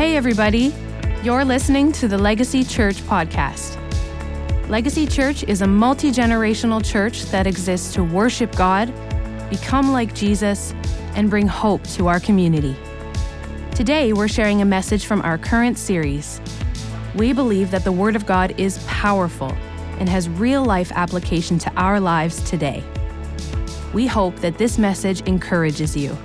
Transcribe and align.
Hey, 0.00 0.16
everybody. 0.16 0.72
You're 1.22 1.44
listening 1.44 1.92
to 1.92 2.08
the 2.08 2.16
Legacy 2.16 2.64
Church 2.64 3.02
podcast. 3.02 3.76
Legacy 4.70 5.06
Church 5.06 5.44
is 5.44 5.60
a 5.60 5.66
multi 5.66 6.10
generational 6.10 6.82
church 6.82 7.24
that 7.24 7.46
exists 7.46 7.92
to 7.92 8.02
worship 8.02 8.56
God, 8.56 8.90
become 9.50 9.92
like 9.92 10.14
Jesus, 10.14 10.72
and 11.16 11.28
bring 11.28 11.46
hope 11.46 11.84
to 11.88 12.08
our 12.08 12.18
community. 12.18 12.74
Today, 13.74 14.14
we're 14.14 14.26
sharing 14.26 14.62
a 14.62 14.64
message 14.64 15.04
from 15.04 15.20
our 15.20 15.36
current 15.36 15.76
series. 15.76 16.40
We 17.14 17.34
believe 17.34 17.70
that 17.70 17.84
the 17.84 17.92
Word 17.92 18.16
of 18.16 18.24
God 18.24 18.58
is 18.58 18.78
powerful 18.86 19.52
and 19.98 20.08
has 20.08 20.30
real 20.30 20.64
life 20.64 20.90
application 20.92 21.58
to 21.58 21.70
our 21.74 22.00
lives 22.00 22.40
today. 22.48 22.82
We 23.92 24.06
hope 24.06 24.36
that 24.36 24.56
this 24.56 24.78
message 24.78 25.20
encourages 25.28 25.94
you. 25.94 26.16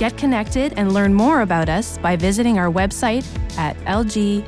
Get 0.00 0.16
connected 0.16 0.72
and 0.78 0.94
learn 0.94 1.12
more 1.12 1.42
about 1.42 1.68
us 1.68 1.98
by 1.98 2.16
visiting 2.16 2.58
our 2.58 2.72
website 2.72 3.26
at 3.58 3.76
lgcy.church. 3.84 4.42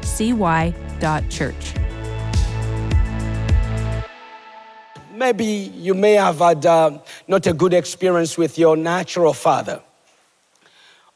Maybe 5.12 5.44
you 5.44 5.92
may 5.92 6.14
have 6.14 6.38
had 6.38 6.64
uh, 6.64 6.98
not 7.28 7.46
a 7.46 7.52
good 7.52 7.74
experience 7.74 8.38
with 8.38 8.56
your 8.56 8.78
natural 8.78 9.34
father. 9.34 9.82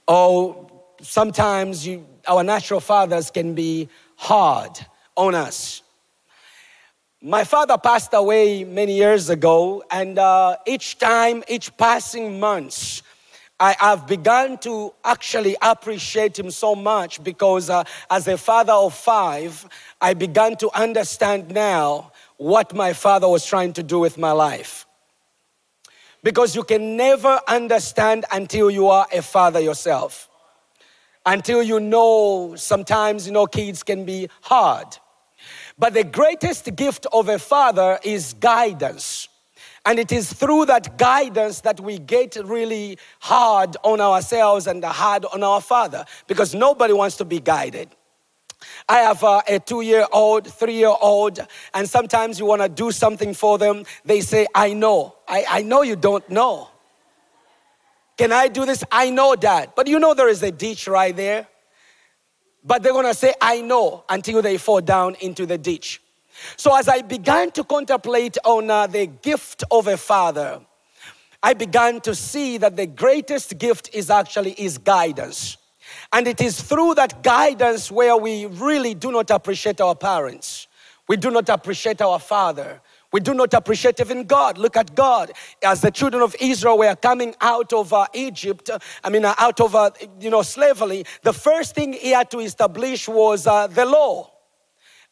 Or 0.06 0.70
sometimes 1.00 1.86
you, 1.86 2.06
our 2.28 2.44
natural 2.44 2.80
fathers 2.80 3.30
can 3.30 3.54
be 3.54 3.88
hard 4.16 4.78
on 5.16 5.34
us. 5.34 5.80
My 7.22 7.44
father 7.44 7.78
passed 7.78 8.10
away 8.12 8.64
many 8.64 8.98
years 8.98 9.30
ago, 9.30 9.82
and 9.90 10.18
uh, 10.18 10.56
each 10.66 10.98
time, 10.98 11.42
each 11.48 11.74
passing 11.78 12.38
months, 12.38 13.02
I 13.58 13.74
have 13.78 14.06
begun 14.06 14.58
to 14.58 14.92
actually 15.02 15.56
appreciate 15.62 16.38
him 16.38 16.50
so 16.50 16.74
much 16.74 17.24
because, 17.24 17.70
uh, 17.70 17.84
as 18.10 18.28
a 18.28 18.36
father 18.36 18.74
of 18.74 18.94
five, 18.94 19.66
I 20.00 20.12
began 20.12 20.56
to 20.56 20.70
understand 20.78 21.50
now 21.50 22.12
what 22.36 22.74
my 22.74 22.92
father 22.92 23.28
was 23.28 23.46
trying 23.46 23.72
to 23.74 23.82
do 23.82 23.98
with 23.98 24.18
my 24.18 24.32
life. 24.32 24.86
Because 26.22 26.54
you 26.54 26.64
can 26.64 26.96
never 26.96 27.40
understand 27.48 28.26
until 28.30 28.70
you 28.70 28.88
are 28.88 29.06
a 29.12 29.22
father 29.22 29.60
yourself. 29.60 30.28
Until 31.24 31.62
you 31.62 31.80
know, 31.80 32.56
sometimes, 32.56 33.26
you 33.26 33.32
know, 33.32 33.46
kids 33.46 33.82
can 33.82 34.04
be 34.04 34.28
hard. 34.42 34.98
But 35.78 35.94
the 35.94 36.04
greatest 36.04 36.74
gift 36.76 37.06
of 37.12 37.28
a 37.28 37.38
father 37.38 37.98
is 38.02 38.34
guidance. 38.34 39.28
And 39.86 40.00
it 40.00 40.10
is 40.10 40.32
through 40.32 40.66
that 40.66 40.98
guidance 40.98 41.60
that 41.60 41.78
we 41.78 41.98
get 41.98 42.36
really 42.44 42.98
hard 43.20 43.76
on 43.84 44.00
ourselves 44.00 44.66
and 44.66 44.84
hard 44.84 45.24
on 45.26 45.44
our 45.44 45.60
father 45.60 46.04
because 46.26 46.54
nobody 46.54 46.92
wants 46.92 47.16
to 47.18 47.24
be 47.24 47.38
guided. 47.38 47.88
I 48.88 48.98
have 48.98 49.22
a 49.22 49.60
two 49.64 49.82
year 49.82 50.06
old, 50.12 50.52
three 50.52 50.74
year 50.74 50.94
old, 51.00 51.38
and 51.72 51.88
sometimes 51.88 52.40
you 52.40 52.46
want 52.46 52.62
to 52.62 52.68
do 52.68 52.90
something 52.90 53.32
for 53.32 53.58
them. 53.58 53.84
They 54.04 54.22
say, 54.22 54.48
I 54.54 54.72
know. 54.72 55.14
I, 55.28 55.44
I 55.48 55.62
know 55.62 55.82
you 55.82 55.94
don't 55.94 56.28
know. 56.28 56.68
Can 58.18 58.32
I 58.32 58.48
do 58.48 58.64
this? 58.64 58.82
I 58.90 59.10
know, 59.10 59.36
Dad. 59.36 59.72
But 59.76 59.86
you 59.86 60.00
know 60.00 60.14
there 60.14 60.28
is 60.28 60.42
a 60.42 60.50
ditch 60.50 60.88
right 60.88 61.14
there. 61.14 61.46
But 62.64 62.82
they're 62.82 62.92
going 62.92 63.06
to 63.06 63.14
say, 63.14 63.34
I 63.40 63.60
know, 63.60 64.04
until 64.08 64.42
they 64.42 64.58
fall 64.58 64.80
down 64.80 65.14
into 65.20 65.46
the 65.46 65.58
ditch. 65.58 66.02
So 66.56 66.76
as 66.76 66.88
I 66.88 67.02
began 67.02 67.50
to 67.52 67.64
contemplate 67.64 68.38
on 68.44 68.70
uh, 68.70 68.86
the 68.86 69.06
gift 69.06 69.64
of 69.70 69.86
a 69.86 69.96
father, 69.96 70.60
I 71.42 71.54
began 71.54 72.00
to 72.02 72.14
see 72.14 72.58
that 72.58 72.76
the 72.76 72.86
greatest 72.86 73.58
gift 73.58 73.90
is 73.92 74.10
actually 74.10 74.52
his 74.52 74.78
guidance. 74.78 75.58
And 76.12 76.26
it 76.26 76.40
is 76.40 76.60
through 76.60 76.94
that 76.94 77.22
guidance 77.22 77.90
where 77.90 78.16
we 78.16 78.46
really 78.46 78.94
do 78.94 79.12
not 79.12 79.30
appreciate 79.30 79.80
our 79.80 79.94
parents. 79.94 80.66
We 81.08 81.16
do 81.16 81.30
not 81.30 81.48
appreciate 81.48 82.02
our 82.02 82.18
father. 82.18 82.80
We 83.12 83.20
do 83.20 83.32
not 83.32 83.54
appreciate 83.54 84.00
even 84.00 84.24
God. 84.24 84.58
Look 84.58 84.76
at 84.76 84.94
God. 84.94 85.32
As 85.62 85.80
the 85.80 85.90
children 85.90 86.22
of 86.22 86.34
Israel 86.40 86.78
were 86.78 86.96
coming 86.96 87.34
out 87.40 87.72
of 87.72 87.92
uh, 87.92 88.06
Egypt, 88.12 88.68
I 89.04 89.10
mean, 89.10 89.24
uh, 89.24 89.34
out 89.38 89.60
of, 89.60 89.74
uh, 89.74 89.90
you 90.20 90.30
know, 90.30 90.42
slavery, 90.42 91.04
the 91.22 91.32
first 91.32 91.74
thing 91.74 91.92
he 91.92 92.10
had 92.10 92.30
to 92.32 92.40
establish 92.40 93.08
was 93.08 93.46
uh, 93.46 93.68
the 93.68 93.86
law. 93.86 94.32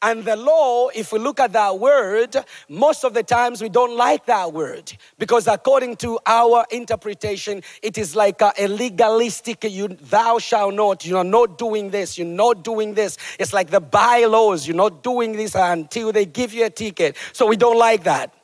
And 0.04 0.22
the 0.22 0.37
law, 0.37 0.91
if 0.94 1.12
we 1.12 1.19
look 1.19 1.41
at 1.41 1.54
that 1.54 1.78
word, 1.78 2.37
most 2.69 3.04
of 3.04 3.15
the 3.15 3.22
times 3.22 3.62
we 3.62 3.70
don't 3.70 3.97
like 3.97 4.26
that 4.26 4.53
word 4.53 4.92
because 5.19 5.47
according 5.47 5.97
to 5.97 6.19
our 6.26 6.66
interpretation, 6.70 7.62
it 7.82 7.97
is 7.97 8.15
like 8.15 8.42
a, 8.42 8.53
legalistic, 8.69 9.65
you, 9.65 9.88
thou 9.88 10.38
shalt 10.38 10.75
not, 10.75 11.06
you're 11.06 11.25
not 11.25 11.56
doing 11.56 11.88
this, 11.88 12.19
you're 12.19 12.26
not 12.26 12.62
doing 12.62 12.92
this. 12.92 13.16
It's 13.38 13.54
like 13.54 13.70
the 13.70 13.81
bylaws, 13.81 14.69
you're 14.69 14.76
not 14.76 15.03
doing 15.03 15.32
this 15.32 15.54
until 15.54 16.12
they 16.12 16.26
give 16.26 16.53
you 16.53 16.66
a 16.66 16.71
ticket. 16.71 17.16
So 17.32 17.47
we 17.47 17.56
don't 17.56 17.78
like 17.78 18.04
that. 18.04 18.34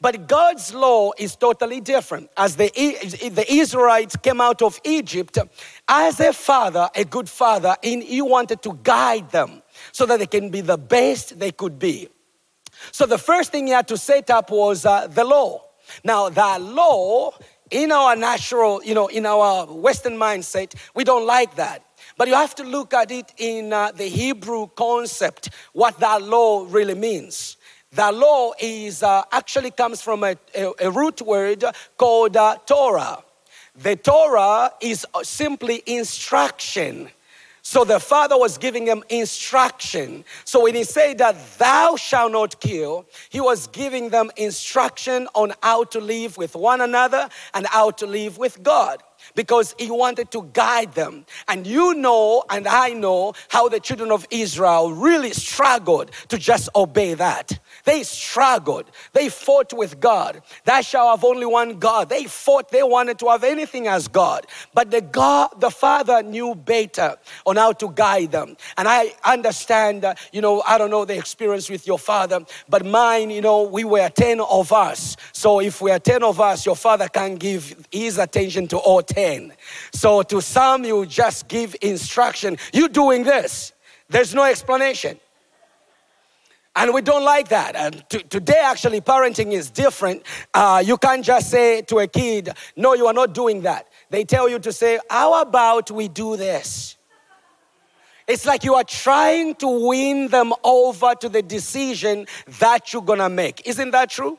But 0.00 0.26
God's 0.26 0.72
law 0.72 1.12
is 1.18 1.36
totally 1.36 1.82
different. 1.82 2.30
As 2.38 2.56
the, 2.56 2.70
the 2.70 3.44
Israelites 3.46 4.16
came 4.16 4.40
out 4.40 4.62
of 4.62 4.80
Egypt, 4.82 5.36
as 5.86 6.20
a 6.20 6.32
father, 6.32 6.88
a 6.94 7.04
good 7.04 7.28
father, 7.28 7.76
he 7.82 8.22
wanted 8.22 8.62
to 8.62 8.78
guide 8.82 9.30
them 9.30 9.62
so 9.92 10.06
that 10.06 10.18
they 10.18 10.26
can 10.26 10.50
be 10.50 10.60
the 10.60 10.78
best 10.78 11.38
they 11.38 11.52
could 11.52 11.78
be. 11.78 12.08
So 12.92 13.06
the 13.06 13.18
first 13.18 13.52
thing 13.52 13.66
he 13.66 13.72
had 13.72 13.88
to 13.88 13.96
set 13.96 14.30
up 14.30 14.50
was 14.50 14.84
uh, 14.84 15.06
the 15.06 15.24
law. 15.24 15.62
Now, 16.04 16.28
that 16.28 16.60
law, 16.60 17.32
in 17.70 17.92
our 17.92 18.16
natural, 18.16 18.82
you 18.84 18.94
know, 18.94 19.06
in 19.08 19.26
our 19.26 19.66
Western 19.66 20.16
mindset, 20.16 20.74
we 20.94 21.04
don't 21.04 21.26
like 21.26 21.56
that. 21.56 21.82
But 22.16 22.28
you 22.28 22.34
have 22.34 22.54
to 22.56 22.64
look 22.64 22.94
at 22.94 23.10
it 23.10 23.32
in 23.36 23.72
uh, 23.72 23.92
the 23.92 24.06
Hebrew 24.06 24.68
concept, 24.68 25.50
what 25.72 25.98
that 26.00 26.22
law 26.22 26.66
really 26.68 26.94
means. 26.94 27.56
The 27.92 28.12
law 28.12 28.52
is 28.60 29.02
uh, 29.02 29.22
actually 29.32 29.70
comes 29.70 30.02
from 30.02 30.24
a, 30.24 30.36
a, 30.54 30.72
a 30.80 30.90
root 30.90 31.22
word 31.22 31.64
called 31.96 32.36
uh, 32.36 32.56
Torah. 32.66 33.22
The 33.74 33.96
Torah 33.96 34.72
is 34.80 35.06
uh, 35.14 35.22
simply 35.22 35.82
instruction. 35.86 37.08
So 37.68 37.82
the 37.82 37.98
father 37.98 38.38
was 38.38 38.58
giving 38.58 38.84
them 38.84 39.02
instruction. 39.08 40.24
So 40.44 40.62
when 40.62 40.76
he 40.76 40.84
said 40.84 41.18
that 41.18 41.58
thou 41.58 41.96
shalt 41.96 42.30
not 42.30 42.60
kill, 42.60 43.06
he 43.28 43.40
was 43.40 43.66
giving 43.66 44.10
them 44.10 44.30
instruction 44.36 45.26
on 45.34 45.52
how 45.64 45.82
to 45.82 45.98
live 45.98 46.36
with 46.38 46.54
one 46.54 46.80
another 46.80 47.28
and 47.54 47.66
how 47.66 47.90
to 47.90 48.06
live 48.06 48.38
with 48.38 48.62
God 48.62 49.02
because 49.34 49.74
he 49.80 49.90
wanted 49.90 50.30
to 50.30 50.48
guide 50.52 50.94
them. 50.94 51.26
And 51.48 51.66
you 51.66 51.94
know, 51.94 52.44
and 52.50 52.68
I 52.68 52.90
know, 52.90 53.32
how 53.48 53.68
the 53.68 53.80
children 53.80 54.12
of 54.12 54.28
Israel 54.30 54.92
really 54.92 55.32
struggled 55.32 56.12
to 56.28 56.38
just 56.38 56.68
obey 56.76 57.14
that. 57.14 57.58
They 57.86 58.02
struggled. 58.02 58.90
They 59.12 59.28
fought 59.28 59.72
with 59.72 60.00
God. 60.00 60.42
Thou 60.64 60.80
shalt 60.80 61.20
have 61.20 61.24
only 61.24 61.46
one 61.46 61.78
God. 61.78 62.08
They 62.08 62.24
fought. 62.24 62.68
They 62.68 62.82
wanted 62.82 63.16
to 63.20 63.28
have 63.28 63.44
anything 63.44 63.86
as 63.86 64.08
God. 64.08 64.44
But 64.74 64.90
the 64.90 65.00
God, 65.00 65.60
the 65.60 65.70
Father 65.70 66.20
knew 66.24 66.56
better 66.56 67.16
on 67.46 67.54
how 67.54 67.72
to 67.74 67.88
guide 67.92 68.32
them. 68.32 68.56
And 68.76 68.88
I 68.88 69.14
understand, 69.24 70.04
uh, 70.04 70.14
you 70.32 70.40
know, 70.40 70.62
I 70.66 70.78
don't 70.78 70.90
know 70.90 71.04
the 71.04 71.16
experience 71.16 71.70
with 71.70 71.86
your 71.86 71.98
father, 71.98 72.40
but 72.68 72.84
mine, 72.84 73.30
you 73.30 73.40
know, 73.40 73.62
we 73.62 73.84
were 73.84 74.08
10 74.08 74.40
of 74.40 74.72
us. 74.72 75.16
So 75.30 75.60
if 75.60 75.80
we 75.80 75.92
are 75.92 76.00
10 76.00 76.24
of 76.24 76.40
us, 76.40 76.66
your 76.66 76.76
father 76.76 77.06
can 77.06 77.36
give 77.36 77.86
his 77.92 78.18
attention 78.18 78.66
to 78.68 78.78
all 78.78 79.02
10. 79.02 79.52
So 79.92 80.22
to 80.22 80.42
some, 80.42 80.84
you 80.84 81.06
just 81.06 81.46
give 81.46 81.76
instruction. 81.80 82.58
You 82.72 82.88
doing 82.88 83.22
this. 83.22 83.72
There's 84.08 84.34
no 84.34 84.42
explanation. 84.42 85.20
And 86.76 86.92
we 86.92 87.00
don't 87.00 87.24
like 87.24 87.48
that. 87.48 87.74
And 87.74 88.08
to, 88.10 88.18
today, 88.18 88.60
actually, 88.62 89.00
parenting 89.00 89.52
is 89.52 89.70
different. 89.70 90.22
Uh, 90.52 90.82
you 90.84 90.98
can't 90.98 91.24
just 91.24 91.50
say 91.50 91.80
to 91.82 92.00
a 92.00 92.06
kid, 92.06 92.50
No, 92.76 92.92
you 92.92 93.06
are 93.06 93.14
not 93.14 93.32
doing 93.32 93.62
that. 93.62 93.88
They 94.10 94.24
tell 94.24 94.46
you 94.46 94.58
to 94.58 94.72
say, 94.72 95.00
How 95.08 95.40
about 95.40 95.90
we 95.90 96.08
do 96.08 96.36
this? 96.36 96.98
It's 98.28 98.44
like 98.44 98.62
you 98.62 98.74
are 98.74 98.84
trying 98.84 99.54
to 99.56 99.88
win 99.88 100.28
them 100.28 100.52
over 100.62 101.14
to 101.14 101.28
the 101.30 101.42
decision 101.42 102.26
that 102.58 102.92
you're 102.92 103.02
gonna 103.02 103.30
make. 103.30 103.66
Isn't 103.66 103.92
that 103.92 104.10
true? 104.10 104.38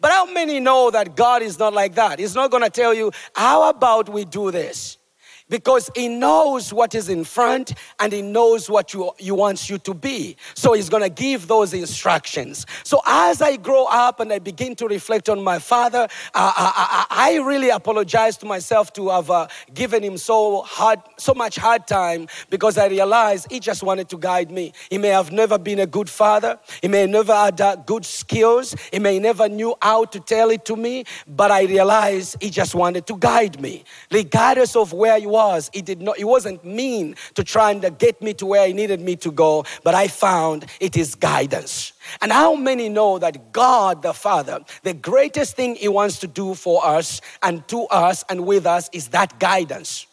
But 0.00 0.12
how 0.12 0.26
many 0.26 0.60
know 0.60 0.90
that 0.90 1.16
God 1.16 1.42
is 1.42 1.58
not 1.58 1.72
like 1.72 1.96
that? 1.96 2.20
He's 2.20 2.34
not 2.36 2.52
gonna 2.52 2.70
tell 2.70 2.94
you, 2.94 3.10
How 3.34 3.68
about 3.68 4.08
we 4.08 4.24
do 4.24 4.52
this? 4.52 4.98
Because 5.48 5.90
he 5.94 6.08
knows 6.08 6.72
what 6.72 6.94
is 6.94 7.08
in 7.08 7.24
front 7.24 7.74
and 8.00 8.12
he 8.12 8.22
knows 8.22 8.70
what 8.70 8.94
you, 8.94 9.10
he 9.18 9.30
wants 9.30 9.68
you 9.68 9.78
to 9.78 9.94
be. 9.94 10.36
So 10.54 10.72
he's 10.72 10.88
going 10.88 11.02
to 11.02 11.10
give 11.10 11.46
those 11.46 11.74
instructions. 11.74 12.66
So 12.84 13.00
as 13.06 13.42
I 13.42 13.56
grow 13.56 13.86
up 13.86 14.20
and 14.20 14.32
I 14.32 14.38
begin 14.38 14.74
to 14.76 14.86
reflect 14.86 15.28
on 15.28 15.42
my 15.42 15.58
father, 15.58 16.08
I, 16.34 17.06
I, 17.10 17.32
I, 17.32 17.36
really 17.42 17.70
apologize 17.70 18.36
to 18.38 18.46
myself 18.46 18.92
to 18.94 19.08
have 19.08 19.30
uh, 19.30 19.48
given 19.74 20.02
him 20.02 20.16
so 20.16 20.62
hard, 20.62 21.00
so 21.18 21.34
much 21.34 21.56
hard 21.56 21.86
time 21.86 22.28
because 22.50 22.78
I 22.78 22.86
realized 22.86 23.50
he 23.50 23.58
just 23.58 23.82
wanted 23.82 24.08
to 24.10 24.18
guide 24.18 24.50
me. 24.50 24.72
He 24.90 24.98
may 24.98 25.08
have 25.08 25.32
never 25.32 25.58
been 25.58 25.80
a 25.80 25.86
good 25.86 26.08
father. 26.08 26.58
He 26.80 26.88
may 26.88 27.06
never 27.06 27.34
had 27.34 27.60
uh, 27.60 27.76
good 27.76 28.04
skills. 28.04 28.74
He 28.92 28.98
may 28.98 29.18
never 29.18 29.48
knew 29.48 29.74
how 29.82 30.04
to 30.06 30.20
tell 30.20 30.50
it 30.50 30.64
to 30.66 30.76
me, 30.76 31.04
but 31.26 31.50
I 31.50 31.64
realized 31.64 32.36
he 32.40 32.50
just 32.50 32.74
wanted 32.74 33.06
to 33.06 33.16
guide 33.16 33.60
me. 33.60 33.84
Regardless 34.10 34.76
of 34.76 34.92
where 34.92 35.18
you 35.18 35.31
was, 35.32 35.70
it 35.72 35.84
did 35.84 36.00
not, 36.00 36.18
it 36.18 36.24
wasn't 36.24 36.64
mean 36.64 37.16
to 37.34 37.42
try 37.42 37.72
and 37.72 37.98
get 37.98 38.20
me 38.22 38.34
to 38.34 38.46
where 38.46 38.66
he 38.66 38.72
needed 38.72 39.00
me 39.00 39.16
to 39.16 39.32
go, 39.32 39.64
but 39.82 39.94
I 39.94 40.06
found 40.08 40.66
it 40.78 40.96
is 40.96 41.14
guidance. 41.14 41.92
And 42.20 42.30
how 42.30 42.54
many 42.54 42.88
know 42.88 43.18
that 43.18 43.52
God 43.52 44.02
the 44.02 44.12
Father, 44.12 44.60
the 44.82 44.94
greatest 44.94 45.56
thing 45.56 45.76
He 45.76 45.88
wants 45.88 46.18
to 46.20 46.26
do 46.26 46.54
for 46.54 46.84
us 46.84 47.20
and 47.42 47.66
to 47.68 47.84
us 47.86 48.24
and 48.28 48.46
with 48.46 48.66
us 48.66 48.90
is 48.92 49.08
that 49.08 49.38
guidance. 49.38 50.06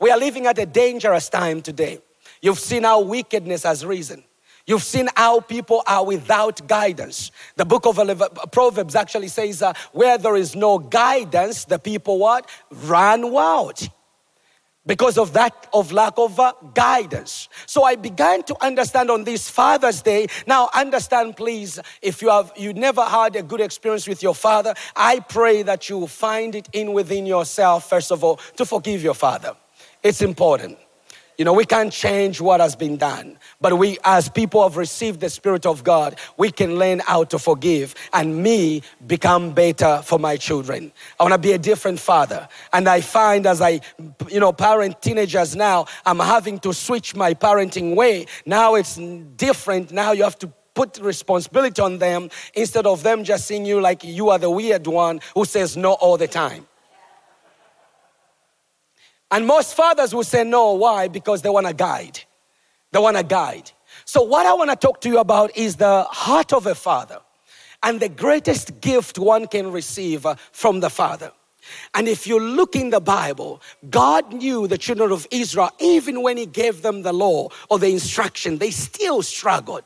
We 0.00 0.10
are 0.10 0.18
living 0.18 0.46
at 0.46 0.58
a 0.58 0.66
dangerous 0.66 1.28
time 1.28 1.62
today. 1.62 2.00
You've 2.40 2.58
seen 2.58 2.84
how 2.84 3.00
wickedness 3.00 3.62
has 3.64 3.84
risen. 3.84 4.24
You've 4.66 4.82
seen 4.82 5.08
how 5.16 5.40
people 5.40 5.82
are 5.86 6.04
without 6.04 6.66
guidance. 6.68 7.32
The 7.56 7.64
book 7.64 7.84
of 7.84 7.98
Proverbs 8.52 8.94
actually 8.94 9.28
says, 9.28 9.60
uh, 9.60 9.72
where 9.92 10.18
there 10.18 10.36
is 10.36 10.54
no 10.54 10.78
guidance, 10.78 11.64
the 11.64 11.78
people 11.78 12.18
what? 12.18 12.48
Run 12.70 13.32
wild 13.32 13.88
because 14.86 15.18
of 15.18 15.32
that 15.32 15.68
of 15.72 15.92
lack 15.92 16.14
of 16.16 16.38
uh, 16.38 16.52
guidance. 16.74 17.48
So 17.66 17.84
i 17.84 17.94
began 17.94 18.42
to 18.44 18.56
understand 18.62 19.10
on 19.10 19.24
this 19.24 19.48
father's 19.48 20.02
day. 20.02 20.26
Now 20.46 20.70
understand 20.74 21.36
please 21.36 21.78
if 22.00 22.22
you 22.22 22.30
have 22.30 22.52
you 22.56 22.72
never 22.72 23.04
had 23.04 23.36
a 23.36 23.42
good 23.42 23.60
experience 23.60 24.06
with 24.08 24.22
your 24.22 24.34
father 24.34 24.74
i 24.96 25.20
pray 25.20 25.62
that 25.62 25.88
you 25.88 26.06
find 26.06 26.54
it 26.54 26.68
in 26.72 26.92
within 26.92 27.26
yourself 27.26 27.88
first 27.88 28.10
of 28.10 28.24
all 28.24 28.36
to 28.56 28.64
forgive 28.64 29.02
your 29.02 29.14
father. 29.14 29.56
It's 30.02 30.22
important 30.22 30.78
you 31.38 31.44
know, 31.44 31.52
we 31.52 31.64
can't 31.64 31.92
change 31.92 32.40
what 32.40 32.60
has 32.60 32.76
been 32.76 32.96
done, 32.96 33.38
but 33.60 33.76
we, 33.78 33.98
as 34.04 34.28
people 34.28 34.62
have 34.62 34.76
received 34.76 35.20
the 35.20 35.30
Spirit 35.30 35.66
of 35.66 35.82
God, 35.82 36.18
we 36.36 36.50
can 36.50 36.76
learn 36.76 37.00
how 37.00 37.24
to 37.24 37.38
forgive 37.38 37.94
and 38.12 38.42
me 38.42 38.82
become 39.06 39.52
better 39.52 40.02
for 40.04 40.18
my 40.18 40.36
children. 40.36 40.92
I 41.18 41.24
want 41.24 41.32
to 41.32 41.38
be 41.38 41.52
a 41.52 41.58
different 41.58 41.98
father. 42.00 42.48
And 42.72 42.88
I 42.88 43.00
find 43.00 43.46
as 43.46 43.60
I, 43.60 43.80
you 44.28 44.40
know, 44.40 44.52
parent 44.52 45.00
teenagers 45.00 45.56
now, 45.56 45.86
I'm 46.04 46.18
having 46.18 46.58
to 46.60 46.72
switch 46.72 47.14
my 47.16 47.34
parenting 47.34 47.96
way. 47.96 48.26
Now 48.44 48.74
it's 48.74 48.96
different. 49.36 49.90
Now 49.92 50.12
you 50.12 50.24
have 50.24 50.38
to 50.40 50.52
put 50.74 50.98
responsibility 50.98 51.82
on 51.82 51.98
them 51.98 52.30
instead 52.54 52.86
of 52.86 53.02
them 53.02 53.24
just 53.24 53.46
seeing 53.46 53.66
you 53.66 53.80
like 53.80 54.04
you 54.04 54.30
are 54.30 54.38
the 54.38 54.50
weird 54.50 54.86
one 54.86 55.20
who 55.34 55.44
says 55.44 55.76
no 55.76 55.92
all 55.94 56.16
the 56.16 56.28
time. 56.28 56.66
And 59.32 59.46
most 59.46 59.74
fathers 59.74 60.14
will 60.14 60.24
say 60.24 60.44
no. 60.44 60.74
Why? 60.74 61.08
Because 61.08 61.40
they 61.40 61.48
want 61.48 61.66
a 61.66 61.72
guide. 61.72 62.20
They 62.92 63.00
want 63.00 63.16
a 63.16 63.24
guide. 63.24 63.72
So, 64.04 64.22
what 64.22 64.46
I 64.46 64.52
want 64.52 64.70
to 64.70 64.76
talk 64.76 65.00
to 65.00 65.08
you 65.08 65.18
about 65.18 65.56
is 65.56 65.76
the 65.76 66.04
heart 66.04 66.52
of 66.52 66.66
a 66.66 66.74
father 66.74 67.18
and 67.82 67.98
the 67.98 68.10
greatest 68.10 68.80
gift 68.80 69.18
one 69.18 69.46
can 69.46 69.72
receive 69.72 70.26
uh, 70.26 70.34
from 70.52 70.80
the 70.80 70.90
father. 70.90 71.32
And 71.94 72.08
if 72.08 72.26
you 72.26 72.38
look 72.38 72.76
in 72.76 72.90
the 72.90 73.00
Bible, 73.00 73.62
God 73.88 74.32
knew 74.32 74.66
the 74.66 74.76
children 74.76 75.12
of 75.12 75.26
Israel, 75.30 75.70
even 75.80 76.22
when 76.22 76.36
He 76.36 76.44
gave 76.44 76.82
them 76.82 77.02
the 77.02 77.12
law 77.12 77.48
or 77.70 77.78
the 77.78 77.88
instruction, 77.88 78.58
they 78.58 78.70
still 78.70 79.22
struggled. 79.22 79.82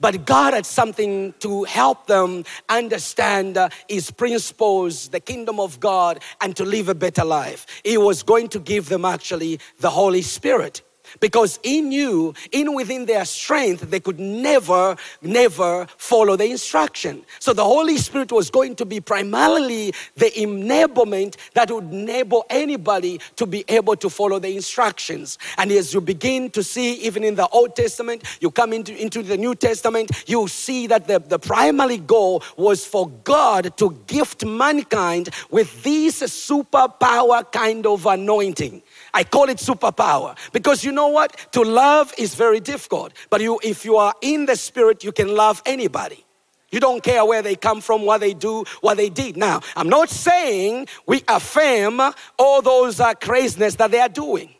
But 0.00 0.26
God 0.26 0.54
had 0.54 0.66
something 0.66 1.34
to 1.40 1.64
help 1.64 2.06
them 2.06 2.44
understand 2.68 3.56
uh, 3.56 3.68
His 3.88 4.10
principles, 4.10 5.08
the 5.08 5.20
kingdom 5.20 5.58
of 5.58 5.80
God, 5.80 6.22
and 6.40 6.54
to 6.56 6.64
live 6.64 6.88
a 6.88 6.94
better 6.94 7.24
life. 7.24 7.66
He 7.84 7.98
was 7.98 8.22
going 8.22 8.48
to 8.48 8.60
give 8.60 8.88
them 8.88 9.04
actually 9.04 9.58
the 9.80 9.90
Holy 9.90 10.22
Spirit 10.22 10.82
because 11.20 11.58
he 11.62 11.80
knew 11.80 12.34
in 12.52 12.74
within 12.74 13.06
their 13.06 13.24
strength 13.24 13.90
they 13.90 14.00
could 14.00 14.20
never 14.20 14.96
never 15.22 15.86
follow 15.96 16.36
the 16.36 16.46
instruction. 16.46 17.22
So 17.38 17.52
the 17.52 17.64
holy 17.64 17.98
spirit 17.98 18.32
was 18.32 18.50
going 18.50 18.76
to 18.76 18.84
be 18.84 19.00
primarily 19.00 19.92
the 20.16 20.30
enablement 20.30 21.36
that 21.54 21.70
would 21.70 21.92
enable 21.92 22.44
anybody 22.50 23.20
to 23.36 23.46
be 23.46 23.64
able 23.68 23.96
to 23.96 24.10
follow 24.10 24.38
the 24.38 24.54
instructions. 24.54 25.38
And 25.56 25.70
as 25.72 25.94
you 25.94 26.00
begin 26.00 26.50
to 26.50 26.62
see 26.62 26.94
even 26.94 27.24
in 27.24 27.34
the 27.34 27.48
old 27.48 27.76
testament 27.76 28.24
you 28.40 28.50
come 28.50 28.72
into, 28.72 28.94
into 28.96 29.22
the 29.22 29.36
new 29.36 29.54
testament 29.54 30.10
you 30.26 30.48
see 30.48 30.86
that 30.86 31.06
the, 31.06 31.18
the 31.18 31.38
primary 31.38 31.98
goal 31.98 32.42
was 32.56 32.84
for 32.84 33.08
god 33.24 33.76
to 33.76 33.96
gift 34.06 34.44
mankind 34.44 35.30
with 35.50 35.82
this 35.82 36.22
superpower 36.22 37.50
kind 37.52 37.86
of 37.86 38.06
anointing 38.06 38.82
I 39.14 39.24
call 39.24 39.48
it 39.48 39.58
superpower 39.58 40.36
because 40.52 40.84
you 40.84 40.92
know 40.92 41.08
what? 41.08 41.36
To 41.52 41.62
love 41.62 42.12
is 42.18 42.34
very 42.34 42.60
difficult. 42.60 43.12
But 43.30 43.40
you, 43.40 43.60
if 43.62 43.84
you 43.84 43.96
are 43.96 44.14
in 44.20 44.46
the 44.46 44.56
spirit, 44.56 45.04
you 45.04 45.12
can 45.12 45.34
love 45.34 45.62
anybody. 45.66 46.24
You 46.70 46.80
don't 46.80 47.02
care 47.02 47.24
where 47.24 47.40
they 47.40 47.56
come 47.56 47.80
from, 47.80 48.04
what 48.04 48.20
they 48.20 48.34
do, 48.34 48.64
what 48.82 48.98
they 48.98 49.08
did. 49.08 49.36
Now, 49.36 49.60
I'm 49.74 49.88
not 49.88 50.10
saying 50.10 50.88
we 51.06 51.22
affirm 51.26 52.00
all 52.38 52.60
those 52.60 53.00
uh, 53.00 53.14
craziness 53.14 53.76
that 53.76 53.90
they 53.90 54.00
are 54.00 54.08
doing. 54.08 54.54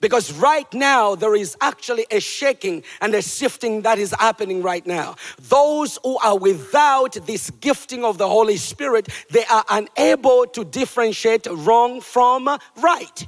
Because 0.00 0.32
right 0.32 0.72
now, 0.72 1.14
there 1.14 1.34
is 1.34 1.56
actually 1.60 2.06
a 2.10 2.20
shaking 2.20 2.82
and 3.00 3.14
a 3.14 3.22
shifting 3.22 3.82
that 3.82 3.98
is 3.98 4.14
happening 4.18 4.62
right 4.62 4.86
now. 4.86 5.16
Those 5.40 5.98
who 6.04 6.18
are 6.18 6.38
without 6.38 7.14
this 7.26 7.50
gifting 7.50 8.04
of 8.04 8.16
the 8.18 8.28
Holy 8.28 8.56
Spirit, 8.56 9.08
they 9.30 9.44
are 9.46 9.64
unable 9.68 10.46
to 10.46 10.64
differentiate 10.64 11.46
wrong 11.50 12.00
from 12.00 12.48
right. 12.76 13.26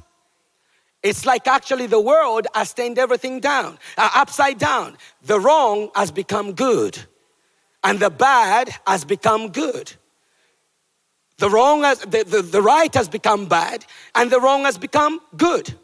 It's 1.05 1.23
like 1.23 1.45
actually 1.45 1.85
the 1.85 2.01
world 2.01 2.47
has 2.55 2.73
turned 2.73 2.97
everything 2.97 3.39
down, 3.39 3.77
uh, 3.95 4.09
upside 4.15 4.57
down. 4.57 4.97
The 5.21 5.39
wrong 5.39 5.91
has 5.93 6.09
become 6.09 6.53
good, 6.53 6.97
and 7.83 7.99
the 7.99 8.09
bad 8.09 8.71
has 8.87 9.05
become 9.05 9.49
good. 9.49 9.93
The 11.37 11.47
wrong 11.47 11.83
has, 11.83 11.99
the, 11.99 12.23
the, 12.23 12.41
the 12.41 12.59
right 12.59 12.91
has 12.95 13.07
become 13.07 13.45
bad, 13.45 13.85
and 14.15 14.31
the 14.31 14.41
wrong 14.41 14.63
has 14.63 14.79
become 14.79 15.21
good. 15.37 15.75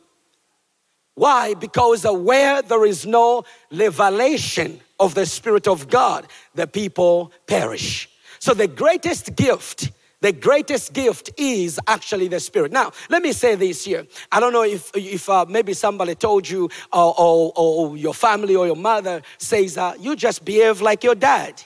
Why? 1.14 1.54
Because 1.54 2.04
where 2.04 2.64
there 2.64 2.84
is 2.88 3.06
no 3.06 3.44
revelation 3.72 4.80
of 5.00 5.14
the 5.14 5.28
Spirit 5.28 5.68
of 5.68 5.88
God, 5.88 6.26
the 6.56 6.66
people 6.66 7.32
perish. 7.46 8.10
So 8.40 8.56
the 8.56 8.68
greatest 8.68 9.36
gift 9.36 9.92
the 10.22 10.32
greatest 10.32 10.94
gift 10.94 11.32
is 11.38 11.80
actually 11.88 12.28
the 12.28 12.40
Spirit. 12.40 12.72
Now, 12.72 12.92
let 13.10 13.22
me 13.22 13.34
say 13.34 13.56
this 13.56 13.84
here. 13.84 14.06
I 14.32 14.40
don't 14.40 14.54
know 14.54 14.64
if, 14.64 14.92
if 14.96 15.28
uh, 15.28 15.46
maybe 15.50 15.74
somebody 15.74 16.16
told 16.16 16.48
you, 16.48 16.70
or, 16.94 17.14
or, 17.18 17.54
or, 17.56 17.98
your 17.98 18.14
family 18.14 18.56
or 18.56 18.66
your 18.66 18.76
mother 18.76 19.22
says, 19.38 19.78
uh, 19.78 19.94
you 20.00 20.16
just 20.16 20.46
behave 20.46 20.80
like 20.82 21.04
your 21.04 21.16
dad. 21.16 21.62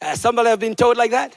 Uh, 0.00 0.14
somebody 0.14 0.48
have 0.48 0.60
been 0.60 0.74
told 0.74 0.96
like 0.96 1.10
that? 1.10 1.36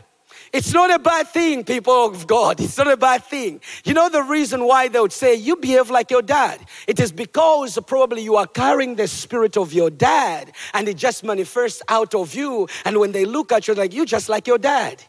It's 0.52 0.74
not 0.74 0.94
a 0.94 1.00
bad 1.00 1.28
thing, 1.28 1.64
people 1.64 2.06
of 2.06 2.28
God. 2.28 2.60
It's 2.62 2.78
not 2.78 2.88
a 2.88 2.98
bad 2.98 3.24
thing. 3.24 3.60
You 3.84 3.94
know 3.94 4.08
the 4.08 4.24
reason 4.24 4.66
why 4.66 4.88
they 4.88 5.00
would 5.00 5.12
say 5.12 5.36
you 5.36 5.56
behave 5.56 5.90
like 5.90 6.12
your 6.12 6.22
dad? 6.22 6.60
It 6.88 7.00
is 7.00 7.12
because 7.12 7.78
probably 7.88 8.22
you 8.22 8.36
are 8.36 8.48
carrying 8.48 8.96
the 8.96 9.08
spirit 9.08 9.58
of 9.58 9.74
your 9.74 9.90
dad 9.90 10.52
and 10.74 10.88
it 10.88 10.96
just 10.98 11.24
manifests 11.24 11.82
out 11.90 12.14
of 12.14 12.36
you. 12.36 12.68
And 12.86 12.98
when 13.00 13.12
they 13.12 13.26
look 13.26 13.52
at 13.52 13.68
you, 13.68 13.74
like, 13.74 13.94
you 13.94 14.06
just 14.06 14.30
like 14.30 14.48
your 14.48 14.60
dad. 14.60 15.04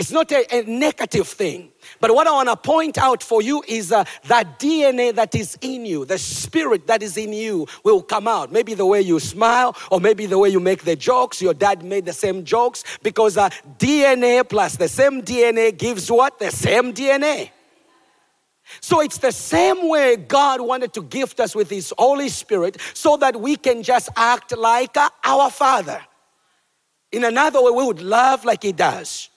It's 0.00 0.10
not 0.10 0.32
a, 0.32 0.46
a, 0.50 0.62
negative 0.62 1.28
thing. 1.28 1.72
But 2.00 2.14
what 2.14 2.26
I 2.26 2.30
want 2.30 2.48
to 2.48 2.56
point 2.56 2.96
out 2.96 3.22
for 3.22 3.42
you 3.42 3.62
is 3.68 3.92
uh, 3.92 4.04
that 4.28 4.58
DNA 4.58 5.14
that 5.14 5.34
is 5.34 5.58
in 5.60 5.84
you, 5.84 6.06
the 6.06 6.16
spirit 6.16 6.86
that 6.86 7.02
is 7.02 7.18
in 7.18 7.34
you 7.34 7.66
will 7.84 8.00
come 8.00 8.26
out. 8.26 8.50
Maybe 8.50 8.72
the 8.72 8.86
way 8.86 9.02
you 9.02 9.20
smile, 9.20 9.76
or 9.90 10.00
maybe 10.00 10.24
the 10.24 10.38
way 10.38 10.48
you 10.48 10.58
make 10.58 10.84
the 10.84 10.96
jokes. 10.96 11.42
Your 11.42 11.52
dad 11.52 11.84
made 11.84 12.06
the 12.06 12.14
same 12.14 12.46
jokes 12.46 12.82
because 13.02 13.36
uh, 13.36 13.50
DNA 13.78 14.48
plus 14.48 14.76
the 14.76 14.88
same 14.88 15.20
DNA 15.20 15.76
gives 15.76 16.10
what? 16.10 16.38
The 16.38 16.50
same 16.50 16.94
DNA. 16.94 17.50
So 18.80 19.02
it's 19.02 19.18
the 19.18 19.32
same 19.32 19.86
way 19.86 20.16
God 20.16 20.62
wanted 20.62 20.94
to 20.94 21.02
gift 21.02 21.40
us 21.40 21.54
with 21.54 21.68
His 21.68 21.92
Holy 21.98 22.30
Spirit 22.30 22.78
so 22.94 23.18
that 23.18 23.38
we 23.38 23.54
can 23.54 23.82
just 23.82 24.08
act 24.16 24.56
like 24.56 24.96
uh, 24.96 25.10
our 25.24 25.50
Father. 25.50 26.00
In 27.12 27.24
another 27.24 27.62
way, 27.62 27.70
we 27.70 27.84
would 27.84 28.00
love 28.00 28.46
like 28.46 28.62
He 28.62 28.72
does. 28.72 29.29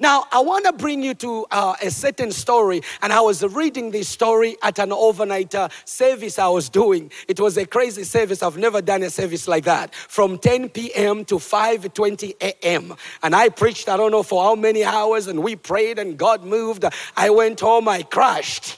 Now, 0.00 0.26
I 0.32 0.40
want 0.40 0.64
to 0.66 0.72
bring 0.72 1.02
you 1.02 1.14
to 1.14 1.46
uh, 1.50 1.74
a 1.82 1.90
certain 1.90 2.30
story, 2.32 2.82
and 3.02 3.12
I 3.12 3.20
was 3.20 3.42
reading 3.42 3.90
this 3.90 4.08
story 4.08 4.56
at 4.62 4.78
an 4.78 4.92
overnight 4.92 5.54
uh, 5.54 5.68
service 5.84 6.38
I 6.38 6.48
was 6.48 6.68
doing. 6.68 7.10
It 7.26 7.40
was 7.40 7.56
a 7.56 7.66
crazy 7.66 8.04
service. 8.04 8.42
I've 8.42 8.56
never 8.56 8.80
done 8.82 9.02
a 9.02 9.10
service 9.10 9.48
like 9.48 9.64
that. 9.64 9.94
From 9.94 10.38
10 10.38 10.70
p.m. 10.70 11.24
to 11.26 11.36
5:20 11.36 12.34
a.m. 12.40 12.94
And 13.22 13.34
I 13.34 13.48
preached. 13.48 13.88
I 13.88 13.96
don't 13.96 14.10
know 14.10 14.22
for 14.22 14.42
how 14.42 14.54
many 14.54 14.84
hours, 14.84 15.26
and 15.26 15.42
we 15.42 15.56
prayed, 15.56 15.98
and 15.98 16.16
God 16.16 16.44
moved. 16.44 16.84
I 17.16 17.30
went 17.30 17.60
home. 17.60 17.88
I 17.88 18.02
crashed. 18.02 18.76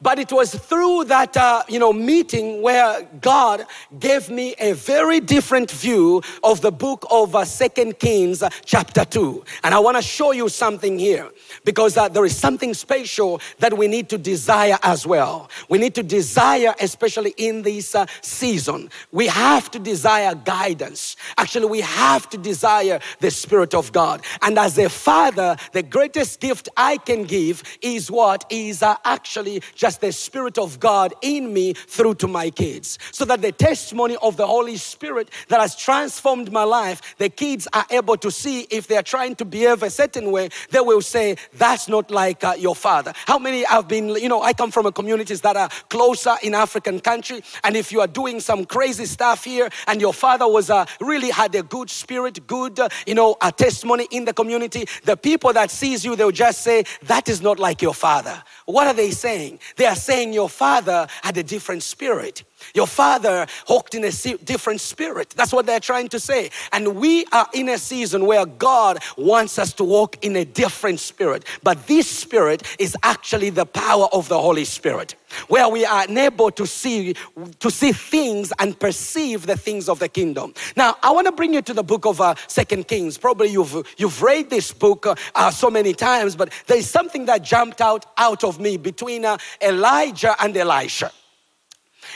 But 0.00 0.18
it 0.18 0.32
was 0.32 0.54
through 0.54 1.04
that, 1.04 1.36
uh, 1.36 1.62
you 1.68 1.78
know, 1.78 1.92
meeting 1.92 2.62
where 2.62 3.02
God 3.20 3.66
gave 3.98 4.30
me 4.30 4.54
a 4.58 4.72
very 4.72 5.20
different 5.20 5.70
view 5.70 6.22
of 6.42 6.60
the 6.60 6.72
book 6.72 7.06
of 7.10 7.34
uh, 7.34 7.44
Second 7.44 7.98
Kings, 7.98 8.42
uh, 8.42 8.50
chapter 8.64 9.04
two. 9.04 9.44
And 9.62 9.74
I 9.74 9.78
want 9.78 9.96
to 9.96 10.02
show 10.02 10.32
you 10.32 10.48
something 10.48 10.98
here 10.98 11.30
because 11.64 11.96
uh, 11.96 12.08
there 12.08 12.24
is 12.24 12.36
something 12.36 12.74
special 12.74 13.40
that 13.58 13.76
we 13.76 13.88
need 13.88 14.08
to 14.10 14.18
desire 14.18 14.78
as 14.82 15.06
well. 15.06 15.50
We 15.68 15.78
need 15.78 15.94
to 15.94 16.02
desire, 16.02 16.74
especially 16.80 17.34
in 17.36 17.62
this 17.62 17.94
uh, 17.94 18.06
season. 18.20 18.90
We 19.12 19.26
have 19.28 19.70
to 19.72 19.78
desire 19.78 20.34
guidance. 20.34 21.16
Actually, 21.36 21.66
we 21.66 21.80
have 21.80 22.28
to 22.30 22.38
desire 22.38 23.00
the 23.20 23.30
Spirit 23.30 23.74
of 23.74 23.92
God. 23.92 24.22
And 24.42 24.58
as 24.58 24.78
a 24.78 24.88
father, 24.88 25.56
the 25.72 25.82
greatest 25.82 26.40
gift 26.40 26.68
I 26.76 26.98
can 26.98 27.24
give 27.24 27.62
is 27.80 28.10
what 28.10 28.44
is 28.50 28.82
uh, 28.82 28.96
actually 29.04 29.62
just 29.74 30.00
the 30.00 30.12
Spirit 30.12 30.58
of 30.58 30.80
God 30.80 31.14
in 31.22 31.52
me 31.52 31.72
through 31.72 32.16
to 32.16 32.28
my 32.28 32.50
kids. 32.50 32.98
So 33.12 33.24
that 33.26 33.42
the 33.42 33.52
testimony 33.52 34.16
of 34.22 34.36
the 34.36 34.46
Holy 34.46 34.76
Spirit 34.76 35.30
that 35.48 35.60
has 35.60 35.76
transformed 35.76 36.52
my 36.52 36.64
life, 36.64 37.16
the 37.18 37.28
kids 37.28 37.68
are 37.72 37.86
able 37.90 38.16
to 38.18 38.30
see 38.30 38.62
if 38.70 38.86
they're 38.86 39.02
trying 39.02 39.34
to 39.36 39.44
behave 39.44 39.82
a 39.82 39.90
certain 39.90 40.30
way, 40.30 40.48
they 40.70 40.80
will 40.80 41.02
say, 41.02 41.36
That's 41.54 41.88
not 41.88 42.10
like 42.10 42.44
uh, 42.44 42.54
your 42.58 42.74
father. 42.74 43.12
How 43.26 43.38
many 43.38 43.64
have 43.64 43.88
been, 43.88 44.08
you 44.10 44.28
know, 44.28 44.42
I 44.42 44.52
come 44.52 44.70
from 44.70 44.86
a 44.86 44.92
communities 44.92 45.40
that 45.42 45.56
are 45.56 45.68
closer 45.88 46.34
in 46.42 46.54
African 46.54 47.00
country, 47.00 47.42
and 47.62 47.76
if 47.76 47.92
you 47.92 48.00
are 48.00 48.06
doing 48.06 48.40
some 48.40 48.64
crazy 48.64 49.06
stuff 49.06 49.44
here 49.44 49.68
and 49.86 50.00
your 50.00 50.12
father 50.12 50.48
was 50.48 50.70
uh, 50.70 50.86
really 51.00 51.30
had 51.30 51.54
a 51.54 51.62
good 51.62 51.90
spirit, 51.90 52.46
good, 52.46 52.78
uh, 52.78 52.88
you 53.06 53.14
know, 53.14 53.36
a 53.40 53.52
testimony 53.52 54.06
in 54.10 54.24
the 54.24 54.32
community, 54.32 54.86
the 55.04 55.16
people 55.16 55.52
that 55.52 55.70
sees 55.70 56.04
you, 56.04 56.16
they'll 56.16 56.30
just 56.30 56.62
say, 56.62 56.84
That 57.02 57.28
is 57.28 57.40
not 57.40 57.58
like 57.58 57.82
your 57.82 57.94
father. 57.94 58.42
What 58.66 58.86
are 58.86 58.94
they 58.94 59.10
saying? 59.10 59.53
They 59.76 59.86
are 59.86 59.96
saying 59.96 60.32
your 60.32 60.48
father 60.48 61.06
had 61.22 61.36
a 61.36 61.42
different 61.42 61.82
spirit. 61.82 62.44
Your 62.74 62.86
father 62.86 63.46
walked 63.68 63.94
in 63.94 64.04
a 64.04 64.10
different 64.10 64.80
spirit. 64.80 65.30
That's 65.30 65.52
what 65.52 65.66
they're 65.66 65.80
trying 65.80 66.08
to 66.08 66.20
say. 66.20 66.50
And 66.72 66.96
we 66.96 67.24
are 67.32 67.48
in 67.52 67.68
a 67.68 67.78
season 67.78 68.26
where 68.26 68.46
God 68.46 68.98
wants 69.16 69.58
us 69.58 69.72
to 69.74 69.84
walk 69.84 70.24
in 70.24 70.36
a 70.36 70.44
different 70.44 71.00
spirit. 71.00 71.44
But 71.62 71.86
this 71.86 72.08
spirit 72.08 72.62
is 72.78 72.96
actually 73.02 73.50
the 73.50 73.66
power 73.66 74.08
of 74.12 74.28
the 74.28 74.40
Holy 74.40 74.64
Spirit, 74.64 75.14
where 75.48 75.68
we 75.68 75.84
are 75.84 76.06
able 76.08 76.50
to 76.52 76.66
see 76.66 77.14
to 77.60 77.70
see 77.70 77.92
things 77.92 78.52
and 78.58 78.78
perceive 78.78 79.46
the 79.46 79.56
things 79.56 79.88
of 79.88 79.98
the 79.98 80.08
kingdom. 80.08 80.54
Now, 80.76 80.96
I 81.02 81.10
want 81.12 81.26
to 81.26 81.32
bring 81.32 81.54
you 81.54 81.62
to 81.62 81.74
the 81.74 81.82
book 81.82 82.06
of 82.06 82.20
uh, 82.20 82.34
Second 82.46 82.88
Kings. 82.88 83.18
Probably 83.18 83.48
you've 83.48 83.86
you've 83.96 84.22
read 84.22 84.50
this 84.50 84.72
book 84.72 85.06
uh, 85.06 85.14
uh, 85.34 85.50
so 85.50 85.70
many 85.70 85.94
times, 85.94 86.36
but 86.36 86.52
there 86.66 86.78
is 86.78 86.88
something 86.88 87.26
that 87.26 87.42
jumped 87.42 87.80
out 87.80 88.06
out 88.16 88.44
of 88.44 88.60
me 88.60 88.76
between 88.76 89.24
uh, 89.24 89.38
Elijah 89.60 90.34
and 90.40 90.56
Elisha. 90.56 91.10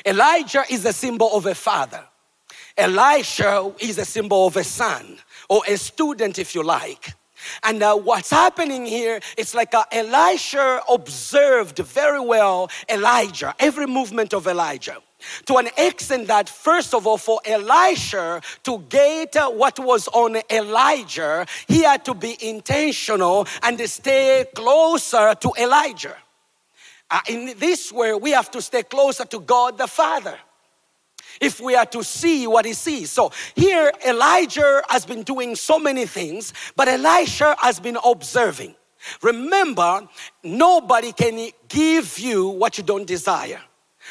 Elijah 0.04 0.64
is 0.70 0.84
a 0.84 0.92
symbol 0.92 1.30
of 1.32 1.46
a 1.46 1.54
father. 1.54 2.04
Elisha 2.76 3.72
is 3.80 3.98
a 3.98 4.04
symbol 4.04 4.46
of 4.46 4.56
a 4.56 4.64
son 4.64 5.18
or 5.48 5.62
a 5.66 5.76
student, 5.76 6.38
if 6.38 6.54
you 6.54 6.62
like. 6.62 7.14
And 7.62 7.82
uh, 7.82 7.96
what's 7.96 8.30
happening 8.30 8.86
here, 8.86 9.20
it's 9.36 9.54
like 9.54 9.74
uh, 9.74 9.84
Elisha 9.90 10.82
observed 10.88 11.78
very 11.78 12.20
well 12.20 12.70
Elijah, 12.88 13.54
every 13.58 13.86
movement 13.86 14.32
of 14.34 14.46
Elijah. 14.46 14.98
To 15.46 15.56
an 15.56 15.68
extent 15.76 16.28
that, 16.28 16.48
first 16.48 16.94
of 16.94 17.06
all, 17.06 17.18
for 17.18 17.40
Elisha 17.44 18.40
to 18.62 18.78
get 18.88 19.34
uh, 19.36 19.50
what 19.50 19.78
was 19.78 20.06
on 20.08 20.36
Elijah, 20.50 21.46
he 21.66 21.82
had 21.82 22.04
to 22.04 22.14
be 22.14 22.36
intentional 22.40 23.46
and 23.62 23.80
stay 23.88 24.46
closer 24.54 25.34
to 25.34 25.52
Elijah. 25.58 26.16
Uh, 27.10 27.20
in 27.28 27.54
this 27.58 27.90
way, 27.92 28.14
we 28.14 28.32
have 28.32 28.50
to 28.50 28.60
stay 28.60 28.82
closer 28.82 29.24
to 29.24 29.40
God 29.40 29.78
the 29.78 29.86
Father 29.86 30.38
if 31.40 31.60
we 31.60 31.74
are 31.74 31.86
to 31.86 32.02
see 32.02 32.46
what 32.46 32.64
he 32.64 32.72
sees. 32.72 33.10
So 33.10 33.32
here, 33.54 33.92
Elijah 34.06 34.82
has 34.88 35.06
been 35.06 35.22
doing 35.22 35.54
so 35.56 35.78
many 35.78 36.06
things, 36.06 36.52
but 36.76 36.88
Elisha 36.88 37.56
has 37.60 37.80
been 37.80 37.96
observing. 38.04 38.74
Remember, 39.22 40.08
nobody 40.42 41.12
can 41.12 41.50
give 41.68 42.18
you 42.18 42.48
what 42.48 42.78
you 42.78 42.84
don't 42.84 43.06
desire. 43.06 43.60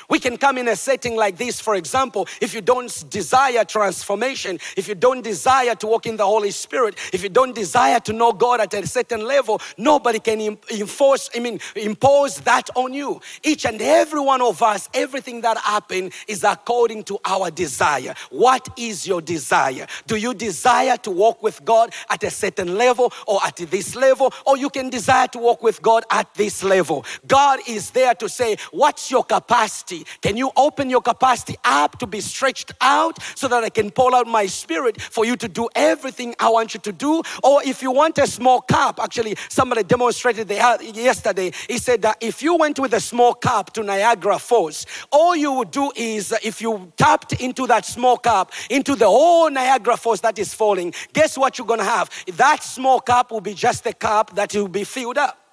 We 0.09 0.19
can 0.19 0.37
come 0.37 0.57
in 0.57 0.67
a 0.67 0.75
setting 0.75 1.15
like 1.15 1.37
this, 1.37 1.59
for 1.59 1.75
example, 1.75 2.27
if 2.41 2.53
you 2.53 2.61
don't 2.61 3.09
desire 3.09 3.63
transformation, 3.63 4.59
if 4.75 4.87
you 4.87 4.95
don't 4.95 5.23
desire 5.23 5.75
to 5.75 5.87
walk 5.87 6.05
in 6.05 6.17
the 6.17 6.25
Holy 6.25 6.51
Spirit, 6.51 6.95
if 7.13 7.23
you 7.23 7.29
don't 7.29 7.55
desire 7.55 7.99
to 8.01 8.13
know 8.13 8.33
God 8.33 8.59
at 8.59 8.73
a 8.73 8.85
certain 8.87 9.25
level, 9.25 9.61
nobody 9.77 10.19
can 10.19 10.57
enforce, 10.71 11.29
I 11.35 11.39
mean, 11.39 11.59
impose 11.75 12.39
that 12.41 12.69
on 12.75 12.93
you. 12.93 13.21
Each 13.43 13.65
and 13.65 13.81
every 13.81 14.19
one 14.19 14.41
of 14.41 14.61
us, 14.61 14.89
everything 14.93 15.41
that 15.41 15.57
happens 15.57 16.13
is 16.27 16.43
according 16.43 17.03
to 17.05 17.19
our 17.25 17.51
desire. 17.51 18.13
What 18.29 18.67
is 18.77 19.07
your 19.07 19.21
desire? 19.21 19.87
Do 20.05 20.15
you 20.15 20.33
desire 20.33 20.97
to 20.97 21.11
walk 21.11 21.41
with 21.43 21.63
God 21.65 21.93
at 22.09 22.23
a 22.23 22.29
certain 22.29 22.77
level 22.77 23.11
or 23.25 23.39
at 23.45 23.57
this 23.57 23.95
level? 23.95 24.33
Or 24.45 24.57
you 24.57 24.69
can 24.69 24.89
desire 24.89 25.27
to 25.29 25.39
walk 25.39 25.63
with 25.63 25.81
God 25.81 26.03
at 26.11 26.33
this 26.35 26.63
level. 26.63 27.05
God 27.27 27.59
is 27.67 27.91
there 27.91 28.13
to 28.15 28.29
say, 28.29 28.57
What's 28.71 29.09
your 29.11 29.23
capacity? 29.23 29.86
Capacity? 29.87 30.05
Can 30.21 30.37
you 30.37 30.51
open 30.55 30.89
your 30.89 31.01
capacity 31.01 31.55
up 31.63 31.99
to 31.99 32.07
be 32.07 32.21
stretched 32.21 32.71
out 32.81 33.21
so 33.35 33.47
that 33.47 33.63
I 33.63 33.69
can 33.69 33.91
pull 33.91 34.15
out 34.15 34.27
my 34.27 34.45
spirit 34.47 35.01
for 35.01 35.25
you 35.25 35.35
to 35.37 35.47
do 35.47 35.69
everything 35.75 36.35
I 36.39 36.49
want 36.49 36.73
you 36.73 36.79
to 36.81 36.91
do? 36.91 37.21
Or 37.43 37.63
if 37.63 37.81
you 37.81 37.91
want 37.91 38.17
a 38.17 38.27
small 38.27 38.61
cup, 38.61 38.99
actually, 39.01 39.35
somebody 39.49 39.83
demonstrated 39.83 40.49
yesterday. 40.49 41.51
He 41.67 41.77
said 41.77 42.01
that 42.01 42.17
if 42.21 42.41
you 42.41 42.55
went 42.55 42.79
with 42.79 42.93
a 42.93 42.99
small 42.99 43.33
cup 43.33 43.73
to 43.73 43.83
Niagara 43.83 44.39
Falls, 44.39 44.85
all 45.11 45.35
you 45.35 45.51
would 45.53 45.71
do 45.71 45.91
is 45.95 46.31
uh, 46.31 46.37
if 46.43 46.61
you 46.61 46.91
tapped 46.97 47.33
into 47.33 47.67
that 47.67 47.85
small 47.85 48.17
cup, 48.17 48.51
into 48.69 48.95
the 48.95 49.07
whole 49.07 49.49
Niagara 49.49 49.97
Falls 49.97 50.21
that 50.21 50.39
is 50.39 50.53
falling, 50.53 50.93
guess 51.13 51.37
what 51.37 51.57
you're 51.57 51.67
gonna 51.67 51.83
have? 51.83 52.09
That 52.37 52.63
small 52.63 52.99
cup 52.99 53.31
will 53.31 53.41
be 53.41 53.53
just 53.53 53.85
a 53.85 53.93
cup 53.93 54.35
that 54.35 54.53
will 54.53 54.67
be 54.67 54.83
filled 54.83 55.17
up. 55.17 55.46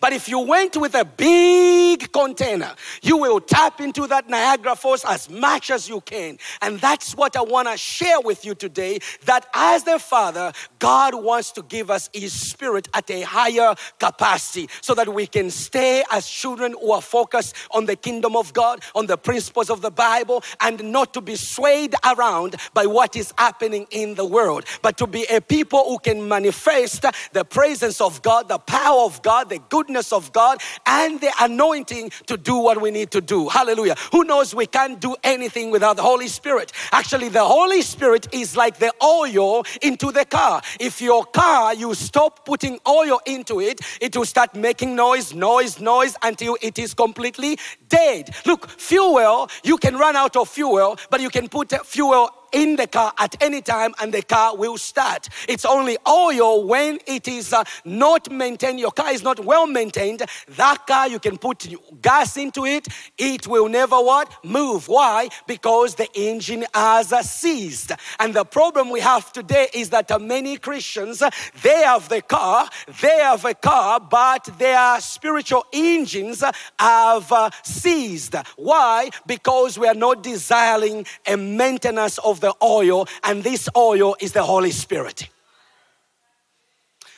But 0.00 0.12
if 0.12 0.28
you 0.28 0.40
went 0.40 0.76
with 0.76 0.94
a 0.94 1.04
big 1.04 2.12
container, 2.12 2.74
you 3.02 3.16
will 3.16 3.40
tap 3.40 3.80
into 3.80 4.06
that 4.06 4.28
Niagara 4.28 4.76
Falls 4.76 5.04
as 5.04 5.28
much 5.30 5.70
as 5.70 5.88
you 5.88 6.00
can. 6.00 6.38
And 6.60 6.80
that's 6.80 7.14
what 7.14 7.36
I 7.36 7.42
want 7.42 7.68
to 7.68 7.76
share 7.76 8.20
with 8.20 8.44
you 8.44 8.54
today 8.54 8.98
that 9.24 9.46
as 9.54 9.84
the 9.84 9.98
Father, 9.98 10.52
God 10.78 11.14
wants 11.14 11.52
to 11.52 11.62
give 11.62 11.90
us 11.90 12.10
His 12.12 12.32
Spirit 12.32 12.88
at 12.94 13.10
a 13.10 13.22
higher 13.22 13.74
capacity 13.98 14.68
so 14.80 14.94
that 14.94 15.12
we 15.12 15.26
can 15.26 15.50
stay 15.50 16.02
as 16.10 16.26
children 16.26 16.74
who 16.80 16.92
are 16.92 17.02
focused 17.02 17.54
on 17.70 17.86
the 17.86 17.96
kingdom 17.96 18.36
of 18.36 18.52
God, 18.52 18.82
on 18.94 19.06
the 19.06 19.16
principles 19.16 19.70
of 19.70 19.80
the 19.80 19.90
Bible, 19.90 20.42
and 20.60 20.92
not 20.92 21.14
to 21.14 21.20
be 21.20 21.36
swayed 21.36 21.94
around 22.04 22.56
by 22.74 22.86
what 22.86 23.16
is 23.16 23.32
happening 23.38 23.86
in 23.90 24.14
the 24.14 24.24
world, 24.24 24.64
but 24.82 24.96
to 24.98 25.06
be 25.06 25.24
a 25.30 25.40
people 25.40 25.84
who 25.84 25.98
can 25.98 26.28
manifest 26.28 27.04
the 27.32 27.44
presence 27.44 28.00
of 28.00 28.22
God, 28.22 28.48
the 28.48 28.58
power 28.58 29.04
of 29.04 29.22
God, 29.22 29.48
the 29.48 29.58
goodness 29.68 30.12
of 30.12 30.32
God 30.32 30.60
and 30.86 31.20
the 31.20 31.32
anointing 31.40 32.10
to 32.26 32.36
do 32.36 32.56
what 32.56 32.80
we 32.80 32.90
need 32.90 33.10
to 33.12 33.20
do. 33.20 33.48
Hallelujah. 33.48 33.94
Who 34.12 34.24
knows 34.24 34.54
we 34.54 34.66
can't 34.66 35.00
do 35.00 35.16
anything 35.24 35.70
without 35.70 35.96
the 35.96 36.02
Holy 36.02 36.28
Spirit? 36.28 36.72
Actually, 36.92 37.28
the 37.28 37.44
Holy 37.44 37.82
Spirit 37.82 38.28
is 38.32 38.56
like 38.56 38.78
the 38.78 38.92
oil 39.02 39.64
into 39.80 40.12
the 40.12 40.24
car. 40.24 40.62
If 40.80 41.00
your 41.00 41.24
car, 41.24 41.74
you 41.74 41.94
stop 41.94 42.44
putting 42.44 42.78
oil 42.86 43.20
into 43.26 43.60
it, 43.60 43.80
it 44.00 44.16
will 44.16 44.24
start 44.24 44.54
making 44.54 44.96
noise, 44.96 45.34
noise, 45.34 45.80
noise 45.80 46.16
until 46.22 46.56
it 46.60 46.78
is 46.78 46.94
completely 46.94 47.58
dead. 47.88 48.34
Look, 48.46 48.68
fuel, 48.68 49.48
you 49.62 49.76
can 49.76 49.96
run 49.96 50.16
out 50.16 50.36
of 50.36 50.48
fuel, 50.48 50.98
but 51.10 51.20
you 51.20 51.30
can 51.30 51.48
put 51.48 51.72
fuel 51.86 52.30
in 52.52 52.76
the 52.76 52.86
car 52.86 53.12
at 53.18 53.34
any 53.42 53.60
time 53.60 53.94
and 54.00 54.12
the 54.12 54.22
car 54.22 54.56
will 54.56 54.78
start. 54.78 55.28
It's 55.48 55.64
only 55.64 55.96
oil 56.06 56.66
when 56.66 56.98
it 57.06 57.26
is 57.28 57.52
uh, 57.52 57.64
not 57.84 58.30
maintained, 58.30 58.78
your 58.78 58.90
car 58.90 59.12
is 59.12 59.22
not 59.22 59.40
well 59.40 59.66
maintained, 59.66 60.22
that 60.48 60.86
car 60.86 61.08
you 61.08 61.18
can 61.18 61.38
put 61.38 61.66
gas 62.00 62.36
into 62.36 62.66
it, 62.66 62.86
it 63.18 63.46
will 63.46 63.68
never 63.68 63.96
what? 63.96 64.32
Move. 64.44 64.88
Why? 64.88 65.28
Because 65.46 65.94
the 65.94 66.08
engine 66.14 66.64
has 66.74 67.12
uh, 67.12 67.22
seized. 67.22 67.92
And 68.18 68.34
the 68.34 68.44
problem 68.44 68.90
we 68.90 69.00
have 69.00 69.32
today 69.32 69.68
is 69.72 69.90
that 69.90 70.10
uh, 70.10 70.18
many 70.18 70.56
Christians, 70.58 71.22
uh, 71.22 71.30
they 71.62 71.82
have 71.82 72.08
the 72.08 72.22
car, 72.22 72.68
they 73.00 73.18
have 73.20 73.44
a 73.44 73.54
car, 73.54 73.98
but 74.00 74.48
their 74.58 75.00
spiritual 75.00 75.64
engines 75.72 76.42
uh, 76.42 76.52
have 76.78 77.32
uh, 77.32 77.50
seized. 77.62 78.34
Why? 78.56 79.10
Because 79.26 79.78
we 79.78 79.86
are 79.86 79.94
not 79.94 80.22
desiring 80.22 81.06
a 81.26 81.36
maintenance 81.36 82.18
of 82.18 82.41
the 82.42 82.54
oil, 82.62 83.08
and 83.24 83.42
this 83.42 83.70
oil 83.74 84.14
is 84.20 84.32
the 84.32 84.42
Holy 84.42 84.70
Spirit. 84.70 85.28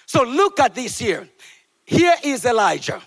So 0.07 0.23
look 0.23 0.61
at 0.61 0.77
this 0.77 0.99
here. 0.99 1.29
Here 1.85 2.15
is 2.23 2.45
Elijah. 2.45 3.03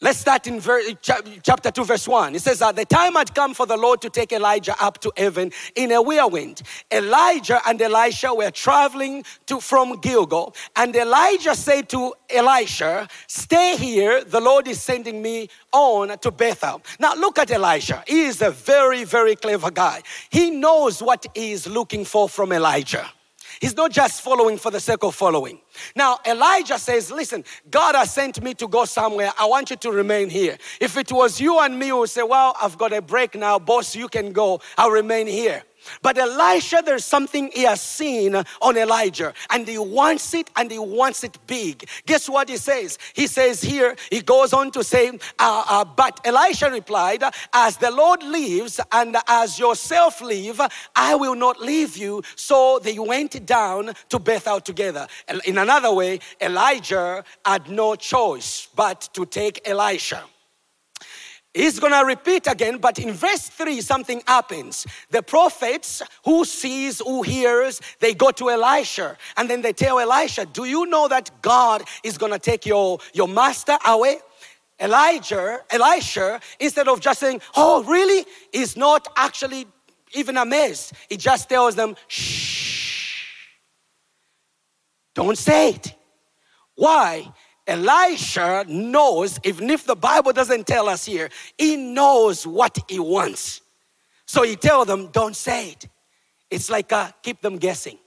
Let's 0.00 0.20
start 0.20 0.46
in 0.46 0.60
ver- 0.60 0.92
chapter 1.02 1.72
2, 1.72 1.84
verse 1.84 2.06
1. 2.06 2.36
It 2.36 2.42
says 2.42 2.60
that 2.60 2.76
the 2.76 2.84
time 2.84 3.14
had 3.14 3.34
come 3.34 3.52
for 3.52 3.66
the 3.66 3.76
Lord 3.76 4.00
to 4.02 4.10
take 4.10 4.30
Elijah 4.30 4.76
up 4.80 5.00
to 5.00 5.12
heaven 5.16 5.50
in 5.74 5.90
a 5.90 6.00
whirlwind. 6.00 6.62
Elijah 6.92 7.60
and 7.66 7.82
Elisha 7.82 8.32
were 8.32 8.52
traveling 8.52 9.24
to, 9.46 9.60
from 9.60 9.98
Gilgal, 10.00 10.54
and 10.76 10.94
Elijah 10.94 11.56
said 11.56 11.88
to 11.88 12.14
Elisha, 12.30 13.08
Stay 13.26 13.76
here, 13.76 14.22
the 14.22 14.40
Lord 14.40 14.68
is 14.68 14.80
sending 14.80 15.20
me 15.20 15.48
on 15.72 16.16
to 16.18 16.30
Bethel. 16.30 16.80
Now, 17.00 17.16
look 17.16 17.40
at 17.40 17.50
Elijah. 17.50 18.04
He 18.06 18.26
is 18.26 18.40
a 18.40 18.52
very, 18.52 19.02
very 19.02 19.34
clever 19.34 19.72
guy. 19.72 20.02
He 20.30 20.50
knows 20.50 21.02
what 21.02 21.26
he 21.34 21.50
is 21.50 21.66
looking 21.66 22.04
for 22.04 22.28
from 22.28 22.52
Elijah. 22.52 23.10
He's 23.60 23.76
not 23.76 23.90
just 23.90 24.22
following 24.22 24.56
for 24.56 24.70
the 24.70 24.80
sake 24.80 25.02
of 25.02 25.14
following. 25.14 25.60
Now, 25.96 26.18
Elijah 26.26 26.78
says, 26.78 27.10
Listen, 27.10 27.44
God 27.70 27.94
has 27.94 28.12
sent 28.12 28.42
me 28.42 28.54
to 28.54 28.68
go 28.68 28.84
somewhere. 28.84 29.32
I 29.38 29.46
want 29.46 29.70
you 29.70 29.76
to 29.76 29.90
remain 29.90 30.30
here. 30.30 30.58
If 30.80 30.96
it 30.96 31.10
was 31.10 31.40
you 31.40 31.58
and 31.60 31.78
me 31.78 31.88
who 31.88 32.06
say, 32.06 32.22
Well, 32.22 32.56
I've 32.60 32.78
got 32.78 32.92
a 32.92 33.02
break 33.02 33.34
now, 33.34 33.58
boss, 33.58 33.96
you 33.96 34.08
can 34.08 34.32
go, 34.32 34.60
I'll 34.76 34.90
remain 34.90 35.26
here. 35.26 35.62
But 36.02 36.18
Elisha, 36.18 36.82
there's 36.84 37.04
something 37.04 37.50
he 37.54 37.62
has 37.62 37.80
seen 37.80 38.34
on 38.34 38.76
Elijah, 38.76 39.34
and 39.50 39.66
he 39.66 39.78
wants 39.78 40.34
it 40.34 40.50
and 40.56 40.70
he 40.70 40.78
wants 40.78 41.24
it 41.24 41.38
big. 41.46 41.88
Guess 42.06 42.28
what 42.28 42.48
he 42.48 42.56
says? 42.56 42.98
He 43.14 43.26
says 43.26 43.62
here, 43.62 43.96
he 44.10 44.20
goes 44.20 44.52
on 44.52 44.70
to 44.72 44.84
say, 44.84 45.08
uh, 45.08 45.64
uh, 45.68 45.84
But 45.84 46.20
Elisha 46.24 46.70
replied, 46.70 47.22
As 47.52 47.76
the 47.76 47.90
Lord 47.90 48.22
lives 48.22 48.80
and 48.92 49.16
as 49.26 49.58
yourself 49.58 50.20
live, 50.20 50.60
I 50.94 51.14
will 51.14 51.34
not 51.34 51.60
leave 51.60 51.96
you. 51.96 52.22
So 52.36 52.78
they 52.82 52.98
went 52.98 53.46
down 53.46 53.92
to 54.08 54.18
Bethel 54.18 54.60
together. 54.60 55.06
In 55.46 55.58
another 55.58 55.92
way, 55.92 56.20
Elijah 56.40 57.24
had 57.44 57.68
no 57.70 57.96
choice 57.96 58.68
but 58.74 59.08
to 59.12 59.26
take 59.26 59.66
Elisha. 59.68 60.22
He's 61.54 61.80
going 61.80 61.92
to 61.92 62.04
repeat 62.04 62.46
again, 62.46 62.78
but 62.78 62.98
in 62.98 63.12
verse 63.12 63.48
3, 63.48 63.80
something 63.80 64.22
happens. 64.26 64.86
The 65.10 65.22
prophets 65.22 66.02
who 66.24 66.44
sees, 66.44 67.00
who 67.00 67.22
hears, 67.22 67.80
they 68.00 68.14
go 68.14 68.30
to 68.32 68.50
Elisha 68.50 69.16
and 69.36 69.48
then 69.48 69.62
they 69.62 69.72
tell 69.72 69.98
Elisha, 69.98 70.46
Do 70.46 70.64
you 70.64 70.86
know 70.86 71.08
that 71.08 71.30
God 71.40 71.82
is 72.04 72.18
going 72.18 72.32
to 72.32 72.38
take 72.38 72.66
your, 72.66 72.98
your 73.14 73.28
master 73.28 73.78
away? 73.86 74.18
Elijah, 74.80 75.60
Elisha, 75.70 76.40
instead 76.60 76.86
of 76.86 77.00
just 77.00 77.20
saying, 77.20 77.40
Oh, 77.56 77.82
really? 77.82 78.24
Is 78.52 78.76
not 78.76 79.08
actually 79.16 79.66
even 80.12 80.36
amazed. 80.36 80.92
He 81.08 81.16
just 81.16 81.48
tells 81.48 81.74
them, 81.74 81.96
Shh, 82.06 83.24
don't 85.14 85.38
say 85.38 85.70
it. 85.70 85.94
Why? 86.74 87.32
Elisha 87.68 88.64
knows, 88.66 89.38
even 89.44 89.68
if 89.70 89.84
the 89.84 89.94
Bible 89.94 90.32
doesn't 90.32 90.66
tell 90.66 90.88
us 90.88 91.04
here, 91.04 91.28
he 91.56 91.76
knows 91.76 92.46
what 92.46 92.78
he 92.88 92.98
wants. 92.98 93.60
So 94.26 94.42
he 94.42 94.56
tells 94.56 94.86
them, 94.86 95.08
don't 95.08 95.36
say 95.36 95.70
it. 95.70 95.88
It's 96.50 96.70
like 96.70 96.92
uh, 96.92 97.10
keep 97.22 97.42
them 97.42 97.58
guessing. 97.58 97.98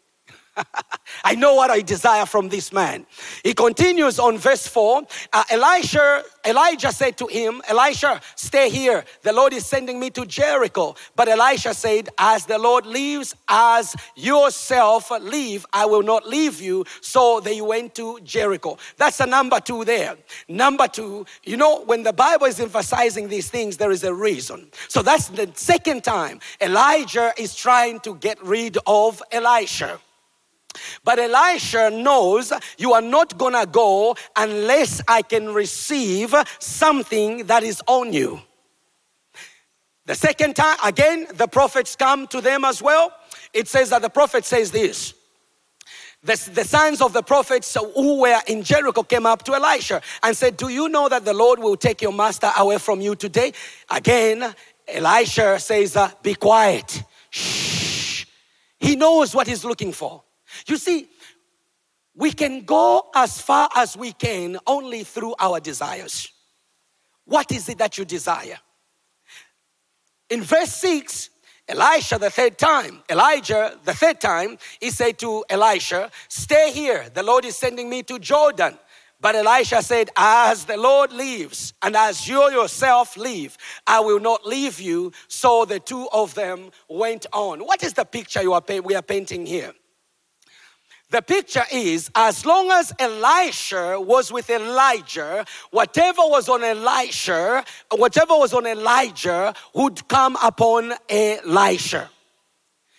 I 1.23 1.35
know 1.35 1.55
what 1.55 1.69
I 1.69 1.81
desire 1.81 2.25
from 2.25 2.49
this 2.49 2.71
man. 2.71 3.05
He 3.43 3.53
continues 3.53 4.19
on 4.19 4.37
verse 4.37 4.67
4. 4.67 5.03
Uh, 5.33 5.43
Elisha, 5.49 6.23
Elijah 6.45 6.91
said 6.91 7.17
to 7.17 7.27
him, 7.27 7.61
Elisha, 7.67 8.21
stay 8.35 8.69
here. 8.69 9.03
The 9.21 9.33
Lord 9.33 9.53
is 9.53 9.65
sending 9.65 9.99
me 9.99 10.09
to 10.11 10.25
Jericho. 10.25 10.95
But 11.15 11.27
Elisha 11.27 11.73
said, 11.73 12.09
As 12.17 12.45
the 12.45 12.57
Lord 12.57 12.85
lives, 12.85 13.35
as 13.47 13.95
yourself 14.15 15.11
live, 15.11 15.65
I 15.73 15.85
will 15.85 16.03
not 16.03 16.27
leave 16.27 16.61
you. 16.61 16.85
So 17.01 17.39
they 17.39 17.61
went 17.61 17.95
to 17.95 18.19
Jericho. 18.21 18.77
That's 18.97 19.19
a 19.19 19.25
number 19.25 19.59
two 19.59 19.85
there. 19.85 20.15
Number 20.47 20.87
two, 20.87 21.25
you 21.43 21.57
know, 21.57 21.83
when 21.83 22.03
the 22.03 22.13
Bible 22.13 22.47
is 22.47 22.59
emphasizing 22.59 23.27
these 23.27 23.49
things, 23.49 23.77
there 23.77 23.91
is 23.91 24.03
a 24.03 24.13
reason. 24.13 24.69
So 24.87 25.01
that's 25.01 25.29
the 25.29 25.51
second 25.55 26.03
time 26.03 26.39
Elijah 26.59 27.33
is 27.37 27.55
trying 27.55 27.99
to 28.01 28.15
get 28.15 28.41
rid 28.43 28.77
of 28.85 29.21
Elisha. 29.31 29.99
But 31.03 31.19
Elisha 31.19 31.89
knows 31.89 32.53
you 32.77 32.93
are 32.93 33.01
not 33.01 33.37
gonna 33.37 33.65
go 33.65 34.15
unless 34.35 35.01
I 35.07 35.21
can 35.21 35.53
receive 35.53 36.33
something 36.59 37.45
that 37.45 37.63
is 37.63 37.81
on 37.87 38.13
you. 38.13 38.41
The 40.05 40.15
second 40.15 40.55
time, 40.55 40.77
again, 40.83 41.27
the 41.33 41.47
prophets 41.47 41.95
come 41.95 42.27
to 42.27 42.41
them 42.41 42.65
as 42.65 42.81
well. 42.81 43.13
It 43.53 43.67
says 43.67 43.89
that 43.91 44.01
the 44.01 44.09
prophet 44.09 44.45
says 44.45 44.71
this. 44.71 45.13
The, 46.23 46.51
the 46.53 46.63
sons 46.63 47.01
of 47.01 47.13
the 47.13 47.23
prophets 47.23 47.75
who 47.95 48.21
were 48.21 48.39
in 48.45 48.61
Jericho 48.61 49.01
came 49.01 49.25
up 49.25 49.43
to 49.43 49.53
Elisha 49.55 50.01
and 50.21 50.37
said, 50.37 50.55
Do 50.55 50.69
you 50.69 50.87
know 50.87 51.09
that 51.09 51.25
the 51.25 51.33
Lord 51.33 51.59
will 51.59 51.75
take 51.75 52.01
your 52.01 52.13
master 52.13 52.51
away 52.57 52.77
from 52.77 53.01
you 53.01 53.15
today? 53.15 53.53
Again, 53.89 54.53
Elisha 54.87 55.59
says, 55.59 55.97
Be 56.21 56.35
quiet. 56.35 57.03
Shh. 57.31 58.25
He 58.79 58.95
knows 58.95 59.33
what 59.33 59.47
he's 59.47 59.65
looking 59.65 59.91
for. 59.91 60.23
You 60.67 60.77
see, 60.77 61.09
we 62.15 62.31
can 62.31 62.63
go 62.63 63.09
as 63.15 63.41
far 63.41 63.69
as 63.75 63.95
we 63.95 64.11
can 64.11 64.57
only 64.67 65.03
through 65.03 65.35
our 65.39 65.59
desires. 65.59 66.29
What 67.25 67.51
is 67.51 67.69
it 67.69 67.77
that 67.77 67.97
you 67.97 68.05
desire? 68.05 68.59
In 70.29 70.43
verse 70.43 70.73
6, 70.75 71.29
Elisha 71.67 72.17
the 72.17 72.29
third 72.29 72.57
time, 72.57 73.01
Elijah 73.09 73.77
the 73.85 73.93
third 73.93 74.19
time, 74.19 74.57
he 74.79 74.89
said 74.89 75.17
to 75.19 75.45
Elisha, 75.49 76.11
Stay 76.27 76.71
here, 76.71 77.07
the 77.13 77.23
Lord 77.23 77.45
is 77.45 77.55
sending 77.55 77.89
me 77.89 78.03
to 78.03 78.19
Jordan. 78.19 78.77
But 79.21 79.35
Elisha 79.35 79.83
said, 79.83 80.09
As 80.17 80.65
the 80.65 80.77
Lord 80.77 81.13
lives, 81.13 81.73
and 81.81 81.95
as 81.95 82.27
you 82.27 82.49
yourself 82.51 83.15
live, 83.15 83.57
I 83.85 83.99
will 83.99 84.19
not 84.19 84.45
leave 84.45 84.81
you. 84.81 85.13
So 85.27 85.63
the 85.63 85.79
two 85.79 86.09
of 86.11 86.33
them 86.33 86.71
went 86.89 87.27
on. 87.31 87.59
What 87.59 87.83
is 87.83 87.93
the 87.93 88.05
picture 88.05 88.41
you 88.41 88.53
are 88.53 88.63
we 88.83 88.95
are 88.95 89.01
painting 89.01 89.45
here? 89.45 89.73
The 91.11 91.21
picture 91.21 91.65
is 91.73 92.09
as 92.15 92.45
long 92.45 92.71
as 92.71 92.93
Elisha 92.97 93.99
was 93.99 94.31
with 94.31 94.49
Elijah, 94.49 95.45
whatever 95.69 96.21
was 96.21 96.47
on 96.47 96.63
Elisha, 96.63 97.65
whatever 97.89 98.37
was 98.37 98.53
on 98.53 98.65
Elijah 98.65 99.53
would 99.73 100.07
come 100.07 100.37
upon 100.41 100.93
Elisha. 101.09 102.09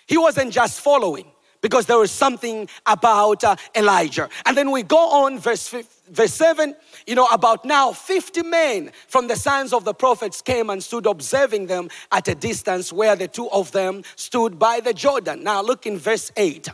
He 0.07 0.19
wasn't 0.19 0.53
just 0.53 0.81
following 0.81 1.25
because 1.63 1.87
there 1.87 1.97
was 1.97 2.11
something 2.11 2.69
about 2.85 3.45
uh, 3.45 3.57
Elijah. 3.75 4.29
And 4.45 4.59
then 4.59 4.71
we 4.73 4.83
go 4.83 4.99
on, 5.25 5.39
verse, 5.39 5.75
verse 6.11 6.35
7 6.35 6.75
you 7.07 7.15
know, 7.15 7.27
about 7.27 7.65
now 7.65 7.93
50 7.93 8.43
men 8.43 8.91
from 9.09 9.29
the 9.29 9.37
sons 9.37 9.73
of 9.73 9.85
the 9.85 9.95
prophets 9.95 10.41
came 10.41 10.71
and 10.71 10.83
stood 10.83 11.07
observing 11.07 11.67
them 11.67 11.89
at 12.11 12.29
a 12.29 12.35
distance 12.35 12.93
where 12.93 13.17
the 13.17 13.29
two 13.29 13.49
of 13.51 13.73
them 13.73 14.03
stood 14.17 14.59
by 14.59 14.81
the 14.81 14.95
Jordan. 14.95 15.43
Now 15.43 15.63
look 15.63 15.87
in 15.87 15.99
verse 15.99 16.31
8. 16.37 16.69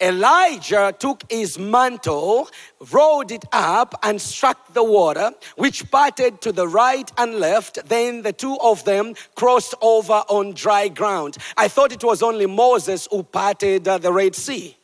Elijah 0.00 0.94
took 0.98 1.24
his 1.30 1.58
mantle, 1.58 2.48
rolled 2.90 3.32
it 3.32 3.44
up, 3.52 3.98
and 4.02 4.20
struck 4.20 4.72
the 4.72 4.84
water, 4.84 5.32
which 5.56 5.90
parted 5.90 6.40
to 6.42 6.52
the 6.52 6.68
right 6.68 7.10
and 7.18 7.34
left. 7.34 7.88
Then 7.88 8.22
the 8.22 8.32
two 8.32 8.56
of 8.62 8.84
them 8.84 9.14
crossed 9.34 9.74
over 9.80 10.22
on 10.28 10.52
dry 10.52 10.88
ground. 10.88 11.38
I 11.56 11.68
thought 11.68 11.92
it 11.92 12.04
was 12.04 12.22
only 12.22 12.46
Moses 12.46 13.08
who 13.10 13.22
parted 13.22 13.88
uh, 13.88 13.98
the 13.98 14.12
Red 14.12 14.34
Sea. 14.34 14.76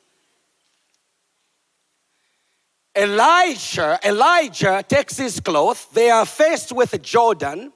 Elijah, 2.98 3.96
Elijah 4.04 4.84
takes 4.86 5.16
his 5.18 5.38
cloth. 5.38 5.88
They 5.92 6.10
are 6.10 6.26
faced 6.26 6.72
with 6.72 7.00
Jordan. 7.00 7.72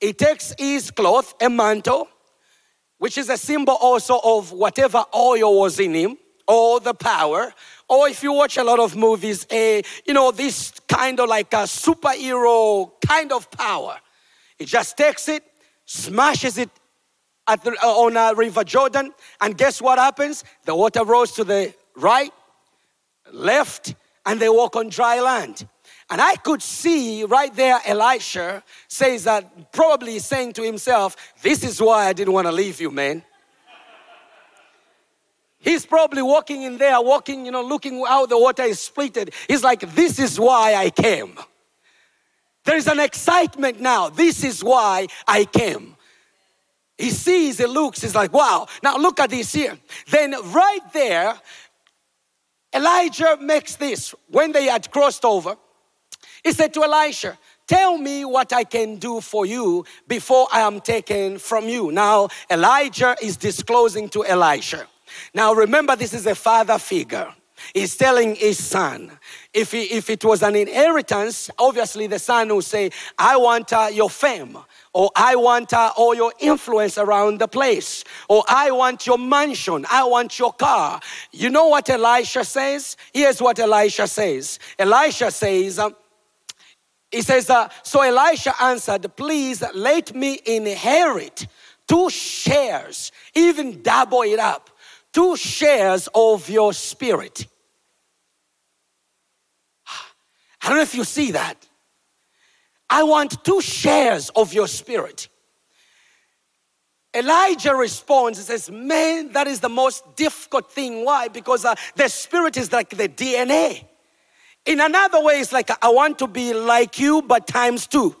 He 0.00 0.14
takes 0.14 0.54
his 0.58 0.90
cloth, 0.90 1.34
a 1.42 1.50
mantle, 1.50 2.08
which 2.96 3.18
is 3.18 3.28
a 3.28 3.36
symbol 3.36 3.76
also 3.78 4.18
of 4.24 4.50
whatever 4.50 5.04
oil 5.14 5.60
was 5.60 5.78
in 5.78 5.92
him, 5.92 6.16
or 6.48 6.80
the 6.80 6.94
power. 6.94 7.52
Or 7.86 8.08
if 8.08 8.22
you 8.22 8.32
watch 8.32 8.56
a 8.56 8.64
lot 8.64 8.80
of 8.80 8.96
movies, 8.96 9.46
a 9.52 9.82
you 10.06 10.14
know 10.14 10.30
this 10.30 10.72
kind 10.88 11.20
of 11.20 11.28
like 11.28 11.52
a 11.52 11.64
superhero 11.64 12.92
kind 13.06 13.30
of 13.30 13.50
power. 13.50 13.98
He 14.58 14.64
just 14.64 14.96
takes 14.96 15.28
it, 15.28 15.44
smashes 15.84 16.56
it 16.56 16.70
the, 17.46 17.76
uh, 17.82 17.86
on 17.86 18.16
a 18.16 18.34
river 18.34 18.64
Jordan, 18.64 19.12
and 19.38 19.58
guess 19.58 19.82
what 19.82 19.98
happens? 19.98 20.44
The 20.64 20.74
water 20.74 21.04
rose 21.04 21.32
to 21.32 21.44
the 21.44 21.74
right, 21.94 22.32
left, 23.30 23.96
and 24.26 24.40
they 24.40 24.48
walk 24.48 24.76
on 24.76 24.88
dry 24.88 25.20
land. 25.20 25.66
And 26.10 26.20
I 26.20 26.36
could 26.36 26.62
see 26.62 27.24
right 27.24 27.54
there, 27.54 27.80
Elisha 27.86 28.62
says 28.88 29.24
that, 29.24 29.72
probably 29.72 30.18
saying 30.18 30.52
to 30.54 30.62
himself, 30.62 31.16
This 31.42 31.64
is 31.64 31.80
why 31.80 32.06
I 32.06 32.12
didn't 32.12 32.34
want 32.34 32.46
to 32.46 32.52
leave 32.52 32.80
you, 32.80 32.90
man. 32.90 33.22
He's 35.58 35.86
probably 35.86 36.22
walking 36.22 36.62
in 36.62 36.76
there, 36.76 37.00
walking, 37.00 37.46
you 37.46 37.52
know, 37.52 37.62
looking 37.62 38.04
how 38.04 38.26
the 38.26 38.38
water 38.38 38.64
is 38.64 38.78
splitted. 38.78 39.32
He's 39.48 39.62
like, 39.62 39.80
This 39.94 40.18
is 40.18 40.38
why 40.38 40.74
I 40.74 40.90
came. 40.90 41.38
There 42.64 42.76
is 42.76 42.86
an 42.86 43.00
excitement 43.00 43.80
now. 43.80 44.08
This 44.08 44.44
is 44.44 44.62
why 44.62 45.08
I 45.26 45.44
came. 45.44 45.96
He 46.98 47.10
sees, 47.10 47.58
he 47.58 47.66
looks, 47.66 48.02
he's 48.02 48.14
like, 48.14 48.32
wow. 48.32 48.66
Now 48.82 48.96
look 48.96 49.18
at 49.18 49.30
this 49.30 49.52
here. 49.52 49.76
Then 50.10 50.34
right 50.52 50.92
there, 50.92 51.34
Elijah 52.74 53.36
makes 53.40 53.76
this 53.76 54.14
when 54.28 54.52
they 54.52 54.64
had 54.64 54.90
crossed 54.90 55.24
over. 55.24 55.56
He 56.42 56.52
said 56.52 56.74
to 56.74 56.84
Elisha, 56.84 57.38
Tell 57.66 57.96
me 57.96 58.24
what 58.24 58.52
I 58.52 58.64
can 58.64 58.96
do 58.96 59.20
for 59.20 59.46
you 59.46 59.84
before 60.08 60.48
I 60.52 60.60
am 60.60 60.80
taken 60.80 61.38
from 61.38 61.68
you. 61.68 61.92
Now, 61.92 62.28
Elijah 62.50 63.16
is 63.22 63.36
disclosing 63.36 64.08
to 64.10 64.24
Elisha. 64.24 64.86
Now, 65.32 65.54
remember, 65.54 65.94
this 65.94 66.12
is 66.12 66.26
a 66.26 66.34
father 66.34 66.78
figure. 66.78 67.32
He's 67.72 67.96
telling 67.96 68.34
his 68.34 68.62
son. 68.62 69.12
If, 69.54 69.72
he, 69.72 69.84
if 69.84 70.10
it 70.10 70.24
was 70.24 70.42
an 70.42 70.56
inheritance, 70.56 71.50
obviously 71.58 72.08
the 72.08 72.18
son 72.18 72.48
will 72.48 72.62
say, 72.62 72.90
I 73.18 73.36
want 73.36 73.72
uh, 73.72 73.88
your 73.92 74.10
fame 74.10 74.58
or 74.94 75.10
I 75.16 75.36
want 75.36 75.72
uh, 75.72 75.92
all 75.96 76.14
your 76.14 76.32
influence 76.38 76.98
around 76.98 77.38
the 77.38 77.48
place, 77.48 78.04
or 78.28 78.44
I 78.48 78.70
want 78.70 79.06
your 79.06 79.18
mansion, 79.18 79.86
I 79.90 80.04
want 80.04 80.38
your 80.38 80.52
car. 80.52 81.00
You 81.32 81.48
know 81.48 81.68
what 81.68 81.88
Elisha 81.88 82.44
says? 82.44 82.96
Here's 83.12 83.40
what 83.40 83.58
Elisha 83.58 84.06
says. 84.06 84.58
Elisha 84.78 85.30
says, 85.30 85.78
uh, 85.78 85.90
he 87.10 87.22
says, 87.22 87.48
uh, 87.48 87.68
so 87.82 88.00
Elisha 88.02 88.54
answered, 88.60 89.16
please 89.16 89.62
let 89.74 90.14
me 90.14 90.40
inherit 90.46 91.46
two 91.86 92.08
shares, 92.10 93.12
even 93.34 93.82
double 93.82 94.22
it 94.22 94.38
up, 94.38 94.70
two 95.12 95.36
shares 95.36 96.08
of 96.14 96.48
your 96.48 96.72
spirit. 96.72 97.46
I 100.62 100.68
don't 100.68 100.76
know 100.76 100.82
if 100.82 100.94
you 100.94 101.04
see 101.04 101.32
that. 101.32 101.66
I 102.92 103.04
want 103.04 103.42
two 103.42 103.62
shares 103.62 104.28
of 104.36 104.52
your 104.52 104.68
spirit. 104.68 105.28
Elijah 107.14 107.74
responds 107.74 108.38
and 108.38 108.46
says, 108.46 108.70
Man, 108.70 109.32
that 109.32 109.46
is 109.46 109.60
the 109.60 109.70
most 109.70 110.14
difficult 110.14 110.70
thing. 110.70 111.02
Why? 111.02 111.28
Because 111.28 111.64
uh, 111.64 111.74
the 111.96 112.08
spirit 112.08 112.58
is 112.58 112.70
like 112.70 112.90
the 112.90 113.08
DNA. 113.08 113.86
In 114.66 114.78
another 114.78 115.22
way, 115.22 115.40
it's 115.40 115.52
like, 115.52 115.70
I 115.82 115.88
want 115.88 116.18
to 116.18 116.26
be 116.26 116.52
like 116.52 116.98
you, 116.98 117.22
but 117.22 117.46
times 117.46 117.86
two. 117.86 118.14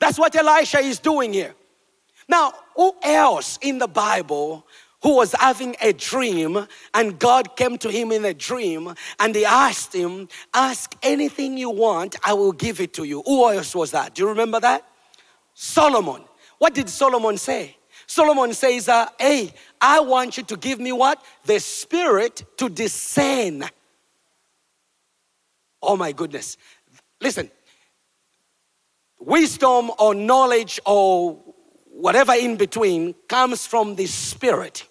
That's 0.00 0.18
what 0.18 0.34
Elisha 0.34 0.78
is 0.78 0.98
doing 1.00 1.34
here. 1.34 1.54
Now, 2.26 2.54
who 2.74 2.94
else 3.02 3.58
in 3.60 3.76
the 3.76 3.86
Bible 3.86 4.66
who 5.04 5.16
was 5.16 5.32
having 5.38 5.76
a 5.82 5.92
dream, 5.92 6.66
and 6.94 7.18
God 7.18 7.56
came 7.56 7.76
to 7.76 7.90
him 7.90 8.10
in 8.10 8.24
a 8.24 8.32
dream 8.32 8.94
and 9.20 9.34
he 9.34 9.44
asked 9.44 9.94
him, 9.94 10.28
Ask 10.54 10.96
anything 11.02 11.58
you 11.58 11.68
want, 11.68 12.16
I 12.24 12.32
will 12.32 12.52
give 12.52 12.80
it 12.80 12.94
to 12.94 13.04
you. 13.04 13.22
Who 13.26 13.52
else 13.52 13.74
was 13.74 13.90
that? 13.90 14.14
Do 14.14 14.22
you 14.22 14.28
remember 14.30 14.60
that? 14.60 14.82
Solomon. 15.52 16.22
What 16.56 16.72
did 16.72 16.88
Solomon 16.88 17.36
say? 17.36 17.76
Solomon 18.06 18.54
says, 18.54 18.88
uh, 18.88 19.10
Hey, 19.20 19.52
I 19.78 20.00
want 20.00 20.38
you 20.38 20.42
to 20.44 20.56
give 20.56 20.80
me 20.80 20.90
what? 20.90 21.22
The 21.44 21.60
spirit 21.60 22.42
to 22.56 22.70
discern. 22.70 23.64
Oh 25.82 25.98
my 25.98 26.12
goodness. 26.12 26.56
Listen, 27.20 27.50
wisdom 29.20 29.90
or 29.98 30.14
knowledge 30.14 30.80
or 30.86 31.42
whatever 31.90 32.32
in 32.32 32.56
between 32.56 33.14
comes 33.28 33.66
from 33.66 33.96
the 33.96 34.06
spirit. 34.06 34.88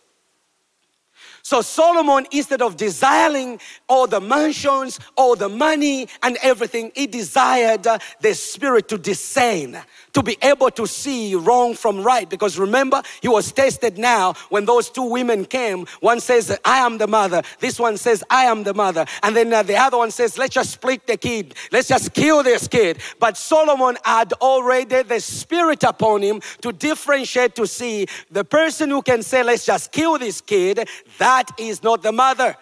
So 1.45 1.61
Solomon, 1.61 2.25
instead 2.31 2.61
of 2.61 2.77
desiring 2.77 3.59
all 3.89 4.07
the 4.07 4.21
mansions, 4.21 4.97
all 5.17 5.35
the 5.35 5.49
money, 5.49 6.07
and 6.21 6.37
everything, 6.41 6.89
he 6.95 7.05
desired 7.05 7.85
uh, 7.85 7.99
the 8.21 8.33
spirit 8.33 8.87
to 8.87 8.97
discern, 8.97 9.77
to 10.13 10.23
be 10.23 10.37
able 10.41 10.71
to 10.71 10.87
see 10.87 11.35
wrong 11.35 11.75
from 11.75 12.01
right. 12.01 12.29
Because 12.29 12.57
remember, 12.57 13.01
he 13.21 13.27
was 13.27 13.51
tested 13.51 13.97
now 13.97 14.35
when 14.47 14.63
those 14.63 14.89
two 14.89 15.03
women 15.03 15.43
came. 15.43 15.85
One 15.99 16.21
says, 16.21 16.57
I 16.63 16.77
am 16.77 16.97
the 16.97 17.07
mother. 17.07 17.41
This 17.59 17.77
one 17.77 17.97
says, 17.97 18.23
I 18.29 18.45
am 18.45 18.63
the 18.63 18.73
mother. 18.73 19.05
And 19.21 19.35
then 19.35 19.51
uh, 19.51 19.63
the 19.63 19.75
other 19.75 19.97
one 19.97 20.11
says, 20.11 20.37
let's 20.37 20.53
just 20.53 20.71
split 20.71 21.05
the 21.07 21.17
kid. 21.17 21.55
Let's 21.73 21.89
just 21.89 22.13
kill 22.13 22.41
this 22.43 22.69
kid. 22.69 22.99
But 23.19 23.35
Solomon 23.35 23.97
had 24.05 24.31
already 24.33 25.03
the 25.03 25.19
spirit 25.19 25.83
upon 25.83 26.21
him 26.21 26.39
to 26.61 26.71
differentiate, 26.71 27.53
to 27.55 27.67
see 27.67 28.07
the 28.31 28.45
person 28.45 28.89
who 28.89 29.01
can 29.01 29.23
say, 29.23 29.43
let's 29.43 29.65
just 29.65 29.91
kill 29.91 30.17
this 30.17 30.39
kid. 30.39 30.87
That 31.17 31.32
that 31.33 31.49
is 31.57 31.81
not 31.81 32.03
the 32.03 32.11
mother. 32.11 32.55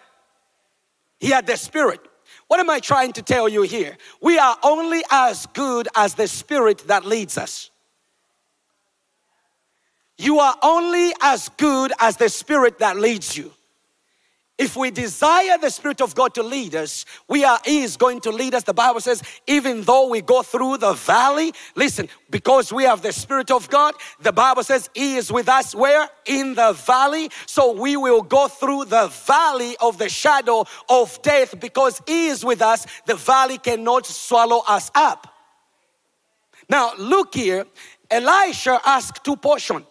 He 1.20 1.28
had 1.28 1.46
the 1.46 1.56
spirit. 1.56 2.00
What 2.48 2.58
am 2.58 2.70
I 2.70 2.80
trying 2.80 3.12
to 3.14 3.22
tell 3.22 3.48
you 3.48 3.62
here? 3.62 3.96
We 4.20 4.38
are 4.38 4.56
only 4.62 5.02
as 5.10 5.46
good 5.46 5.88
as 5.94 6.14
the 6.14 6.26
spirit 6.26 6.78
that 6.88 7.04
leads 7.04 7.36
us. 7.36 7.70
You 10.16 10.38
are 10.38 10.56
only 10.62 11.12
as 11.20 11.50
good 11.50 11.92
as 12.00 12.16
the 12.16 12.28
spirit 12.28 12.78
that 12.78 12.96
leads 12.96 13.36
you. 13.36 13.52
If 14.62 14.76
we 14.76 14.92
desire 14.92 15.58
the 15.58 15.70
Spirit 15.70 16.00
of 16.00 16.14
God 16.14 16.34
to 16.34 16.42
lead 16.44 16.76
us, 16.76 17.04
we 17.26 17.42
are 17.42 17.58
He 17.64 17.82
is 17.82 17.96
going 17.96 18.20
to 18.20 18.30
lead 18.30 18.54
us. 18.54 18.62
The 18.62 18.72
Bible 18.72 19.00
says, 19.00 19.20
even 19.48 19.82
though 19.82 20.06
we 20.08 20.20
go 20.20 20.44
through 20.44 20.76
the 20.78 20.92
valley, 20.92 21.52
listen, 21.74 22.08
because 22.30 22.72
we 22.72 22.84
have 22.84 23.02
the 23.02 23.12
Spirit 23.12 23.50
of 23.50 23.68
God, 23.68 23.94
the 24.20 24.30
Bible 24.30 24.62
says 24.62 24.88
He 24.94 25.16
is 25.16 25.32
with 25.32 25.48
us 25.48 25.74
where? 25.74 26.08
In 26.26 26.54
the 26.54 26.74
valley. 26.74 27.28
So 27.46 27.72
we 27.72 27.96
will 27.96 28.22
go 28.22 28.46
through 28.46 28.84
the 28.84 29.08
valley 29.26 29.76
of 29.80 29.98
the 29.98 30.08
shadow 30.08 30.64
of 30.88 31.20
death 31.22 31.58
because 31.58 32.00
He 32.06 32.28
is 32.28 32.44
with 32.44 32.62
us. 32.62 32.86
The 33.06 33.16
valley 33.16 33.58
cannot 33.58 34.06
swallow 34.06 34.62
us 34.68 34.92
up. 34.94 35.26
Now, 36.68 36.92
look 36.96 37.34
here. 37.34 37.66
Elisha 38.08 38.80
asked 38.86 39.24
two 39.24 39.34
portions. 39.34 39.86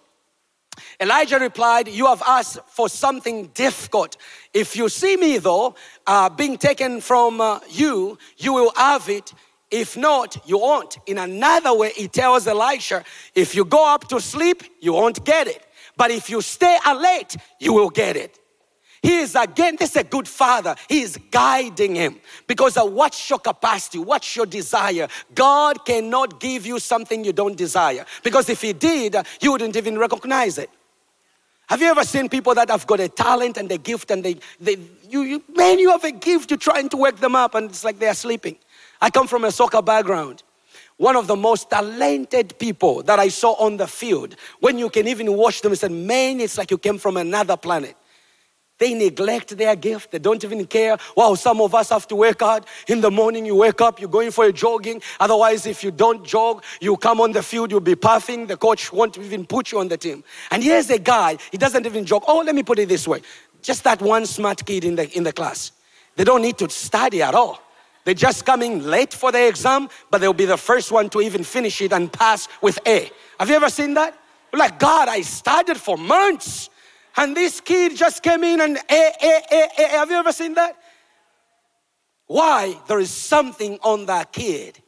Elijah 1.00 1.40
replied, 1.40 1.88
You 1.88 2.08
have 2.08 2.22
asked 2.26 2.60
for 2.68 2.90
something 2.90 3.48
difficult. 3.48 4.18
If 4.54 4.76
you 4.76 4.90
see 4.90 5.18
me, 5.18 5.38
though, 5.38 5.76
uh, 6.06 6.30
being 6.30 6.58
taken 6.58 7.02
from 7.02 7.42
uh, 7.42 7.60
you, 7.70 8.18
you 8.38 8.54
will 8.54 8.72
have 8.76 9.10
it. 9.10 9.34
If 9.70 9.96
not, 9.96 10.38
you 10.46 10.58
won't. 10.58 10.98
In 11.08 11.18
another 11.18 11.74
way, 11.74 11.92
he 11.96 12.08
tells 12.08 12.48
Elisha, 12.48 13.04
If 13.34 13.56
you 13.56 13.64
go 13.64 13.94
up 13.94 14.08
to 14.10 14.20
sleep, 14.20 14.64
you 14.82 14.94
won't 14.94 15.24
get 15.24 15.48
it. 15.48 15.66
But 15.96 16.12
if 16.12 16.30
you 16.30 16.42
stay 16.42 16.78
alert, 16.86 17.36
you 17.60 17.74
will 17.74 17.90
get 17.90 18.18
it. 18.18 18.41
He 19.02 19.18
is 19.18 19.36
again, 19.36 19.78
this 19.80 19.92
is 19.92 19.96
a 19.98 20.04
good 20.04 20.28
father. 20.28 20.76
He 20.88 21.02
is 21.02 21.18
guiding 21.32 21.96
him 21.96 22.20
because 22.46 22.78
of 22.78 22.92
what's 22.94 23.30
your 23.30 23.40
capacity, 23.40 23.98
what's 23.98 24.36
your 24.36 24.46
desire. 24.46 25.08
God 25.34 25.84
cannot 25.86 26.40
give 26.40 26.68
you 26.68 26.78
something 26.78 27.24
you 27.24 27.34
don't 27.34 27.58
desire 27.58 28.06
because 28.24 28.48
if 28.50 28.62
He 28.62 28.74
did, 28.74 29.16
you 29.42 29.54
wouldn't 29.54 29.76
even 29.76 29.98
recognize 29.98 30.60
it. 30.60 30.70
Have 31.68 31.82
you 31.82 31.88
ever 31.88 32.04
seen 32.04 32.30
people 32.30 32.54
that 32.54 32.70
have 32.70 32.86
got 32.86 33.00
a 33.00 33.08
talent 33.08 33.58
and 33.58 33.72
a 33.72 33.78
gift 33.78 34.12
and 34.12 34.24
they, 34.24 34.36
they 34.60 34.78
you, 35.10 35.22
you, 35.22 35.44
man, 35.56 35.80
you 35.80 35.90
have 35.90 36.04
a 36.04 36.12
gift, 36.12 36.52
you're 36.52 36.58
trying 36.58 36.90
to 36.90 36.98
wake 36.98 37.18
them 37.18 37.36
up 37.36 37.56
and 37.56 37.70
it's 37.70 37.84
like 37.84 37.98
they're 37.98 38.14
sleeping. 38.14 38.58
I 39.02 39.10
come 39.10 39.26
from 39.26 39.46
a 39.46 39.52
soccer 39.52 39.82
background. 39.82 40.44
One 40.98 41.16
of 41.16 41.26
the 41.26 41.36
most 41.36 41.72
talented 41.72 42.60
people 42.60 43.02
that 43.04 43.18
I 43.18 43.30
saw 43.30 43.54
on 43.54 43.78
the 43.78 43.88
field, 43.88 44.36
when 44.60 44.78
you 44.78 44.90
can 44.92 45.08
even 45.08 45.34
watch 45.34 45.62
them, 45.62 45.74
say, 45.74 45.88
man, 45.88 46.40
it's 46.40 46.60
like 46.60 46.70
you 46.70 46.78
came 46.78 47.00
from 47.00 47.18
another 47.18 47.58
planet. 47.58 47.96
They 48.82 48.96
neglect 48.96 49.56
their 49.56 49.76
gift. 49.76 50.10
They 50.10 50.18
don't 50.18 50.44
even 50.44 50.66
care. 50.66 50.98
Wow, 51.16 51.36
some 51.36 51.62
of 51.62 51.76
us 51.76 51.90
have 51.90 52.08
to 52.08 52.16
work 52.16 52.42
hard. 52.42 52.66
In 52.88 53.00
the 53.00 53.12
morning, 53.12 53.46
you 53.46 53.56
wake 53.56 53.80
up, 53.80 54.00
you're 54.00 54.10
going 54.10 54.32
for 54.32 54.46
a 54.46 54.52
jogging. 54.52 55.04
Otherwise, 55.20 55.68
if 55.68 55.84
you 55.84 55.92
don't 55.92 56.26
jog, 56.26 56.64
you 56.80 56.98
come 56.98 57.22
on 57.22 57.32
the 57.32 57.44
field, 57.44 57.70
you'll 57.70 57.80
be 57.80 57.94
puffing. 57.94 58.48
The 58.48 58.58
coach 58.58 58.92
won't 58.92 59.20
even 59.20 59.46
put 59.46 59.72
you 59.72 59.78
on 59.78 59.88
the 59.88 59.98
team. 59.98 60.24
And 60.50 60.64
here's 60.64 60.90
a 60.90 60.98
guy, 60.98 61.38
he 61.52 61.60
doesn't 61.60 61.86
even 61.86 62.06
jog. 62.06 62.24
Oh, 62.28 62.40
let 62.40 62.56
me 62.56 62.64
put 62.64 62.80
it 62.80 62.90
this 62.90 63.08
way 63.08 63.22
just 63.62 63.84
that 63.84 64.02
one 64.02 64.26
smart 64.26 64.66
kid 64.66 64.84
in 64.84 64.96
the, 64.96 65.08
in 65.16 65.22
the 65.26 65.32
class. 65.32 65.74
They 66.16 66.24
don't 66.24 66.42
need 66.42 66.58
to 66.58 66.70
study 66.72 67.22
at 67.22 67.36
all. 67.36 67.62
They're 68.04 68.16
just 68.16 68.48
coming 68.48 68.84
late 68.84 69.14
for 69.14 69.32
the 69.32 69.48
exam, 69.48 69.90
but 70.10 70.22
they'll 70.22 70.34
be 70.34 70.46
the 70.46 70.58
first 70.58 70.92
one 70.92 71.08
to 71.12 71.22
even 71.22 71.44
finish 71.44 71.80
it 71.84 71.94
and 71.94 72.12
pass 72.12 72.48
with 72.64 72.80
A. 72.88 73.12
Have 73.40 73.48
you 73.48 73.58
ever 73.58 73.70
seen 73.70 73.94
that? 73.94 74.18
Like, 74.52 74.80
God, 74.80 75.08
I 75.08 75.22
studied 75.22 75.78
for 75.78 76.00
months. 76.00 76.71
And 77.18 77.36
this 77.36 77.62
kid 77.62 77.96
just 77.96 78.24
came 78.24 78.44
in 78.44 78.62
and 78.62 78.78
eh, 78.78 79.12
eh, 79.22 79.42
eh, 79.52 79.68
eh. 79.78 79.88
Have 79.90 80.10
you 80.10 80.18
ever 80.18 80.32
seen 80.32 80.54
that? 80.56 80.78
Why? 82.28 82.80
There 82.88 83.00
is 83.00 83.12
something 83.12 83.78
on 83.84 84.06
that 84.06 84.32
kid. 84.32 84.80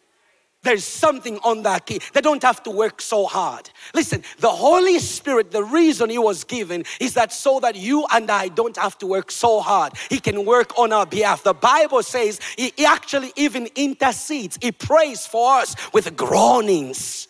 There's 0.63 0.85
something 0.85 1.39
on 1.39 1.63
that 1.63 1.85
kid. 1.85 2.03
They 2.13 2.21
don't 2.21 2.41
have 2.41 2.63
to 2.63 2.71
work 2.71 3.01
so 3.01 3.25
hard. 3.25 3.69
Listen, 3.93 4.23
the 4.39 4.49
Holy 4.49 4.97
Spirit, 4.99 5.51
the 5.51 5.63
reason 5.63 6.09
He 6.09 6.17
was 6.17 6.45
given 6.45 6.85
is 7.01 7.15
that 7.15 7.33
so 7.33 7.59
that 7.59 7.75
you 7.75 8.07
and 8.13 8.31
I 8.31 8.47
don't 8.47 8.77
have 8.77 8.97
to 8.99 9.07
work 9.07 9.29
so 9.29 9.59
hard. 9.59 9.91
He 10.09 10.19
can 10.19 10.45
work 10.45 10.79
on 10.79 10.93
our 10.93 11.05
behalf. 11.05 11.43
The 11.43 11.53
Bible 11.53 12.01
says 12.01 12.39
He 12.57 12.85
actually 12.85 13.33
even 13.35 13.67
intercedes, 13.75 14.57
He 14.61 14.71
prays 14.71 15.27
for 15.27 15.55
us 15.57 15.75
with 15.91 16.15
groanings 16.15 17.27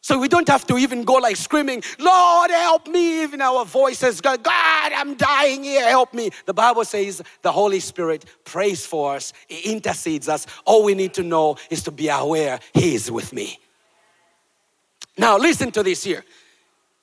so 0.00 0.18
we 0.18 0.28
don't 0.28 0.48
have 0.48 0.66
to 0.68 0.78
even 0.78 1.04
go 1.04 1.14
like 1.14 1.36
screaming, 1.36 1.82
Lord, 1.98 2.50
help 2.50 2.86
me. 2.86 3.22
Even 3.22 3.40
our 3.40 3.64
voices 3.64 4.20
go, 4.20 4.36
God, 4.36 4.92
I'm 4.92 5.14
dying 5.16 5.64
here, 5.64 5.88
help 5.88 6.14
me. 6.14 6.30
The 6.46 6.54
Bible 6.54 6.84
says 6.84 7.20
the 7.42 7.52
Holy 7.52 7.80
Spirit 7.80 8.24
prays 8.44 8.86
for 8.86 9.16
us, 9.16 9.32
He 9.48 9.72
intercedes 9.72 10.28
us. 10.28 10.46
All 10.64 10.84
we 10.84 10.94
need 10.94 11.14
to 11.14 11.22
know 11.22 11.56
is 11.68 11.82
to 11.84 11.90
be 11.90 12.08
aware 12.08 12.60
He 12.72 12.94
is 12.94 13.10
with 13.10 13.32
me. 13.32 13.58
Now, 15.16 15.36
listen 15.36 15.72
to 15.72 15.82
this 15.82 16.04
here. 16.04 16.24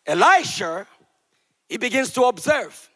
Elisha, 0.07 0.87
he 1.67 1.77
begins 1.77 2.11
to 2.11 2.23
observe. 2.23 2.89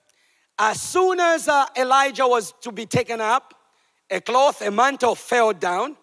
As 0.58 0.82
soon 0.82 1.20
as 1.20 1.48
uh, 1.48 1.66
Elijah 1.78 2.28
was 2.28 2.54
to 2.62 2.72
be 2.72 2.86
taken 2.86 3.20
up, 3.20 3.54
a 4.10 4.22
cloth, 4.22 4.62
a 4.62 4.72
mantle 4.72 5.16
fell 5.16 5.54
down, 5.54 5.98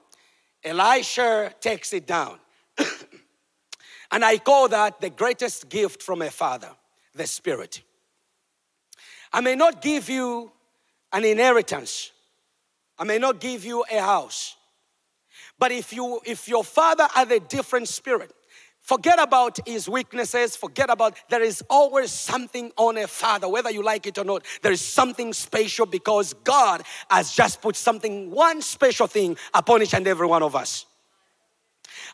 Elisha 0.62 1.52
takes 1.60 1.92
it 1.92 2.06
down. 2.06 2.38
And 4.10 4.24
I 4.24 4.38
call 4.38 4.68
that 4.68 5.00
the 5.00 5.10
greatest 5.10 5.68
gift 5.68 6.02
from 6.02 6.22
a 6.22 6.30
father, 6.30 6.70
the 7.14 7.26
Spirit. 7.26 7.82
I 9.32 9.40
may 9.40 9.54
not 9.54 9.82
give 9.82 10.08
you 10.08 10.52
an 11.12 11.24
inheritance, 11.24 12.12
I 12.98 13.04
may 13.04 13.18
not 13.18 13.40
give 13.40 13.64
you 13.64 13.84
a 13.90 14.00
house. 14.00 14.56
But 15.58 15.72
if 15.72 15.92
you 15.92 16.20
if 16.24 16.48
your 16.48 16.64
father 16.64 17.06
had 17.14 17.30
a 17.32 17.40
different 17.40 17.88
spirit, 17.88 18.32
Forget 18.86 19.18
about 19.18 19.58
his 19.66 19.88
weaknesses. 19.88 20.54
Forget 20.54 20.90
about, 20.90 21.16
there 21.28 21.42
is 21.42 21.60
always 21.68 22.12
something 22.12 22.70
on 22.76 22.96
a 22.96 23.08
father, 23.08 23.48
whether 23.48 23.68
you 23.68 23.82
like 23.82 24.06
it 24.06 24.16
or 24.16 24.22
not. 24.22 24.44
There 24.62 24.70
is 24.70 24.80
something 24.80 25.32
special 25.32 25.86
because 25.86 26.34
God 26.44 26.84
has 27.10 27.32
just 27.32 27.60
put 27.60 27.74
something, 27.74 28.30
one 28.30 28.62
special 28.62 29.08
thing 29.08 29.36
upon 29.52 29.82
each 29.82 29.92
and 29.92 30.06
every 30.06 30.28
one 30.28 30.44
of 30.44 30.54
us. 30.54 30.86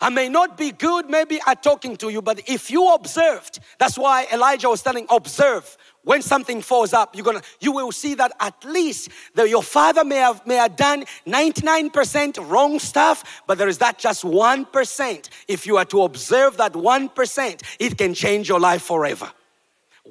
I 0.03 0.09
may 0.09 0.29
not 0.29 0.59
be 0.59 0.73
good 0.73 1.09
maybe 1.09 1.39
at 1.47 1.63
talking 1.63 1.97
to 1.99 2.09
you, 2.09 2.23
but 2.23 2.49
if 2.49 2.73
you 2.73 2.93
observed, 2.93 3.61
that's 3.79 3.97
why 3.97 4.27
Elijah 4.33 4.69
was 4.69 4.83
telling, 4.83 5.07
observe. 5.09 5.77
When 6.03 6.21
something 6.23 6.61
falls 6.61 6.93
up 6.93 7.15
you're 7.15 7.25
gonna 7.25 7.43
you 7.61 7.71
will 7.71 7.93
see 7.93 8.15
that 8.15 8.33
at 8.41 8.65
least 8.65 9.11
that 9.37 9.49
your 9.49 9.63
father 9.63 10.03
may 10.03 10.17
have 10.17 10.45
may 10.45 10.57
have 10.57 10.75
done 10.75 11.05
99% 11.29 12.51
wrong 12.51 12.81
stuff 12.81 13.45
but 13.47 13.57
there 13.57 13.69
is 13.69 13.79
that 13.79 14.01
just 14.01 14.25
1% 14.25 15.29
if 15.47 15.65
you 15.65 15.77
are 15.77 15.85
to 15.85 16.03
observe 16.03 16.57
that 16.57 16.73
1% 16.73 17.63
it 17.79 17.97
can 17.97 18.15
change 18.15 18.49
your 18.49 18.59
life 18.59 18.83
forever. 18.83 19.31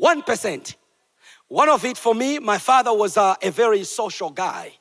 1% 0.01 0.75
one 1.51 1.69
of 1.69 1.83
it 1.83 1.97
for 1.97 2.15
me 2.15 2.39
my 2.39 2.57
father 2.57 2.93
was 2.93 3.17
a, 3.17 3.35
a 3.41 3.51
very 3.51 3.83
social 3.83 4.29
guy 4.29 4.71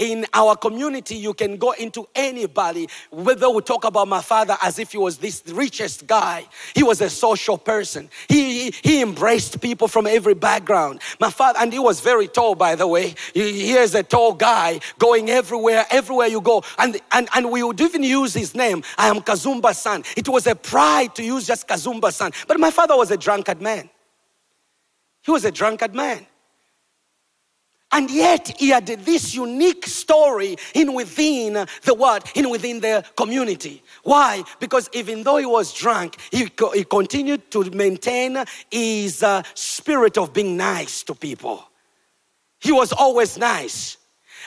in 0.00 0.24
our 0.32 0.56
community, 0.56 1.16
you 1.16 1.34
can 1.34 1.56
go 1.56 1.72
into 1.72 2.08
anybody. 2.14 2.88
Whether 3.10 3.50
we 3.50 3.60
talk 3.60 3.84
about 3.84 4.08
my 4.08 4.22
father 4.22 4.56
as 4.62 4.78
if 4.78 4.92
he 4.92 4.98
was 4.98 5.18
this 5.18 5.42
richest 5.46 6.06
guy, 6.06 6.46
he 6.74 6.82
was 6.82 7.00
a 7.00 7.10
social 7.10 7.58
person. 7.58 8.08
He, 8.28 8.70
he, 8.70 8.74
he 8.82 9.02
embraced 9.02 9.60
people 9.60 9.88
from 9.88 10.06
every 10.06 10.34
background. 10.34 11.02
My 11.20 11.30
father, 11.30 11.58
and 11.60 11.72
he 11.72 11.78
was 11.78 12.00
very 12.00 12.28
tall, 12.28 12.54
by 12.54 12.76
the 12.76 12.86
way. 12.86 13.14
He, 13.34 13.72
is 13.72 13.94
a 13.94 14.02
tall 14.02 14.32
guy 14.32 14.80
going 14.98 15.28
everywhere, 15.28 15.84
everywhere 15.90 16.28
you 16.28 16.40
go. 16.40 16.62
And, 16.78 16.98
and, 17.12 17.28
and 17.34 17.50
we 17.50 17.62
would 17.62 17.80
even 17.80 18.02
use 18.02 18.32
his 18.32 18.54
name. 18.54 18.82
I 18.96 19.08
am 19.08 19.20
Kazumba's 19.20 19.78
son. 19.78 20.04
It 20.16 20.28
was 20.28 20.46
a 20.46 20.54
pride 20.54 21.14
to 21.16 21.22
use 21.22 21.46
just 21.46 21.68
Kazumba's 21.68 22.16
son. 22.16 22.32
But 22.48 22.58
my 22.58 22.70
father 22.70 22.96
was 22.96 23.10
a 23.10 23.16
drunkard 23.16 23.60
man. 23.60 23.90
He 25.22 25.30
was 25.30 25.44
a 25.44 25.50
drunkard 25.50 25.94
man. 25.94 26.26
And 27.92 28.08
yet 28.08 28.54
he 28.56 28.68
had 28.68 28.86
this 28.86 29.34
unique 29.34 29.84
story 29.86 30.56
in 30.74 30.94
within 30.94 31.66
the 31.82 31.94
what? 31.94 32.30
In 32.36 32.48
within 32.48 32.78
the 32.78 33.04
community. 33.16 33.82
Why? 34.04 34.44
Because 34.60 34.88
even 34.92 35.24
though 35.24 35.38
he 35.38 35.46
was 35.46 35.72
drunk, 35.72 36.16
he, 36.30 36.48
he 36.74 36.84
continued 36.84 37.50
to 37.50 37.68
maintain 37.70 38.44
his 38.70 39.24
uh, 39.24 39.42
spirit 39.54 40.16
of 40.18 40.32
being 40.32 40.56
nice 40.56 41.02
to 41.04 41.14
people. 41.14 41.64
He 42.60 42.70
was 42.70 42.92
always 42.92 43.36
nice. 43.36 43.96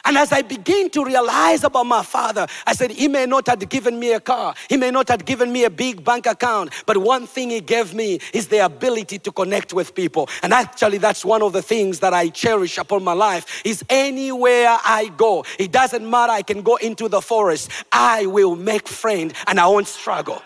And 0.05 0.17
as 0.17 0.33
I 0.33 0.41
begin 0.41 0.89
to 0.91 1.05
realize 1.05 1.63
about 1.63 1.85
my 1.85 2.03
father, 2.03 2.45
I 2.67 2.73
said, 2.73 2.91
He 2.91 3.07
may 3.07 3.25
not 3.25 3.47
have 3.47 3.67
given 3.69 3.97
me 3.97 4.11
a 4.11 4.19
car, 4.19 4.53
He 4.67 4.75
may 4.75 4.91
not 4.91 5.07
have 5.07 5.23
given 5.23 5.51
me 5.51 5.63
a 5.63 5.69
big 5.69 6.03
bank 6.03 6.25
account, 6.25 6.73
but 6.85 6.97
one 6.97 7.25
thing 7.25 7.49
He 7.49 7.61
gave 7.61 7.93
me 7.93 8.19
is 8.33 8.47
the 8.47 8.65
ability 8.65 9.19
to 9.19 9.31
connect 9.31 9.73
with 9.73 9.95
people. 9.95 10.29
And 10.41 10.53
actually, 10.53 10.97
that's 10.97 11.23
one 11.23 11.41
of 11.41 11.53
the 11.53 11.61
things 11.61 11.99
that 11.99 12.13
I 12.13 12.29
cherish 12.29 12.77
upon 12.77 13.03
my 13.03 13.13
life 13.13 13.61
is 13.63 13.83
anywhere 13.89 14.77
I 14.85 15.09
go, 15.15 15.45
it 15.57 15.71
doesn't 15.71 16.09
matter, 16.09 16.33
I 16.33 16.41
can 16.41 16.63
go 16.63 16.75
into 16.77 17.07
the 17.07 17.21
forest, 17.21 17.71
I 17.91 18.25
will 18.25 18.57
make 18.57 18.89
friend 18.89 19.33
and 19.47 19.59
I 19.59 19.67
won't 19.67 19.87
struggle. 19.87 20.41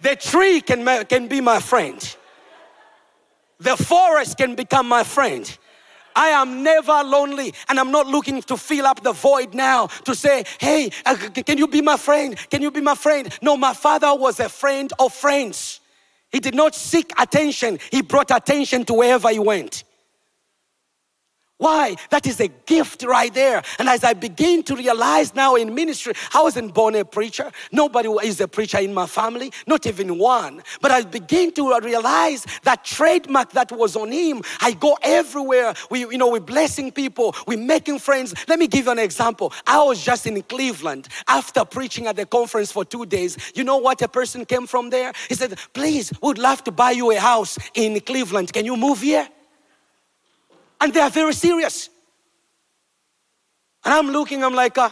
The 0.00 0.16
tree 0.16 0.62
can, 0.62 1.04
can 1.04 1.28
be 1.28 1.42
my 1.42 1.60
friend. 1.60 2.16
The 3.58 3.76
forest 3.76 4.38
can 4.38 4.54
become 4.54 4.88
my 4.88 5.04
friend. 5.04 5.58
I 6.14 6.28
am 6.28 6.62
never 6.62 7.02
lonely 7.04 7.54
and 7.68 7.78
I'm 7.78 7.90
not 7.90 8.06
looking 8.06 8.42
to 8.42 8.56
fill 8.56 8.86
up 8.86 9.02
the 9.02 9.12
void 9.12 9.54
now 9.54 9.88
to 10.04 10.14
say, 10.14 10.44
hey, 10.58 10.90
uh, 11.06 11.16
can 11.16 11.58
you 11.58 11.68
be 11.68 11.80
my 11.80 11.96
friend? 11.96 12.36
Can 12.50 12.62
you 12.62 12.70
be 12.70 12.80
my 12.80 12.94
friend? 12.94 13.36
No, 13.42 13.56
my 13.56 13.74
father 13.74 14.14
was 14.14 14.40
a 14.40 14.48
friend 14.48 14.92
of 14.98 15.12
friends. 15.12 15.80
He 16.32 16.40
did 16.40 16.54
not 16.54 16.74
seek 16.74 17.12
attention, 17.18 17.78
he 17.90 18.02
brought 18.02 18.30
attention 18.30 18.84
to 18.86 18.94
wherever 18.94 19.30
he 19.30 19.38
went. 19.38 19.84
Why? 21.60 21.94
That 22.08 22.26
is 22.26 22.40
a 22.40 22.48
gift 22.48 23.02
right 23.02 23.32
there. 23.34 23.62
And 23.78 23.86
as 23.86 24.02
I 24.02 24.14
begin 24.14 24.62
to 24.62 24.74
realize 24.74 25.34
now 25.34 25.56
in 25.56 25.74
ministry, 25.74 26.14
I 26.32 26.42
wasn't 26.42 26.72
born 26.72 26.94
a 26.94 27.04
preacher. 27.04 27.52
Nobody 27.70 28.08
is 28.24 28.40
a 28.40 28.48
preacher 28.48 28.78
in 28.78 28.94
my 28.94 29.06
family, 29.06 29.52
not 29.66 29.84
even 29.84 30.16
one. 30.16 30.62
But 30.80 30.90
I 30.90 31.02
begin 31.02 31.52
to 31.52 31.78
realize 31.80 32.46
that 32.62 32.86
trademark 32.86 33.52
that 33.52 33.72
was 33.72 33.94
on 33.94 34.10
him. 34.10 34.40
I 34.62 34.72
go 34.72 34.96
everywhere. 35.02 35.74
We, 35.90 36.00
you 36.00 36.16
know, 36.16 36.30
we're 36.30 36.40
blessing 36.40 36.92
people, 36.92 37.36
we're 37.46 37.58
making 37.58 37.98
friends. 37.98 38.34
Let 38.48 38.58
me 38.58 38.66
give 38.66 38.86
you 38.86 38.92
an 38.92 38.98
example. 38.98 39.52
I 39.66 39.82
was 39.82 40.02
just 40.02 40.26
in 40.26 40.40
Cleveland 40.44 41.08
after 41.28 41.66
preaching 41.66 42.06
at 42.06 42.16
the 42.16 42.24
conference 42.24 42.72
for 42.72 42.86
two 42.86 43.04
days. 43.04 43.36
You 43.54 43.64
know 43.64 43.76
what? 43.76 44.00
A 44.00 44.08
person 44.08 44.46
came 44.46 44.66
from 44.66 44.88
there. 44.88 45.12
He 45.28 45.34
said, 45.34 45.58
Please, 45.74 46.10
we'd 46.22 46.38
love 46.38 46.64
to 46.64 46.70
buy 46.70 46.92
you 46.92 47.10
a 47.10 47.18
house 47.20 47.58
in 47.74 48.00
Cleveland. 48.00 48.50
Can 48.50 48.64
you 48.64 48.78
move 48.78 49.02
here? 49.02 49.28
And 50.80 50.92
they 50.94 51.00
are 51.00 51.10
very 51.10 51.34
serious. 51.34 51.90
And 53.84 53.94
I'm 53.94 54.08
looking, 54.08 54.44
I'm 54.44 54.54
like, 54.54 54.76
uh, 54.78 54.90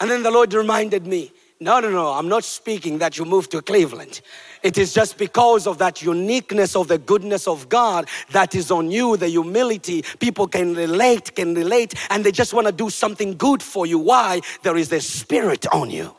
and 0.00 0.10
then 0.10 0.22
the 0.22 0.30
Lord 0.30 0.52
reminded 0.54 1.06
me, 1.06 1.32
no, 1.62 1.78
no, 1.78 1.90
no, 1.90 2.12
I'm 2.12 2.28
not 2.28 2.42
speaking 2.42 2.98
that 2.98 3.18
you 3.18 3.26
move 3.26 3.50
to 3.50 3.60
Cleveland. 3.60 4.22
It 4.62 4.78
is 4.78 4.94
just 4.94 5.18
because 5.18 5.66
of 5.66 5.76
that 5.76 6.00
uniqueness 6.00 6.74
of 6.74 6.88
the 6.88 6.96
goodness 6.96 7.46
of 7.46 7.68
God 7.68 8.08
that 8.30 8.54
is 8.54 8.70
on 8.70 8.90
you, 8.90 9.18
the 9.18 9.28
humility. 9.28 10.02
People 10.20 10.46
can 10.46 10.74
relate, 10.74 11.34
can 11.34 11.54
relate, 11.54 11.94
and 12.08 12.24
they 12.24 12.32
just 12.32 12.54
want 12.54 12.66
to 12.66 12.72
do 12.72 12.88
something 12.88 13.36
good 13.36 13.62
for 13.62 13.84
you. 13.84 13.98
Why? 13.98 14.40
There 14.62 14.78
is 14.78 14.88
the 14.88 15.02
Spirit 15.02 15.66
on 15.70 15.90
you. 15.90 16.14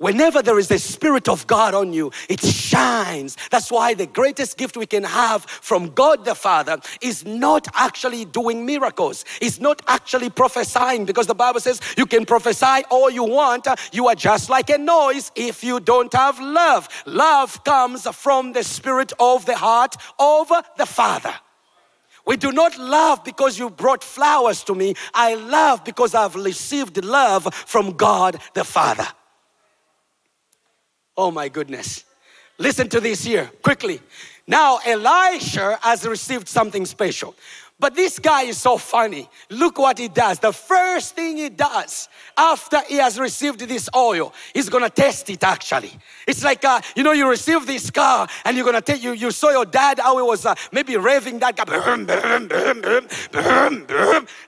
Whenever 0.00 0.40
there 0.40 0.58
is 0.58 0.68
the 0.68 0.78
Spirit 0.78 1.28
of 1.28 1.46
God 1.46 1.74
on 1.74 1.92
you, 1.92 2.10
it 2.30 2.40
shines. 2.40 3.36
That's 3.50 3.70
why 3.70 3.92
the 3.92 4.06
greatest 4.06 4.56
gift 4.56 4.78
we 4.78 4.86
can 4.86 5.04
have 5.04 5.44
from 5.44 5.90
God 5.90 6.24
the 6.24 6.34
Father 6.34 6.80
is 7.02 7.26
not 7.26 7.68
actually 7.74 8.24
doing 8.24 8.64
miracles. 8.64 9.26
It's 9.42 9.60
not 9.60 9.82
actually 9.88 10.30
prophesying 10.30 11.04
because 11.04 11.26
the 11.26 11.34
Bible 11.34 11.60
says 11.60 11.82
you 11.98 12.06
can 12.06 12.24
prophesy 12.24 12.82
all 12.88 13.10
you 13.10 13.24
want. 13.24 13.66
You 13.92 14.08
are 14.08 14.14
just 14.14 14.48
like 14.48 14.70
a 14.70 14.78
noise 14.78 15.32
if 15.36 15.62
you 15.62 15.80
don't 15.80 16.14
have 16.14 16.40
love. 16.40 16.88
Love 17.04 17.62
comes 17.64 18.08
from 18.08 18.54
the 18.54 18.64
Spirit 18.64 19.12
of 19.20 19.44
the 19.44 19.56
heart 19.56 19.96
of 20.18 20.50
the 20.78 20.86
Father. 20.86 21.34
We 22.24 22.38
do 22.38 22.52
not 22.52 22.78
love 22.78 23.22
because 23.22 23.58
you 23.58 23.68
brought 23.68 24.02
flowers 24.02 24.64
to 24.64 24.74
me. 24.74 24.94
I 25.12 25.34
love 25.34 25.84
because 25.84 26.14
I've 26.14 26.36
received 26.36 27.04
love 27.04 27.52
from 27.54 27.98
God 27.98 28.40
the 28.54 28.64
Father. 28.64 29.06
Oh 31.20 31.30
my 31.30 31.50
goodness. 31.50 32.06
Listen 32.56 32.88
to 32.88 32.98
this 32.98 33.22
here 33.22 33.50
quickly. 33.60 34.00
Now, 34.46 34.78
Elisha 34.86 35.78
has 35.82 36.06
received 36.06 36.48
something 36.48 36.86
special. 36.86 37.34
But 37.80 37.94
this 37.94 38.18
guy 38.18 38.42
is 38.42 38.58
so 38.58 38.76
funny. 38.76 39.28
Look 39.48 39.78
what 39.78 39.96
he 39.96 40.08
does. 40.08 40.38
The 40.38 40.52
first 40.52 41.16
thing 41.16 41.38
he 41.38 41.48
does 41.48 42.10
after 42.36 42.80
he 42.86 42.96
has 42.96 43.18
received 43.18 43.60
this 43.60 43.88
oil, 43.96 44.34
he's 44.52 44.68
gonna 44.68 44.90
test 44.90 45.30
it 45.30 45.42
actually. 45.42 45.92
It's 46.26 46.44
like, 46.44 46.62
uh, 46.62 46.82
you 46.94 47.02
know, 47.02 47.12
you 47.12 47.26
receive 47.28 47.66
this 47.66 47.90
car 47.90 48.28
and 48.44 48.54
you're 48.54 48.66
gonna 48.66 48.82
take, 48.82 49.02
you, 49.02 49.12
you 49.12 49.30
saw 49.30 49.48
your 49.48 49.64
dad 49.64 49.98
how 49.98 50.18
he 50.18 50.22
was 50.22 50.44
uh, 50.44 50.54
maybe 50.70 50.98
raving 50.98 51.38
that 51.38 51.56
car, 51.56 51.70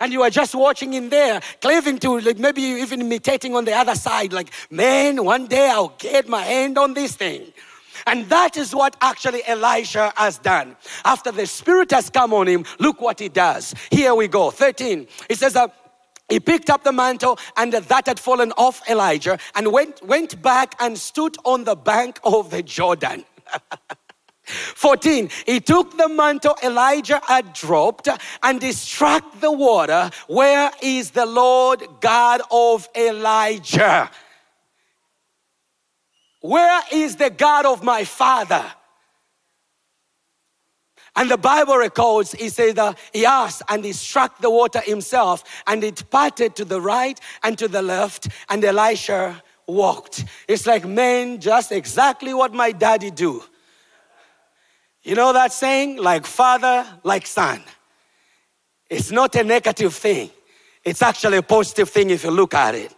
and 0.00 0.12
you 0.12 0.22
are 0.22 0.30
just 0.30 0.54
watching 0.54 0.92
in 0.92 1.08
there, 1.08 1.40
cleaving 1.62 1.98
to, 2.00 2.20
like 2.20 2.38
maybe 2.38 2.60
even 2.60 3.00
imitating 3.00 3.56
on 3.56 3.64
the 3.64 3.72
other 3.72 3.94
side, 3.94 4.34
like, 4.34 4.50
man, 4.70 5.24
one 5.24 5.46
day 5.46 5.70
I'll 5.70 5.94
get 5.98 6.28
my 6.28 6.42
hand 6.42 6.76
on 6.76 6.92
this 6.92 7.16
thing. 7.16 7.50
And 8.06 8.28
that 8.28 8.56
is 8.56 8.74
what 8.74 8.96
actually 9.00 9.42
Elisha 9.46 10.12
has 10.16 10.38
done. 10.38 10.76
After 11.04 11.30
the 11.30 11.46
Spirit 11.46 11.90
has 11.90 12.10
come 12.10 12.32
on 12.32 12.46
him, 12.46 12.64
look 12.78 13.00
what 13.00 13.18
he 13.18 13.28
does. 13.28 13.74
Here 13.90 14.14
we 14.14 14.28
go. 14.28 14.50
13. 14.50 15.06
It 15.28 15.38
says 15.38 15.54
that. 15.54 15.74
He 16.28 16.40
picked 16.40 16.70
up 16.70 16.82
the 16.82 16.92
mantle 16.92 17.38
and 17.58 17.74
that 17.74 18.06
had 18.06 18.18
fallen 18.18 18.52
off 18.52 18.80
Elijah 18.88 19.38
and 19.54 19.70
went, 19.70 20.02
went 20.02 20.40
back 20.40 20.74
and 20.80 20.96
stood 20.96 21.36
on 21.44 21.64
the 21.64 21.76
bank 21.76 22.18
of 22.24 22.50
the 22.50 22.62
Jordan. 22.62 23.26
14. 24.44 25.30
He 25.46 25.60
took 25.60 25.96
the 25.96 26.08
mantle 26.08 26.56
Elijah 26.62 27.20
had 27.26 27.52
dropped 27.52 28.08
and 28.42 28.62
he 28.62 28.72
struck 28.72 29.40
the 29.40 29.52
water. 29.52 30.10
Where 30.26 30.70
is 30.82 31.10
the 31.10 31.26
Lord 31.26 31.86
God 32.00 32.40
of 32.50 32.88
Elijah? 32.96 34.10
Where 36.42 36.82
is 36.92 37.16
the 37.16 37.30
God 37.30 37.64
of 37.64 37.82
my 37.82 38.04
father? 38.04 38.64
And 41.14 41.30
the 41.30 41.36
Bible 41.36 41.76
records, 41.76 42.32
he 42.32 42.48
said 42.48 42.76
that 42.76 42.98
he 43.12 43.24
asked 43.24 43.62
and 43.68 43.84
he 43.84 43.92
struck 43.92 44.40
the 44.40 44.50
water 44.50 44.80
himself 44.80 45.44
and 45.66 45.84
it 45.84 46.04
parted 46.10 46.56
to 46.56 46.64
the 46.64 46.80
right 46.80 47.18
and 47.42 47.56
to 47.58 47.68
the 47.68 47.82
left 47.82 48.28
and 48.48 48.64
Elisha 48.64 49.42
walked. 49.66 50.24
It's 50.48 50.66
like, 50.66 50.86
man, 50.86 51.38
just 51.38 51.70
exactly 51.70 52.34
what 52.34 52.54
my 52.54 52.72
daddy 52.72 53.10
do. 53.10 53.42
You 55.02 55.14
know 55.14 55.32
that 55.32 55.52
saying? 55.52 55.98
Like 55.98 56.26
father, 56.26 56.86
like 57.04 57.26
son. 57.26 57.62
It's 58.88 59.10
not 59.10 59.34
a 59.36 59.44
negative 59.44 59.94
thing. 59.94 60.30
It's 60.84 61.02
actually 61.02 61.38
a 61.38 61.42
positive 61.42 61.88
thing 61.90 62.10
if 62.10 62.24
you 62.24 62.30
look 62.30 62.54
at 62.54 62.74
it. 62.74 62.94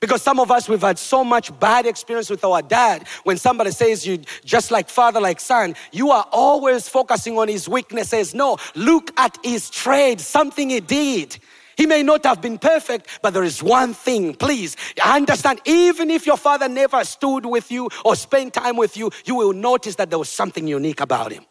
Because 0.00 0.22
some 0.22 0.40
of 0.40 0.50
us, 0.50 0.66
we've 0.66 0.80
had 0.80 0.98
so 0.98 1.22
much 1.22 1.58
bad 1.60 1.84
experience 1.84 2.30
with 2.30 2.42
our 2.42 2.62
dad. 2.62 3.06
When 3.24 3.36
somebody 3.36 3.70
says 3.70 4.06
you 4.06 4.22
just 4.44 4.70
like 4.70 4.88
father, 4.88 5.20
like 5.20 5.40
son, 5.40 5.74
you 5.92 6.10
are 6.10 6.26
always 6.32 6.88
focusing 6.88 7.38
on 7.38 7.48
his 7.48 7.68
weaknesses. 7.68 8.34
No, 8.34 8.56
look 8.74 9.12
at 9.18 9.38
his 9.44 9.68
trade, 9.68 10.20
something 10.20 10.70
he 10.70 10.80
did. 10.80 11.38
He 11.76 11.86
may 11.86 12.02
not 12.02 12.24
have 12.24 12.40
been 12.40 12.58
perfect, 12.58 13.08
but 13.22 13.34
there 13.34 13.42
is 13.42 13.62
one 13.62 13.94
thing, 13.94 14.34
please 14.34 14.76
understand. 15.04 15.60
Even 15.66 16.10
if 16.10 16.26
your 16.26 16.36
father 16.36 16.68
never 16.68 17.04
stood 17.04 17.44
with 17.44 17.70
you 17.70 17.88
or 18.04 18.16
spent 18.16 18.54
time 18.54 18.76
with 18.76 18.96
you, 18.96 19.10
you 19.24 19.34
will 19.34 19.52
notice 19.52 19.96
that 19.96 20.08
there 20.08 20.18
was 20.18 20.28
something 20.30 20.66
unique 20.66 21.00
about 21.00 21.32
him. 21.32 21.44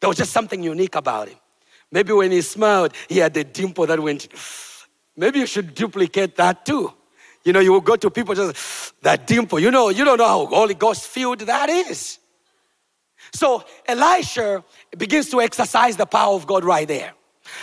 There 0.00 0.08
was 0.08 0.18
just 0.18 0.32
something 0.32 0.62
unique 0.62 0.94
about 0.94 1.28
him. 1.28 1.38
Maybe 1.90 2.12
when 2.12 2.30
he 2.30 2.42
smiled, 2.42 2.92
he 3.08 3.18
had 3.18 3.36
a 3.36 3.44
dimple 3.44 3.86
that 3.86 4.00
went, 4.00 4.28
maybe 5.16 5.40
you 5.40 5.46
should 5.46 5.74
duplicate 5.74 6.36
that 6.36 6.66
too. 6.66 6.92
You 7.48 7.54
know, 7.54 7.60
you 7.60 7.72
will 7.72 7.80
go 7.80 7.96
to 7.96 8.10
people 8.10 8.34
just 8.34 8.92
that 9.00 9.26
dimple. 9.26 9.58
You 9.58 9.70
know, 9.70 9.88
you 9.88 10.04
don't 10.04 10.18
know 10.18 10.28
how 10.28 10.44
Holy 10.44 10.74
Ghost 10.74 11.06
filled 11.06 11.40
that 11.40 11.70
is. 11.70 12.18
So 13.32 13.64
Elisha 13.86 14.62
begins 14.98 15.30
to 15.30 15.40
exercise 15.40 15.96
the 15.96 16.04
power 16.04 16.34
of 16.34 16.46
God 16.46 16.62
right 16.62 16.86
there. 16.86 17.14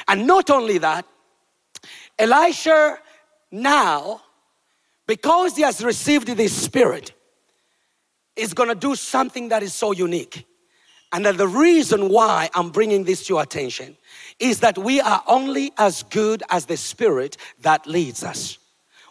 And 0.08 0.26
not 0.26 0.50
only 0.50 0.80
that, 0.80 1.06
Elisha 2.18 2.98
now, 3.52 4.24
because 5.06 5.56
he 5.56 5.62
has 5.62 5.84
received 5.84 6.36
the 6.36 6.48
Spirit, 6.48 7.14
is 8.36 8.56
going 8.56 8.70
to 8.70 8.76
do 8.76 8.96
something 8.96 9.50
that 9.50 9.62
is 9.62 9.76
so 9.76 9.92
unique. 9.92 10.48
And 11.12 11.28
that 11.28 11.38
the 11.38 11.48
reason 11.48 12.10
why 12.10 12.50
I'm 12.56 12.72
bringing 12.72 13.04
this 13.04 13.28
to 13.28 13.36
your 13.36 13.44
attention 13.44 13.98
is 14.40 14.62
that 14.62 14.80
we 14.80 15.00
are 15.00 15.22
only 15.28 15.74
as 15.78 16.02
good 16.02 16.42
as 16.50 16.66
the 16.66 16.76
Spirit 16.76 17.38
that 17.62 17.86
leads 17.86 18.24
us. 18.24 18.58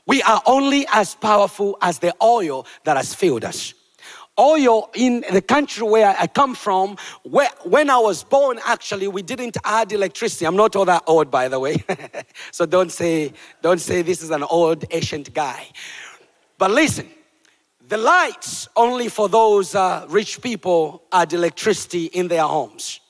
We 0.06 0.22
are 0.22 0.42
only 0.46 0.86
as 0.92 1.14
powerful 1.14 1.78
as 1.80 1.98
the 1.98 2.14
oil 2.22 2.66
that 2.84 2.96
has 2.96 3.14
filled 3.14 3.44
us. 3.44 3.74
Oil 4.38 4.90
in 4.94 5.24
the 5.32 5.40
country 5.40 5.86
where 5.86 6.14
I 6.18 6.26
come 6.26 6.54
from, 6.56 6.96
where, 7.22 7.48
when 7.62 7.88
I 7.88 7.98
was 7.98 8.24
born, 8.24 8.58
actually, 8.66 9.06
we 9.06 9.22
didn't 9.22 9.56
add 9.64 9.92
electricity. 9.92 10.44
I'm 10.44 10.56
not 10.56 10.74
all 10.74 10.84
that 10.86 11.04
old, 11.06 11.30
by 11.30 11.48
the 11.48 11.60
way. 11.60 11.84
so 12.50 12.66
don't 12.66 12.90
say, 12.90 13.32
don't 13.62 13.80
say 13.80 14.02
this 14.02 14.22
is 14.22 14.30
an 14.30 14.42
old, 14.42 14.84
ancient 14.90 15.32
guy. 15.32 15.68
But 16.58 16.72
listen, 16.72 17.08
the 17.86 17.96
lights 17.96 18.68
only 18.74 19.08
for 19.08 19.28
those 19.28 19.74
uh, 19.74 20.06
rich 20.08 20.42
people 20.42 21.04
add 21.12 21.32
electricity 21.32 22.06
in 22.06 22.28
their 22.28 22.42
homes. 22.42 23.00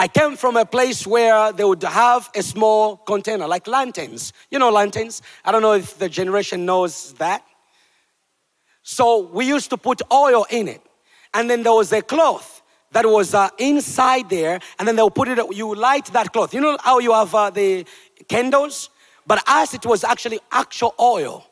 I 0.00 0.06
came 0.06 0.36
from 0.36 0.56
a 0.56 0.64
place 0.64 1.04
where 1.08 1.50
they 1.52 1.64
would 1.64 1.82
have 1.82 2.30
a 2.32 2.40
small 2.40 2.98
container, 2.98 3.48
like 3.48 3.66
lanterns. 3.66 4.32
You 4.48 4.60
know 4.60 4.70
lanterns? 4.70 5.22
I 5.44 5.50
don't 5.50 5.60
know 5.60 5.72
if 5.72 5.98
the 5.98 6.08
generation 6.08 6.64
knows 6.64 7.14
that. 7.14 7.44
So 8.84 9.26
we 9.32 9.44
used 9.44 9.70
to 9.70 9.76
put 9.76 10.00
oil 10.12 10.46
in 10.50 10.68
it. 10.68 10.82
And 11.34 11.50
then 11.50 11.64
there 11.64 11.72
was 11.72 11.92
a 11.92 12.00
cloth 12.00 12.62
that 12.92 13.06
was 13.06 13.34
uh, 13.34 13.48
inside 13.58 14.30
there. 14.30 14.60
And 14.78 14.86
then 14.86 14.94
they'll 14.94 15.10
put 15.10 15.26
it, 15.26 15.36
you 15.56 15.74
light 15.74 16.06
that 16.12 16.32
cloth. 16.32 16.54
You 16.54 16.60
know 16.60 16.78
how 16.80 17.00
you 17.00 17.12
have 17.12 17.34
uh, 17.34 17.50
the 17.50 17.84
candles? 18.28 18.90
But 19.26 19.42
as 19.48 19.74
it 19.74 19.84
was 19.84 20.04
actually 20.04 20.38
actual 20.52 20.94
oil. 21.00 21.44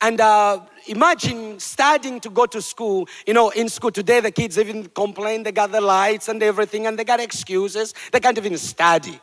And 0.00 0.20
uh, 0.20 0.60
imagine 0.86 1.58
starting 1.58 2.20
to 2.20 2.30
go 2.30 2.46
to 2.46 2.60
school. 2.60 3.08
You 3.26 3.34
know, 3.34 3.50
in 3.50 3.68
school 3.68 3.90
today, 3.90 4.20
the 4.20 4.30
kids 4.30 4.58
even 4.58 4.86
complain 4.86 5.42
they 5.42 5.52
got 5.52 5.72
the 5.72 5.80
lights 5.80 6.28
and 6.28 6.42
everything, 6.42 6.86
and 6.86 6.98
they 6.98 7.04
got 7.04 7.20
excuses. 7.20 7.94
They 8.12 8.20
can't 8.20 8.36
even 8.36 8.58
study. 8.58 9.20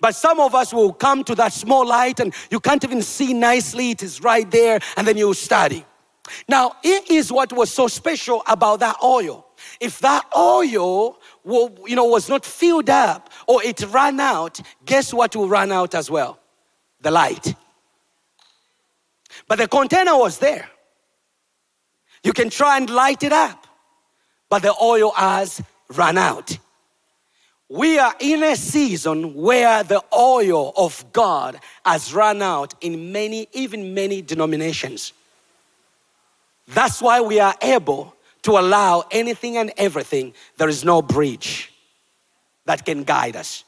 But 0.00 0.14
some 0.14 0.40
of 0.40 0.54
us 0.54 0.72
will 0.72 0.92
come 0.92 1.24
to 1.24 1.34
that 1.36 1.52
small 1.52 1.86
light 1.86 2.20
and 2.20 2.34
you 2.50 2.60
can't 2.60 2.82
even 2.84 3.00
see 3.00 3.32
nicely, 3.32 3.92
it 3.92 4.02
is 4.02 4.20
right 4.20 4.50
there, 4.50 4.80
and 4.96 5.06
then 5.06 5.16
you 5.16 5.32
study. 5.34 5.84
Now, 6.48 6.76
it 6.82 7.10
is 7.10 7.30
what 7.30 7.52
was 7.52 7.72
so 7.72 7.86
special 7.86 8.42
about 8.46 8.80
that 8.80 8.96
oil. 9.02 9.46
If 9.80 10.00
that 10.00 10.24
oil 10.36 11.18
you 11.44 11.94
know, 11.94 12.04
was 12.04 12.28
not 12.28 12.44
filled 12.44 12.90
up 12.90 13.30
or 13.46 13.62
it 13.62 13.82
ran 13.92 14.20
out, 14.20 14.60
guess 14.84 15.12
what 15.12 15.36
will 15.36 15.48
run 15.48 15.70
out 15.70 15.94
as 15.94 16.10
well? 16.10 16.38
The 17.00 17.10
light. 17.10 17.54
But 19.48 19.58
the 19.58 19.68
container 19.68 20.16
was 20.16 20.38
there. 20.38 20.68
You 22.22 22.32
can 22.32 22.48
try 22.50 22.78
and 22.78 22.88
light 22.88 23.22
it 23.22 23.32
up, 23.32 23.66
but 24.48 24.62
the 24.62 24.74
oil 24.80 25.12
has 25.12 25.62
run 25.88 26.16
out. 26.16 26.58
We 27.68 27.98
are 27.98 28.14
in 28.20 28.42
a 28.42 28.56
season 28.56 29.34
where 29.34 29.82
the 29.82 30.02
oil 30.16 30.72
of 30.76 31.04
God 31.12 31.58
has 31.84 32.14
run 32.14 32.40
out 32.40 32.74
in 32.80 33.12
many, 33.12 33.48
even 33.52 33.94
many 33.94 34.22
denominations. 34.22 35.12
That's 36.68 37.02
why 37.02 37.20
we 37.20 37.40
are 37.40 37.54
able 37.60 38.14
to 38.42 38.52
allow 38.52 39.04
anything 39.10 39.56
and 39.56 39.72
everything. 39.76 40.34
There 40.56 40.68
is 40.68 40.84
no 40.84 41.02
bridge 41.02 41.72
that 42.64 42.84
can 42.84 43.04
guide 43.04 43.36
us. 43.36 43.64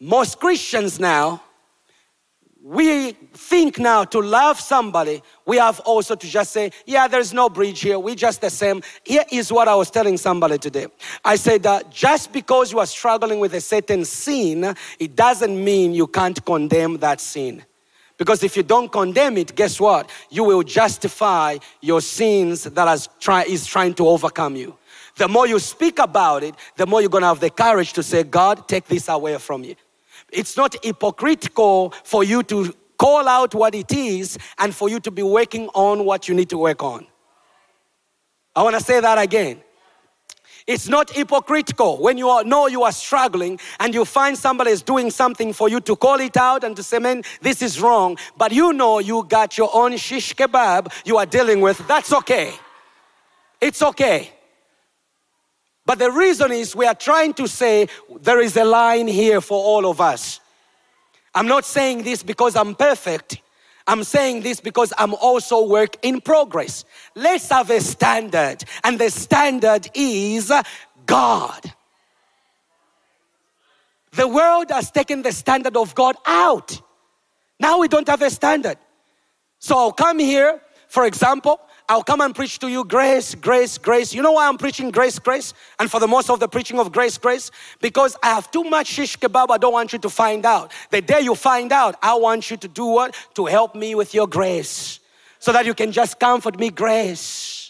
Most 0.00 0.38
Christians 0.38 1.00
now 1.00 1.42
we 2.64 3.12
think 3.34 3.78
now 3.78 4.04
to 4.04 4.20
love 4.20 4.58
somebody, 4.58 5.22
we 5.44 5.58
have 5.58 5.80
also 5.80 6.14
to 6.14 6.26
just 6.26 6.50
say, 6.50 6.70
yeah, 6.86 7.06
there's 7.06 7.34
no 7.34 7.50
bridge 7.50 7.82
here. 7.82 7.98
We're 7.98 8.14
just 8.14 8.40
the 8.40 8.48
same. 8.48 8.82
Here 9.04 9.24
is 9.30 9.52
what 9.52 9.68
I 9.68 9.74
was 9.74 9.90
telling 9.90 10.16
somebody 10.16 10.56
today. 10.56 10.86
I 11.22 11.36
said, 11.36 11.66
uh, 11.66 11.82
just 11.90 12.32
because 12.32 12.72
you 12.72 12.78
are 12.78 12.86
struggling 12.86 13.38
with 13.38 13.52
a 13.52 13.60
certain 13.60 14.06
sin, 14.06 14.74
it 14.98 15.14
doesn't 15.14 15.62
mean 15.62 15.92
you 15.92 16.06
can't 16.06 16.42
condemn 16.42 16.96
that 17.00 17.20
sin. 17.20 17.62
Because 18.16 18.42
if 18.42 18.56
you 18.56 18.62
don't 18.62 18.90
condemn 18.90 19.36
it, 19.36 19.54
guess 19.54 19.78
what? 19.78 20.08
You 20.30 20.44
will 20.44 20.62
justify 20.62 21.58
your 21.82 22.00
sins 22.00 22.64
that 22.64 23.08
try, 23.20 23.42
is 23.42 23.66
trying 23.66 23.92
to 23.94 24.08
overcome 24.08 24.56
you. 24.56 24.74
The 25.16 25.28
more 25.28 25.46
you 25.46 25.58
speak 25.58 25.98
about 25.98 26.42
it, 26.42 26.54
the 26.76 26.86
more 26.86 27.02
you're 27.02 27.10
going 27.10 27.22
to 27.22 27.28
have 27.28 27.40
the 27.40 27.50
courage 27.50 27.92
to 27.92 28.02
say, 28.02 28.22
God, 28.22 28.66
take 28.66 28.86
this 28.86 29.10
away 29.10 29.36
from 29.36 29.64
you. 29.64 29.74
It's 30.34 30.56
not 30.56 30.76
hypocritical 30.82 31.90
for 32.02 32.24
you 32.24 32.42
to 32.44 32.74
call 32.98 33.28
out 33.28 33.54
what 33.54 33.74
it 33.74 33.92
is 33.92 34.36
and 34.58 34.74
for 34.74 34.88
you 34.88 35.00
to 35.00 35.10
be 35.10 35.22
working 35.22 35.68
on 35.74 36.04
what 36.04 36.28
you 36.28 36.34
need 36.34 36.50
to 36.50 36.58
work 36.58 36.82
on. 36.82 37.06
I 38.56 38.62
want 38.62 38.76
to 38.76 38.84
say 38.84 39.00
that 39.00 39.18
again. 39.18 39.62
It's 40.66 40.88
not 40.88 41.10
hypocritical 41.10 41.98
when 41.98 42.16
you 42.16 42.30
are, 42.30 42.42
know 42.42 42.68
you 42.68 42.84
are 42.84 42.92
struggling 42.92 43.60
and 43.80 43.94
you 43.94 44.04
find 44.04 44.36
somebody 44.36 44.70
is 44.70 44.82
doing 44.82 45.10
something 45.10 45.52
for 45.52 45.68
you 45.68 45.78
to 45.80 45.94
call 45.94 46.20
it 46.20 46.36
out 46.38 46.64
and 46.64 46.74
to 46.76 46.82
say, 46.82 46.98
man, 46.98 47.22
this 47.42 47.60
is 47.60 47.80
wrong. 47.80 48.16
But 48.36 48.52
you 48.52 48.72
know 48.72 48.98
you 48.98 49.24
got 49.28 49.58
your 49.58 49.70
own 49.74 49.96
shish 49.98 50.34
kebab 50.34 50.90
you 51.04 51.18
are 51.18 51.26
dealing 51.26 51.60
with. 51.60 51.86
That's 51.86 52.12
okay. 52.14 52.54
It's 53.60 53.82
okay. 53.82 54.33
But 55.86 55.98
the 55.98 56.10
reason 56.10 56.52
is 56.52 56.74
we 56.74 56.86
are 56.86 56.94
trying 56.94 57.34
to 57.34 57.46
say 57.46 57.88
there 58.20 58.40
is 58.40 58.56
a 58.56 58.64
line 58.64 59.06
here 59.06 59.40
for 59.40 59.62
all 59.62 59.86
of 59.86 60.00
us. 60.00 60.40
I'm 61.34 61.46
not 61.46 61.64
saying 61.64 62.04
this 62.04 62.22
because 62.22 62.56
I'm 62.56 62.74
perfect. 62.74 63.40
I'm 63.86 64.02
saying 64.02 64.42
this 64.42 64.60
because 64.60 64.92
I'm 64.96 65.14
also 65.14 65.66
work 65.66 65.96
in 66.02 66.20
progress. 66.20 66.84
Let's 67.14 67.50
have 67.50 67.70
a 67.70 67.80
standard, 67.80 68.64
and 68.82 68.98
the 68.98 69.10
standard 69.10 69.90
is 69.94 70.50
God. 71.04 71.60
The 74.12 74.28
world 74.28 74.70
has 74.70 74.90
taken 74.90 75.22
the 75.22 75.32
standard 75.32 75.76
of 75.76 75.94
God 75.94 76.16
out. 76.24 76.80
Now 77.60 77.78
we 77.80 77.88
don't 77.88 78.08
have 78.08 78.22
a 78.22 78.30
standard. 78.30 78.78
So 79.58 79.76
I'll 79.76 79.92
come 79.92 80.18
here, 80.18 80.60
for 80.88 81.04
example, 81.04 81.60
I'll 81.86 82.02
come 82.02 82.22
and 82.22 82.34
preach 82.34 82.58
to 82.60 82.68
you 82.68 82.82
grace, 82.84 83.34
grace, 83.34 83.76
grace. 83.76 84.14
You 84.14 84.22
know 84.22 84.32
why 84.32 84.48
I'm 84.48 84.56
preaching 84.56 84.90
grace, 84.90 85.18
grace? 85.18 85.52
And 85.78 85.90
for 85.90 86.00
the 86.00 86.08
most 86.08 86.30
of 86.30 86.40
the 86.40 86.48
preaching 86.48 86.78
of 86.78 86.90
grace, 86.92 87.18
grace? 87.18 87.50
Because 87.80 88.16
I 88.22 88.28
have 88.28 88.50
too 88.50 88.64
much 88.64 88.86
shish 88.86 89.18
kebab 89.18 89.50
I 89.50 89.58
don't 89.58 89.72
want 89.74 89.92
you 89.92 89.98
to 89.98 90.08
find 90.08 90.46
out. 90.46 90.72
The 90.90 91.02
day 91.02 91.20
you 91.20 91.34
find 91.34 91.72
out, 91.72 91.96
I 92.02 92.14
want 92.14 92.50
you 92.50 92.56
to 92.56 92.68
do 92.68 92.86
what? 92.86 93.14
To 93.34 93.44
help 93.44 93.74
me 93.74 93.94
with 93.94 94.14
your 94.14 94.26
grace. 94.26 95.00
So 95.38 95.52
that 95.52 95.66
you 95.66 95.74
can 95.74 95.92
just 95.92 96.18
comfort 96.18 96.58
me, 96.58 96.70
grace. 96.70 97.63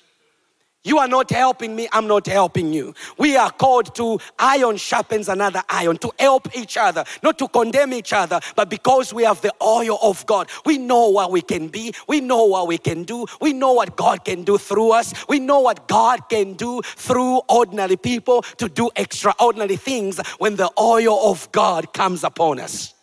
You 0.84 0.98
are 0.98 1.08
not 1.08 1.30
helping 1.30 1.74
me, 1.74 1.88
I'm 1.92 2.06
not 2.06 2.26
helping 2.26 2.72
you. 2.72 2.94
We 3.16 3.36
are 3.36 3.50
called 3.50 3.94
to 3.94 4.18
iron 4.38 4.76
sharpens 4.76 5.30
another 5.30 5.62
iron, 5.68 5.96
to 5.98 6.12
help 6.18 6.54
each 6.56 6.76
other, 6.76 7.04
not 7.22 7.38
to 7.38 7.48
condemn 7.48 7.94
each 7.94 8.12
other, 8.12 8.38
but 8.54 8.68
because 8.68 9.14
we 9.14 9.24
have 9.24 9.40
the 9.40 9.52
oil 9.62 9.98
of 10.02 10.24
God, 10.26 10.50
we 10.66 10.76
know 10.76 11.08
what 11.08 11.30
we 11.30 11.40
can 11.40 11.68
be, 11.68 11.94
we 12.06 12.20
know 12.20 12.44
what 12.44 12.68
we 12.68 12.76
can 12.76 13.04
do, 13.04 13.26
we 13.40 13.54
know 13.54 13.72
what 13.72 13.96
God 13.96 14.24
can 14.24 14.44
do 14.44 14.58
through 14.58 14.92
us, 14.92 15.14
we 15.26 15.38
know 15.38 15.60
what 15.60 15.88
God 15.88 16.28
can 16.28 16.52
do 16.52 16.82
through 16.82 17.40
ordinary 17.48 17.96
people 17.96 18.42
to 18.58 18.68
do 18.68 18.90
extraordinary 18.96 19.76
things 19.76 20.18
when 20.38 20.56
the 20.56 20.70
oil 20.78 21.30
of 21.30 21.50
God 21.52 21.92
comes 21.94 22.24
upon 22.24 22.60
us. 22.60 22.93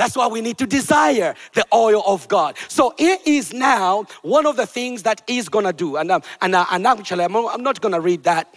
That's 0.00 0.16
why 0.16 0.28
we 0.28 0.40
need 0.40 0.56
to 0.56 0.66
desire 0.66 1.34
the 1.52 1.66
oil 1.74 2.02
of 2.06 2.26
God. 2.26 2.56
So 2.68 2.94
it 2.96 3.20
is 3.26 3.52
now 3.52 4.06
one 4.22 4.46
of 4.46 4.56
the 4.56 4.64
things 4.64 5.02
that 5.02 5.20
he's 5.26 5.50
gonna 5.50 5.74
do. 5.74 5.96
And, 5.98 6.10
um, 6.10 6.22
and, 6.40 6.54
uh, 6.54 6.64
and 6.70 6.86
actually, 6.86 7.22
I'm, 7.22 7.36
I'm 7.36 7.62
not 7.62 7.82
gonna 7.82 8.00
read 8.00 8.22
that. 8.22 8.54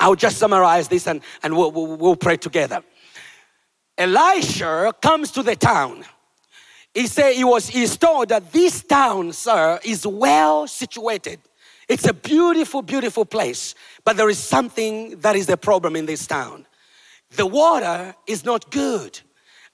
I'll 0.00 0.16
just 0.16 0.38
summarize 0.38 0.88
this 0.88 1.06
and, 1.06 1.20
and 1.44 1.56
we'll, 1.56 1.70
we'll, 1.70 1.96
we'll 1.96 2.16
pray 2.16 2.36
together. 2.36 2.82
Elisha 3.96 4.92
comes 5.00 5.30
to 5.30 5.44
the 5.44 5.54
town. 5.54 6.04
He 6.92 7.06
said 7.06 7.34
he 7.34 7.44
was 7.44 7.68
he's 7.68 7.96
told 7.96 8.30
that 8.30 8.50
this 8.50 8.82
town, 8.82 9.32
sir, 9.32 9.78
is 9.84 10.04
well 10.04 10.66
situated. 10.66 11.38
It's 11.88 12.08
a 12.08 12.12
beautiful, 12.12 12.82
beautiful 12.82 13.24
place. 13.24 13.76
But 14.02 14.16
there 14.16 14.28
is 14.28 14.38
something 14.38 15.20
that 15.20 15.36
is 15.36 15.48
a 15.48 15.56
problem 15.56 15.94
in 15.94 16.06
this 16.06 16.26
town. 16.26 16.66
The 17.36 17.46
water 17.46 18.16
is 18.26 18.44
not 18.44 18.68
good. 18.72 19.20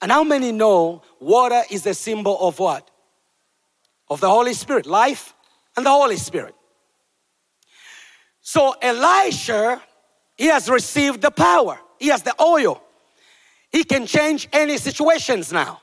And 0.01 0.11
how 0.11 0.23
many 0.23 0.51
know 0.51 1.01
water 1.19 1.61
is 1.69 1.85
a 1.85 1.93
symbol 1.93 2.37
of 2.39 2.59
what? 2.59 2.89
Of 4.09 4.21
the 4.21 4.29
Holy 4.29 4.53
Spirit, 4.53 4.85
life 4.85 5.33
and 5.75 5.85
the 5.85 5.89
Holy 5.89 6.17
Spirit. 6.17 6.55
So 8.41 8.73
Elisha, 8.81 9.81
he 10.35 10.45
has 10.45 10.69
received 10.69 11.21
the 11.21 11.31
power, 11.31 11.79
he 11.99 12.07
has 12.07 12.23
the 12.23 12.35
oil. 12.41 12.81
He 13.71 13.83
can 13.83 14.07
change 14.07 14.49
any 14.51 14.77
situations 14.77 15.53
now. 15.53 15.81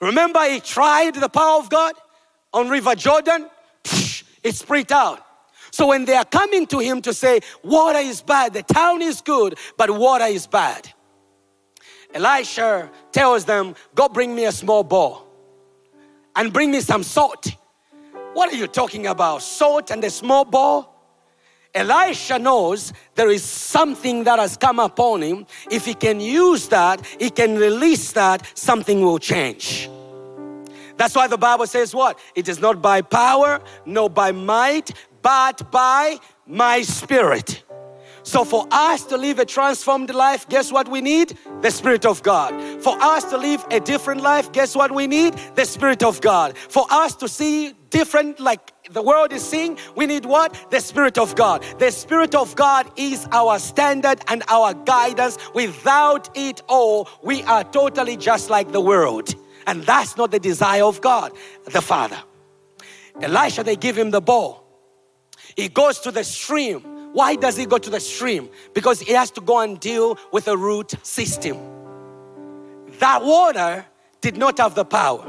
Remember, 0.00 0.44
he 0.44 0.60
tried 0.60 1.14
the 1.14 1.28
power 1.28 1.58
of 1.58 1.70
God 1.70 1.94
on 2.52 2.68
River 2.68 2.94
Jordan, 2.94 3.48
it 4.42 4.54
spread 4.54 4.92
out. 4.92 5.24
So 5.70 5.86
when 5.86 6.04
they 6.04 6.14
are 6.14 6.24
coming 6.24 6.66
to 6.66 6.78
him 6.78 7.00
to 7.02 7.14
say, 7.14 7.40
water 7.62 8.00
is 8.00 8.20
bad, 8.20 8.52
the 8.52 8.62
town 8.62 9.02
is 9.02 9.20
good, 9.20 9.56
but 9.76 9.90
water 9.90 10.26
is 10.26 10.46
bad. 10.46 10.92
Elisha 12.14 12.90
tells 13.12 13.44
them, 13.44 13.74
Go 13.94 14.08
bring 14.08 14.34
me 14.34 14.44
a 14.46 14.52
small 14.52 14.82
bowl 14.82 15.26
and 16.36 16.52
bring 16.52 16.70
me 16.70 16.80
some 16.80 17.02
salt. 17.02 17.52
What 18.32 18.52
are 18.52 18.56
you 18.56 18.66
talking 18.66 19.06
about? 19.06 19.42
Salt 19.42 19.90
and 19.90 20.02
a 20.04 20.10
small 20.10 20.44
bowl? 20.44 20.88
Elisha 21.74 22.38
knows 22.38 22.92
there 23.14 23.30
is 23.30 23.44
something 23.44 24.24
that 24.24 24.38
has 24.38 24.56
come 24.56 24.80
upon 24.80 25.22
him. 25.22 25.46
If 25.70 25.84
he 25.84 25.94
can 25.94 26.20
use 26.20 26.68
that, 26.68 27.04
he 27.18 27.30
can 27.30 27.56
release 27.56 28.12
that, 28.12 28.46
something 28.58 29.02
will 29.02 29.18
change. 29.18 29.88
That's 30.96 31.14
why 31.14 31.28
the 31.28 31.38
Bible 31.38 31.66
says 31.66 31.94
what? 31.94 32.18
It 32.34 32.48
is 32.48 32.60
not 32.60 32.82
by 32.82 33.02
power, 33.02 33.60
no 33.86 34.08
by 34.08 34.32
might, 34.32 34.90
but 35.22 35.70
by 35.70 36.18
my 36.46 36.82
spirit. 36.82 37.62
So, 38.30 38.44
for 38.44 38.64
us 38.70 39.02
to 39.06 39.16
live 39.16 39.40
a 39.40 39.44
transformed 39.44 40.14
life, 40.14 40.48
guess 40.48 40.70
what 40.70 40.86
we 40.86 41.00
need? 41.00 41.36
The 41.62 41.70
Spirit 41.72 42.06
of 42.06 42.22
God. 42.22 42.54
For 42.80 42.96
us 43.02 43.24
to 43.30 43.36
live 43.36 43.66
a 43.72 43.80
different 43.80 44.20
life, 44.20 44.52
guess 44.52 44.76
what 44.76 44.92
we 44.92 45.08
need? 45.08 45.34
The 45.56 45.64
Spirit 45.64 46.04
of 46.04 46.20
God. 46.20 46.56
For 46.56 46.86
us 46.90 47.16
to 47.16 47.28
see 47.28 47.72
different, 47.90 48.38
like 48.38 48.72
the 48.92 49.02
world 49.02 49.32
is 49.32 49.44
seeing, 49.44 49.76
we 49.96 50.06
need 50.06 50.26
what? 50.26 50.54
The 50.70 50.78
Spirit 50.78 51.18
of 51.18 51.34
God. 51.34 51.64
The 51.80 51.90
Spirit 51.90 52.36
of 52.36 52.54
God 52.54 52.88
is 52.94 53.26
our 53.32 53.58
standard 53.58 54.20
and 54.28 54.44
our 54.46 54.74
guidance. 54.74 55.36
Without 55.52 56.30
it 56.36 56.62
all, 56.68 57.08
we 57.24 57.42
are 57.42 57.64
totally 57.64 58.16
just 58.16 58.48
like 58.48 58.70
the 58.70 58.80
world. 58.80 59.34
And 59.66 59.82
that's 59.82 60.16
not 60.16 60.30
the 60.30 60.38
desire 60.38 60.84
of 60.84 61.00
God, 61.00 61.32
the 61.64 61.82
Father. 61.82 62.22
Elisha, 63.20 63.64
they 63.64 63.74
give 63.74 63.98
him 63.98 64.12
the 64.12 64.20
bow. 64.20 64.62
He 65.56 65.68
goes 65.68 65.98
to 65.98 66.12
the 66.12 66.22
stream 66.22 66.99
why 67.12 67.36
does 67.36 67.56
he 67.56 67.66
go 67.66 67.78
to 67.78 67.90
the 67.90 68.00
stream? 68.00 68.48
Because 68.74 69.00
he 69.00 69.12
has 69.12 69.30
to 69.32 69.40
go 69.40 69.60
and 69.60 69.78
deal 69.80 70.18
with 70.32 70.48
a 70.48 70.56
root 70.56 70.94
system. 71.02 71.58
That 72.98 73.24
water 73.24 73.84
did 74.20 74.36
not 74.36 74.58
have 74.58 74.74
the 74.74 74.84
power. 74.84 75.24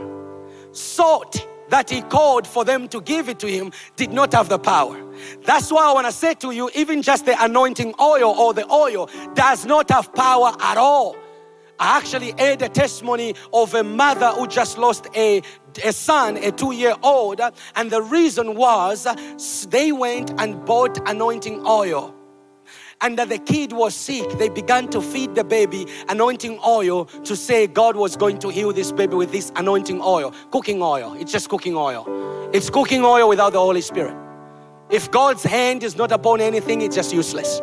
Salt 0.71 1.47
that 1.69 1.89
he 1.89 2.01
called 2.01 2.45
for 2.45 2.63
them 2.65 2.88
to 2.89 3.01
give 3.01 3.29
it 3.29 3.39
to 3.39 3.47
him 3.47 3.71
did 3.95 4.11
not 4.11 4.34
have 4.34 4.49
the 4.49 4.59
power. 4.59 5.01
That's 5.43 5.71
why 5.71 5.89
I 5.89 5.93
want 5.93 6.05
to 6.05 6.11
say 6.11 6.34
to 6.36 6.51
you, 6.51 6.69
even 6.75 7.01
just 7.01 7.25
the 7.25 7.41
anointing 7.43 7.95
oil 7.99 8.32
or 8.32 8.53
the 8.53 8.69
oil 8.71 9.09
does 9.34 9.65
not 9.65 9.89
have 9.89 10.13
power 10.13 10.53
at 10.59 10.77
all. 10.77 11.15
I 11.79 11.97
actually 11.97 12.34
heard 12.38 12.61
a 12.61 12.69
testimony 12.69 13.34
of 13.53 13.73
a 13.73 13.84
mother 13.84 14.27
who 14.29 14.45
just 14.47 14.77
lost 14.77 15.07
a, 15.15 15.41
a 15.80 15.93
son, 15.93 16.38
a 16.38 16.51
two 16.51 16.72
year 16.74 16.95
old, 17.03 17.41
and 17.76 17.91
the 17.91 18.01
reason 18.01 18.55
was 18.55 19.07
they 19.69 19.91
went 19.91 20.32
and 20.39 20.65
bought 20.65 20.97
anointing 21.09 21.65
oil 21.65 22.15
and 23.01 23.17
that 23.17 23.30
the 23.30 23.39
kid 23.39 23.74
was 23.74 23.95
sick, 23.95 24.30
they 24.38 24.47
began 24.47 24.88
to 24.89 25.01
feed 25.01 25.34
the 25.34 25.43
baby 25.43 25.88
anointing 26.07 26.59
oil 26.65 27.05
to 27.05 27.36
say 27.36 27.65
God 27.65 27.95
was 27.95 28.15
going 28.15 28.38
to 28.39 28.49
heal 28.49 28.72
this 28.72 28.91
baby 28.91 29.15
with 29.15 29.32
this 29.32 29.51
anointing 29.55 29.99
oil. 30.01 30.34
Cooking 30.51 30.84
oil. 30.84 31.15
It's 31.19 31.32
just 31.32 31.49
cooking 31.49 31.76
oil. 31.76 32.05
It's 32.53 32.69
cooking 32.69 33.03
oil 33.03 33.28
without 33.28 33.53
the 33.53 33.59
Holy 33.59 33.82
Spirit. 33.82 34.15
If 34.91 35.09
God's 35.09 35.43
hand 35.43 35.84
is 35.84 35.95
not 35.95 36.11
upon 36.11 36.41
anything, 36.41 36.82
it's 36.82 36.95
just 36.95 37.11
useless. 37.11 37.59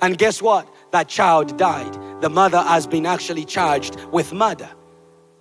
And 0.00 0.18
guess 0.18 0.42
what? 0.42 0.68
That 0.90 1.08
child 1.08 1.56
died 1.56 1.96
the 2.24 2.30
mother 2.30 2.62
has 2.62 2.86
been 2.86 3.04
actually 3.04 3.44
charged 3.44 3.96
with 4.06 4.32
murder. 4.32 4.70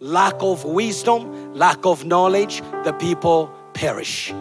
Lack 0.04 0.36
of 0.41 0.66
wisdom, 0.66 1.54
lack 1.54 1.86
of 1.86 2.04
knowledge, 2.04 2.62
the 2.84 2.91
people 2.91 3.49
perish. 3.74 4.34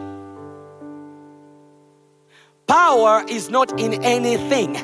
Power 2.66 3.24
is 3.28 3.48
not 3.48 3.78
in 3.78 4.02
anything. 4.02 4.74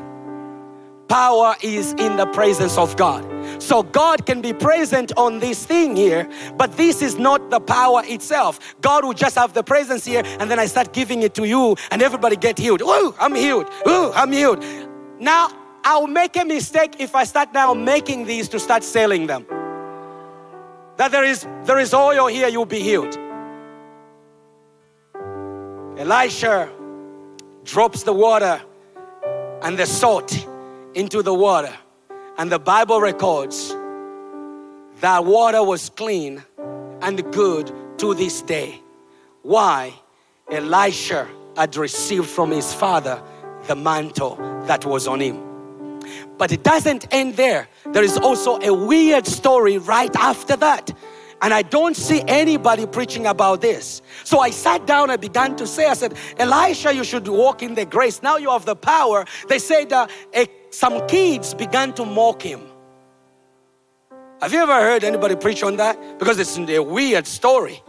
Power 1.09 1.57
is 1.63 1.95
in 1.95 2.17
the 2.17 2.27
presence 2.27 2.79
of 2.79 2.97
God. 2.97 3.27
So 3.61 3.83
God 3.83 4.25
can 4.25 4.41
be 4.41 4.53
present 4.53 5.11
on 5.17 5.41
this 5.41 5.67
thing 5.67 5.97
here, 5.97 6.31
but 6.57 6.77
this 6.77 7.03
is 7.03 7.19
not 7.19 7.51
the 7.51 7.59
power 7.59 8.03
itself. 8.05 8.61
God 8.81 9.05
will 9.05 9.15
just 9.15 9.35
have 9.35 9.55
the 9.55 9.65
presence 9.65 10.05
here, 10.05 10.23
and 10.39 10.49
then 10.49 10.61
I 10.61 10.67
start 10.67 10.93
giving 10.93 11.23
it 11.25 11.35
to 11.35 11.45
you, 11.45 11.75
and 11.91 12.03
everybody 12.03 12.37
get 12.37 12.57
healed. 12.57 12.83
Ooh, 12.83 13.17
I'm 13.19 13.35
healed. 13.35 13.69
Ooh, 13.89 14.13
I'm 14.13 14.31
healed. 14.31 14.65
Now 15.19 15.49
I'll 15.83 16.07
make 16.07 16.37
a 16.37 16.45
mistake 16.45 17.01
if 17.01 17.17
I 17.17 17.25
start 17.25 17.53
now 17.53 17.75
making 17.75 18.27
these 18.27 18.49
to 18.51 18.61
start 18.61 18.85
selling 18.85 19.27
them. 19.27 19.45
That 20.99 21.13
there 21.13 21.25
is 21.25 21.47
there 21.63 21.79
is 21.79 21.95
oil 21.95 22.27
here, 22.27 22.49
you'll 22.49 22.67
be 22.67 22.81
healed. 22.81 23.17
Elisha 25.97 26.69
drops 27.65 28.03
the 28.03 28.13
water 28.13 28.61
and 29.63 29.79
the 29.79 29.87
salt 29.87 30.47
into 30.95 31.23
the 31.23 31.33
water. 31.35 31.73
And 32.37 32.51
the 32.51 32.59
Bible 32.59 33.01
records 33.01 33.71
that 35.01 35.25
water 35.25 35.63
was 35.63 35.91
clean 35.91 36.43
and 37.01 37.33
good 37.33 37.73
to 37.99 38.15
this 38.15 38.43
day. 38.43 38.81
Why? 39.43 39.95
Elisha 40.51 41.29
had 41.57 41.77
received 41.77 42.27
from 42.27 42.51
his 42.51 42.75
father 42.75 43.23
the 43.69 43.77
mantle 43.77 44.37
that 44.67 44.85
was 44.85 45.07
on 45.07 45.21
him. 45.21 45.48
But 46.37 46.53
it 46.53 46.63
doesn't 46.63 47.07
end 47.13 47.37
there. 47.37 47.69
There 47.93 48.05
is 48.05 48.17
also 48.17 48.59
a 48.61 48.73
weird 48.73 49.27
story 49.27 49.79
right 49.79 50.15
after 50.17 50.57
that. 50.57 50.93
And 51.41 51.55
I 51.55 51.63
don't 51.63 51.97
see 51.97 52.23
anybody 52.27 52.87
preaching 52.87 53.27
about 53.27 53.61
this. 53.61 54.03
So 54.25 54.41
I 54.41 54.51
sat 54.51 54.87
down 54.87 55.11
and 55.11 55.21
began 55.21 55.55
to 55.57 55.67
say, 55.67 55.87
I 55.87 55.95
said, 55.95 56.17
Elisha, 56.37 56.93
you 56.93 57.05
should 57.05 57.29
walk 57.29 57.63
in 57.63 57.75
the 57.75 57.85
grace. 57.85 58.23
Now 58.23 58.39
you 58.39 58.51
have 58.51 58.65
the 58.65 58.75
power. 58.75 59.25
They 59.49 59.61
said 59.61 59.93
uh, 59.93 60.09
a, 60.35 60.49
some 60.71 61.07
kids 61.07 61.55
began 61.55 61.93
to 61.95 62.05
mock 62.05 62.43
him. 62.43 62.61
Have 64.41 64.53
you 64.53 64.61
ever 64.61 64.75
heard 64.75 65.05
anybody 65.05 65.37
preach 65.37 65.63
on 65.63 65.77
that? 65.77 66.19
Because 66.19 66.39
it's 66.39 66.59
a 66.59 66.81
weird 66.81 67.27
story. 67.27 67.83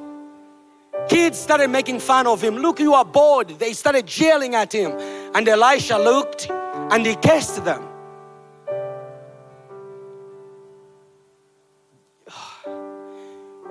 Kids 1.08 1.40
started 1.40 1.70
making 1.70 2.00
fun 2.00 2.28
of 2.28 2.42
him. 2.42 2.56
Look, 2.58 2.80
you 2.80 2.94
are 2.94 3.06
bored. 3.06 3.50
They 3.50 3.74
started 3.74 4.16
yelling 4.20 4.54
at 4.54 4.74
him. 4.74 4.92
And 5.34 5.48
Elisha 5.48 5.98
looked 5.98 6.50
and 6.52 7.06
he 7.06 7.16
cursed 7.16 7.64
them. 7.66 7.89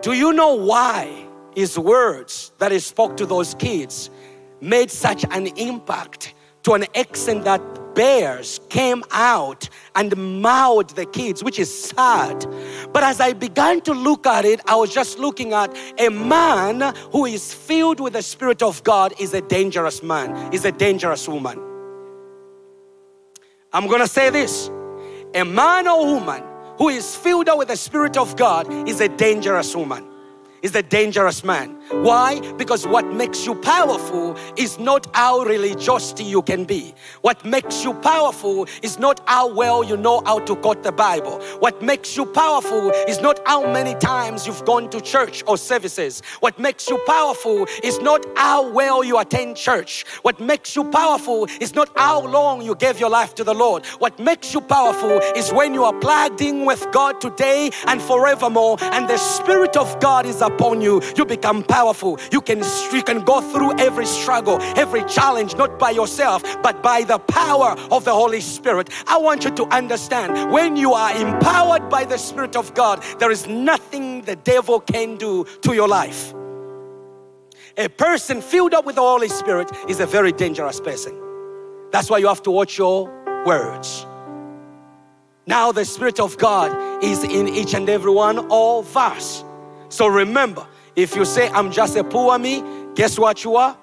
Do 0.01 0.13
you 0.13 0.33
know 0.33 0.55
why 0.55 1.27
his 1.55 1.79
words 1.79 2.53
that 2.59 2.71
he 2.71 2.79
spoke 2.79 3.17
to 3.17 3.27
those 3.27 3.55
kids 3.55 4.11
made 4.61 4.91
such 4.91 5.25
an 5.31 5.49
impact 5.57 6.35
to 6.63 6.75
an 6.75 6.85
extent 6.95 7.45
that 7.45 7.61
bears 7.95 8.61
came 8.69 9.03
out 9.11 9.69
and 9.97 10.17
mauled 10.41 10.91
the 10.91 11.05
kids, 11.05 11.43
which 11.43 11.59
is 11.59 11.73
sad. 11.91 12.47
But 12.93 13.03
as 13.03 13.21
I 13.21 13.33
began 13.33 13.81
to 13.83 13.93
look 13.93 14.25
at 14.25 14.45
it, 14.45 14.61
I 14.67 14.77
was 14.77 14.95
just 14.95 15.19
looking 15.19 15.53
at 15.53 15.77
a 15.99 16.09
man 16.09 16.95
who 17.11 17.27
is 17.27 17.53
filled 17.53 17.99
with 17.99 18.13
the 18.13 18.23
Spirit 18.23 18.63
of 18.63 18.85
God 18.85 19.15
is 19.19 19.35
a 19.35 19.41
dangerous 19.41 20.01
man, 20.01 20.53
is 20.53 20.65
a 20.65 20.71
dangerous 20.71 21.27
woman. 21.27 21.59
I'm 23.73 23.89
gonna 23.89 24.07
say 24.07 24.31
this 24.31 24.71
a 25.35 25.45
man 25.45 25.89
or 25.89 26.07
woman 26.07 26.48
who 26.79 26.89
is 26.89 27.15
filled 27.15 27.49
up 27.49 27.59
with 27.59 27.69
the 27.69 27.77
Spirit 27.77 28.17
of 28.17 28.37
God 28.37 28.89
is 28.89 29.01
a 29.01 29.09
dangerous 29.09 29.77
woman 29.77 30.09
is 30.63 30.75
a 30.75 30.83
dangerous 30.83 31.45
man. 31.45 31.78
Why? 31.91 32.41
Because 32.53 32.87
what 32.87 33.07
makes 33.07 33.47
you 33.47 33.55
powerful 33.55 34.37
is 34.57 34.79
not 34.79 35.07
how 35.15 35.41
religious 35.41 36.13
you 36.19 36.43
can 36.43 36.65
be. 36.65 36.95
What 37.23 37.45
makes 37.45 37.83
you 37.83 37.95
powerful 37.95 38.67
is 38.83 38.99
not 38.99 39.21
how 39.27 39.53
well 39.53 39.83
you 39.83 39.97
know 39.97 40.23
how 40.27 40.41
to 40.41 40.55
quote 40.57 40.83
the 40.83 40.93
Bible. 40.93 41.41
What 41.61 41.83
makes 41.83 42.17
you 42.17 42.27
powerful 42.27 42.91
is 43.09 43.21
not 43.21 43.41
how 43.47 43.73
many 43.73 43.95
times 43.95 44.47
you've 44.47 44.65
gone 44.67 44.91
to 44.91 45.01
church 45.01 45.43
or 45.47 45.57
services. 45.57 46.23
What 46.41 46.59
makes 46.59 46.89
you 46.91 46.99
powerful 47.07 47.67
is 47.83 47.99
not 48.01 48.25
how 48.37 48.69
well 48.71 49.03
you 49.03 49.19
attend 49.19 49.57
church. 49.57 50.05
What 50.23 50.41
makes 50.41 50.77
you 50.77 50.85
powerful 50.91 51.47
is 51.59 51.75
not 51.75 51.91
how 51.97 52.27
long 52.27 52.61
you 52.61 52.75
gave 52.75 53.01
your 53.01 53.11
life 53.11 53.35
to 53.37 53.45
the 53.45 53.55
Lord. 53.55 53.87
What 53.99 54.19
makes 54.19 54.53
you 54.53 54.61
powerful 54.61 55.21
is 55.35 55.53
when 55.53 55.73
you 55.73 55.85
are 55.85 55.95
plugged 55.95 56.43
in 56.43 56.67
with 56.67 56.87
God 56.93 57.21
today 57.21 57.71
and 57.87 58.03
forevermore, 58.03 58.77
and 58.81 59.09
the 59.09 59.17
Spirit 59.17 59.77
of 59.77 59.99
God 60.01 60.27
is 60.27 60.43
upon 60.43 60.83
you, 60.83 61.01
you 61.17 61.25
become 61.25 61.63
powerful. 61.63 61.78
You 62.33 62.41
can, 62.41 62.63
you 62.93 63.03
can 63.03 63.25
go 63.25 63.41
through 63.41 63.79
every 63.79 64.07
struggle, 64.07 64.59
every 64.77 65.05
challenge, 65.05 65.57
not 65.57 65.79
by 65.79 65.91
yourself, 65.91 66.43
but 66.63 66.83
by 66.83 67.05
the 67.05 67.19
power 67.19 67.77
of 67.91 68.05
the 68.05 68.13
Holy 68.13 68.41
Spirit. 68.41 68.91
I 69.07 69.19
want 69.19 69.45
you 69.45 69.51
to 69.53 69.65
understand 69.67 70.53
when 70.53 70.77
you 70.77 70.93
are 70.93 71.15
empowered 71.17 71.89
by 71.89 72.05
the 72.05 72.19
Spirit 72.19 72.57
of 72.57 72.75
God, 72.75 73.03
there 73.19 73.31
is 73.31 73.47
nothing 73.47 74.23
the 74.23 74.37
devil 74.37 74.81
can 74.81 75.17
do 75.17 75.45
to 75.63 75.75
your 75.75 75.89
life. 75.89 76.35
A 77.77 77.89
person 77.89 78.43
filled 78.43 78.75
up 78.75 78.85
with 78.85 78.97
the 78.97 79.03
Holy 79.03 79.29
Spirit 79.29 79.71
is 79.89 80.01
a 80.01 80.07
very 80.07 80.33
dangerous 80.33 80.81
person. 80.81 81.17
That's 81.93 82.11
why 82.11 82.19
you 82.19 82.27
have 82.27 82.43
to 82.43 82.51
watch 82.51 82.77
your 82.77 83.09
words. 83.47 84.05
Now, 85.47 85.73
the 85.73 85.85
Spirit 85.85 86.21
of 86.21 86.37
God 86.37 87.03
is 87.03 87.25
in 87.25 87.49
each 87.49 87.75
and 87.75 87.89
every 87.89 88.13
one 88.13 88.47
of 88.51 88.97
us. 88.97 89.45
So 89.89 90.07
remember, 90.07 90.67
if 90.99 91.15
you 91.15 91.25
say, 91.25 91.49
I'm 91.51 91.71
just 91.71 91.95
a 91.95 92.03
poor 92.03 92.37
me, 92.41 92.65
guess 92.97 93.21
what 93.21 93.45
you 93.45 93.55
are? 93.55 93.79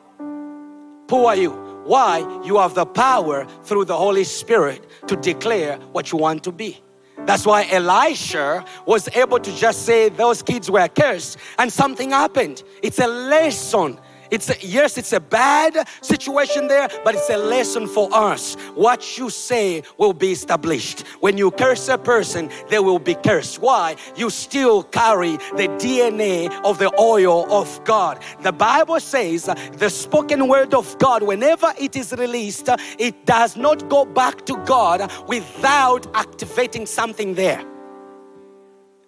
Poor 1.08 1.34
you. 1.34 1.52
Why? 1.86 2.20
You 2.44 2.58
have 2.58 2.74
the 2.74 2.86
power 2.86 3.48
through 3.64 3.86
the 3.86 3.96
Holy 3.96 4.26
Spirit 4.26 4.86
to 5.08 5.16
declare 5.16 5.78
what 5.94 6.12
you 6.12 6.18
want 6.18 6.44
to 6.44 6.52
be. 6.52 6.82
That's 7.20 7.46
why 7.46 7.68
Elisha 7.72 8.66
was 8.86 9.08
able 9.16 9.40
to 9.40 9.56
just 9.56 9.86
say 9.86 10.10
those 10.10 10.44
kids 10.44 10.70
were 10.70 10.90
cursed 10.90 11.38
and 11.58 11.72
something 11.72 12.10
happened. 12.10 12.64
It's 12.84 13.00
a 13.00 13.08
lesson 13.08 13.98
it's 14.32 14.50
a, 14.50 14.56
yes, 14.66 14.98
it's 14.98 15.14
a 15.14 15.20
bad 15.20 15.88
situation 16.02 16.68
there, 16.68 16.90
but 17.04 17.16
it's 17.16 17.30
a 17.30 17.38
lesson 17.38 17.88
for 17.88 18.10
us. 18.14 18.56
What 18.74 19.18
you 19.18 19.30
say 19.30 19.84
will 19.98 20.14
be 20.14 20.32
established. 20.32 21.02
When 21.20 21.38
you 21.38 21.52
curse 21.52 21.88
a 21.90 21.98
person, 21.98 22.50
they 22.70 22.80
will 22.80 23.00
be 23.00 23.16
cursed. 23.16 23.60
Why? 23.60 23.96
You 24.16 24.30
still 24.30 24.84
carry 24.84 25.38
the 25.56 25.68
DNA 25.80 26.52
of 26.64 26.80
the 26.80 26.92
oil 27.00 27.52
of 27.52 27.84
God. 27.84 28.22
The 28.42 28.52
Bible 28.52 29.00
says 29.00 29.48
uh, 29.48 29.56
the 29.74 29.90
spoken 29.90 30.48
word 30.48 30.74
of 30.74 30.98
God, 31.00 31.24
whenever 31.24 31.74
it 31.80 31.96
is 31.96 32.14
released, 32.14 32.70
uh, 32.70 32.78
it 32.98 33.26
does 33.26 33.56
not 33.56 33.90
go 33.90 34.06
back 34.06 34.46
to 34.46 34.58
God 34.66 35.12
without 35.28 36.08
activating 36.16 36.86
something 36.86 37.34
there. 37.34 37.64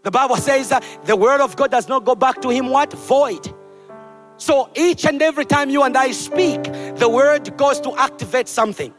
The 0.03 0.11
Bible 0.11 0.37
says 0.37 0.69
that 0.69 0.85
the 1.03 1.15
word 1.15 1.41
of 1.41 1.55
God 1.55 1.71
does 1.71 1.89
not 1.89 2.05
go 2.05 2.15
back 2.15 2.41
to 2.41 2.49
him 2.49 2.69
what? 2.69 2.93
Void. 2.93 3.53
So 4.37 4.69
each 4.75 5.05
and 5.05 5.21
every 5.21 5.45
time 5.45 5.69
you 5.69 5.83
and 5.83 5.97
I 5.97 6.11
speak, 6.11 6.63
the 6.63 7.09
word 7.09 7.57
goes 7.57 7.79
to 7.81 7.95
activate 7.95 8.47
something. 8.47 8.93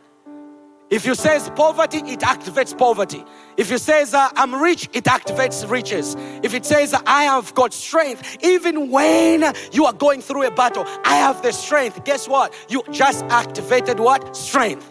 If 0.91 1.05
you 1.05 1.14
says 1.14 1.51
poverty, 1.55 1.99
it 1.99 2.20
activates 2.20 2.76
poverty. 2.76 3.22
If 3.59 3.70
you 3.70 3.76
says 3.76 4.14
uh, 4.14 4.30
I'm 4.36 4.55
rich, 4.55 4.89
it 4.95 5.05
activates 5.05 5.68
riches. 5.68 6.16
If 6.43 6.55
it 6.55 6.64
says 6.64 6.95
I 7.07 7.24
have 7.24 7.55
got 7.55 7.74
strength, 7.74 8.39
even 8.43 8.91
when 8.91 9.53
you 9.70 9.84
are 9.84 9.93
going 9.93 10.22
through 10.22 10.47
a 10.47 10.51
battle, 10.51 10.84
I 11.05 11.16
have 11.16 11.43
the 11.43 11.53
strength. 11.53 12.05
Guess 12.05 12.26
what? 12.26 12.55
You 12.70 12.82
just 12.91 13.22
activated 13.26 14.01
what? 14.01 14.34
Strength. 14.34 14.91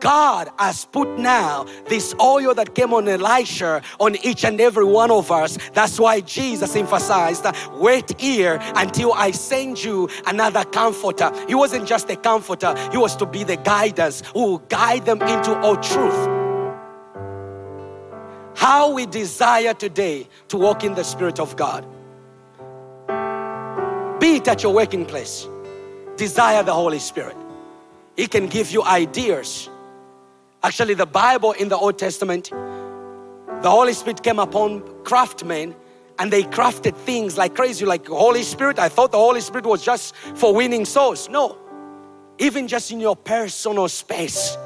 God 0.00 0.50
has 0.58 0.84
put 0.84 1.18
now 1.18 1.66
this 1.88 2.14
oil 2.20 2.54
that 2.54 2.74
came 2.74 2.92
on 2.94 3.08
Elisha 3.08 3.82
on 3.98 4.16
each 4.24 4.44
and 4.44 4.60
every 4.60 4.84
one 4.84 5.10
of 5.10 5.30
us. 5.30 5.58
That's 5.72 5.98
why 5.98 6.20
Jesus 6.20 6.74
emphasized, 6.76 7.46
wait 7.72 8.20
here 8.20 8.58
until 8.76 9.12
I 9.12 9.30
send 9.32 9.82
you 9.82 10.08
another 10.26 10.64
comforter. 10.64 11.32
He 11.46 11.54
wasn't 11.54 11.86
just 11.86 12.10
a 12.10 12.16
comforter, 12.16 12.74
he 12.90 12.98
was 12.98 13.16
to 13.16 13.26
be 13.26 13.44
the 13.44 13.56
guidance 13.56 14.22
who 14.32 14.40
will 14.40 14.58
guide 14.58 15.04
them 15.04 15.20
into 15.22 15.56
all 15.58 15.76
truth. 15.76 16.28
How 18.56 18.92
we 18.92 19.06
desire 19.06 19.74
today 19.74 20.28
to 20.48 20.56
walk 20.56 20.82
in 20.82 20.94
the 20.94 21.04
Spirit 21.04 21.38
of 21.38 21.56
God. 21.56 21.86
Be 24.20 24.36
it 24.36 24.48
at 24.48 24.62
your 24.64 24.74
working 24.74 25.06
place, 25.06 25.46
desire 26.16 26.62
the 26.64 26.74
Holy 26.74 26.98
Spirit. 26.98 27.36
He 28.16 28.26
can 28.26 28.48
give 28.48 28.72
you 28.72 28.82
ideas 28.82 29.70
Actually, 30.62 30.94
the 30.94 31.06
Bible 31.06 31.52
in 31.52 31.68
the 31.68 31.76
Old 31.76 31.98
Testament, 31.98 32.50
the 32.50 33.70
Holy 33.70 33.92
Spirit 33.92 34.22
came 34.22 34.38
upon 34.38 34.82
craftsmen 35.04 35.74
and 36.18 36.32
they 36.32 36.42
crafted 36.42 36.96
things 36.96 37.38
like 37.38 37.54
crazy, 37.54 37.84
like 37.84 38.06
Holy 38.08 38.42
Spirit. 38.42 38.78
I 38.78 38.88
thought 38.88 39.12
the 39.12 39.18
Holy 39.18 39.40
Spirit 39.40 39.66
was 39.66 39.84
just 39.84 40.16
for 40.16 40.52
winning 40.52 40.84
souls. 40.84 41.28
No, 41.28 41.56
even 42.38 42.66
just 42.66 42.90
in 42.90 42.98
your 42.98 43.14
personal 43.14 43.88
space, 43.88 44.56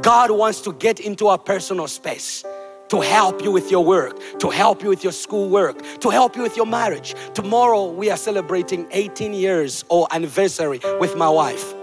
God 0.00 0.30
wants 0.30 0.62
to 0.62 0.72
get 0.72 1.00
into 1.00 1.26
our 1.26 1.38
personal 1.38 1.86
space 1.86 2.44
to 2.88 3.00
help 3.00 3.42
you 3.44 3.52
with 3.52 3.70
your 3.70 3.84
work, 3.84 4.18
to 4.38 4.50
help 4.50 4.82
you 4.82 4.88
with 4.88 5.04
your 5.04 5.12
school 5.12 5.48
work, 5.48 5.80
to 6.00 6.10
help 6.10 6.34
you 6.34 6.42
with 6.42 6.56
your 6.56 6.66
marriage. 6.66 7.14
Tomorrow 7.34 7.90
we 7.90 8.10
are 8.10 8.16
celebrating 8.16 8.86
18 8.90 9.32
years 9.32 9.84
or 9.88 10.08
anniversary 10.10 10.80
with 10.98 11.16
my 11.16 11.28
wife. 11.28 11.74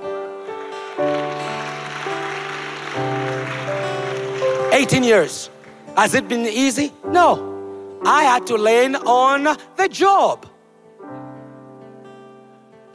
Years. 5.07 5.49
Has 5.95 6.13
it 6.13 6.27
been 6.27 6.45
easy? 6.45 6.91
No. 7.07 7.55
I 8.05 8.23
had 8.23 8.45
to 8.47 8.55
learn 8.55 8.95
on 8.95 9.57
the 9.75 9.87
job. 9.89 10.45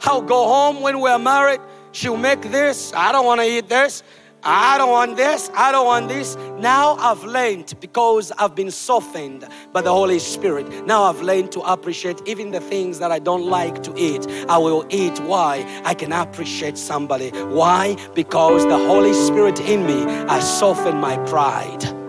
I'll 0.01 0.21
go 0.21 0.47
home 0.47 0.81
when 0.81 0.99
we're 0.99 1.19
married. 1.19 1.59
She'll 1.91 2.17
make 2.17 2.41
this. 2.43 2.93
I 2.93 3.11
don't 3.11 3.25
want 3.25 3.41
to 3.41 3.47
eat 3.47 3.67
this. 3.67 4.03
I 4.45 4.77
don't 4.77 4.89
want 4.89 5.15
this, 5.15 5.49
I 5.55 5.71
don't 5.71 5.85
want 5.85 6.09
this. 6.09 6.35
Now 6.59 6.95
I've 6.95 7.23
learned 7.23 7.75
because 7.79 8.29
I've 8.37 8.53
been 8.53 8.71
softened 8.71 9.47
by 9.71 9.81
the 9.81 9.89
Holy 9.89 10.19
Spirit. 10.19 10.85
Now 10.85 11.03
I've 11.03 11.21
learned 11.21 11.53
to 11.53 11.61
appreciate 11.61 12.21
even 12.25 12.51
the 12.51 12.59
things 12.59 12.99
that 12.99 13.09
I 13.09 13.19
don't 13.19 13.45
like 13.45 13.81
to 13.83 13.93
eat. 13.95 14.27
I 14.49 14.57
will 14.57 14.85
eat. 14.89 15.17
Why? 15.19 15.65
I 15.85 15.93
can 15.93 16.11
appreciate 16.11 16.77
somebody. 16.77 17.29
Why? 17.29 17.95
Because 18.13 18.65
the 18.65 18.77
Holy 18.77 19.13
Spirit 19.13 19.61
in 19.61 19.85
me 19.85 20.01
has 20.27 20.59
softened 20.59 20.99
my 20.99 21.15
pride. 21.25 22.02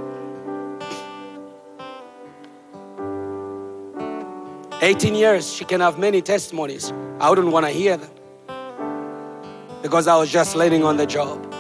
Eighteen 4.83 5.15
years, 5.15 5.51
she 5.53 5.65
can 5.65 5.81
have 5.81 5.99
many 5.99 6.21
testimonies. 6.21 6.93
I 7.21 7.31
wouldn't 7.31 7.49
want 7.49 7.65
to 7.65 7.73
hear 7.73 7.97
them 7.97 8.11
because 9.83 10.07
I 10.07 10.17
was 10.17 10.31
just 10.31 10.57
leaning 10.57 10.85
on 10.85 10.97
the 10.97 11.07
job. 11.07 11.55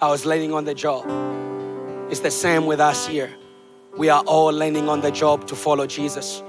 I 0.00 0.08
was 0.08 0.24
leaning 0.24 0.52
on 0.54 0.64
the 0.64 0.74
job. 0.74 1.04
It's 2.10 2.20
the 2.20 2.30
same 2.30 2.64
with 2.64 2.80
us 2.80 3.06
here. 3.06 3.30
We 3.96 4.08
are 4.08 4.22
all 4.22 4.52
leaning 4.52 4.88
on 4.88 5.00
the 5.00 5.10
job 5.10 5.46
to 5.48 5.54
follow 5.54 5.86
Jesus, 5.86 6.42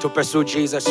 to 0.00 0.08
pursue 0.08 0.44
Jesus. 0.44 0.84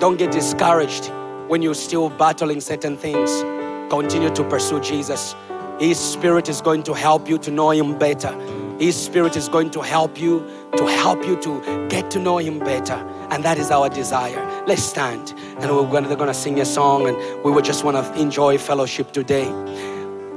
Don't 0.00 0.18
get 0.18 0.32
discouraged 0.32 1.12
when 1.46 1.62
you're 1.62 1.74
still 1.74 2.10
battling 2.10 2.60
certain 2.60 2.96
things. 2.96 3.42
Continue 3.90 4.30
to 4.34 4.42
pursue 4.44 4.80
Jesus. 4.80 5.36
His 5.78 6.00
Spirit 6.00 6.48
is 6.48 6.60
going 6.60 6.82
to 6.84 6.94
help 6.94 7.28
you 7.28 7.38
to 7.38 7.50
know 7.50 7.70
Him 7.70 7.96
better. 7.96 8.34
His 8.78 8.96
Spirit 8.96 9.36
is 9.36 9.48
going 9.48 9.70
to 9.70 9.80
help 9.80 10.20
you 10.20 10.46
to 10.76 10.86
help 10.86 11.24
you 11.24 11.40
to 11.42 11.88
get 11.88 12.10
to 12.10 12.18
know 12.18 12.38
Him 12.38 12.58
better. 12.58 12.94
And 13.30 13.44
that 13.44 13.58
is 13.58 13.70
our 13.70 13.88
desire. 13.88 14.64
Let's 14.66 14.82
stand 14.82 15.34
and 15.58 15.70
we're 15.74 15.86
going 15.86 16.04
to, 16.04 16.34
sing 16.34 16.60
a 16.60 16.64
song 16.64 17.08
and 17.08 17.16
we 17.44 17.50
would 17.50 17.64
just 17.64 17.84
want 17.84 17.96
to 17.96 18.20
enjoy 18.20 18.58
fellowship 18.58 19.12
today. 19.12 19.46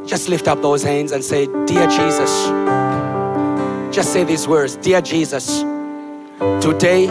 Just 0.06 0.30
lift 0.30 0.48
up 0.48 0.62
those 0.62 0.82
hands 0.82 1.12
and 1.12 1.24
say, 1.24 1.46
Dear 1.66 1.88
Jesus. 1.88 2.48
Just 3.94 4.14
say 4.14 4.24
these 4.24 4.48
words 4.48 4.76
Dear 4.78 5.02
Jesus, 5.02 5.62
today 6.62 7.10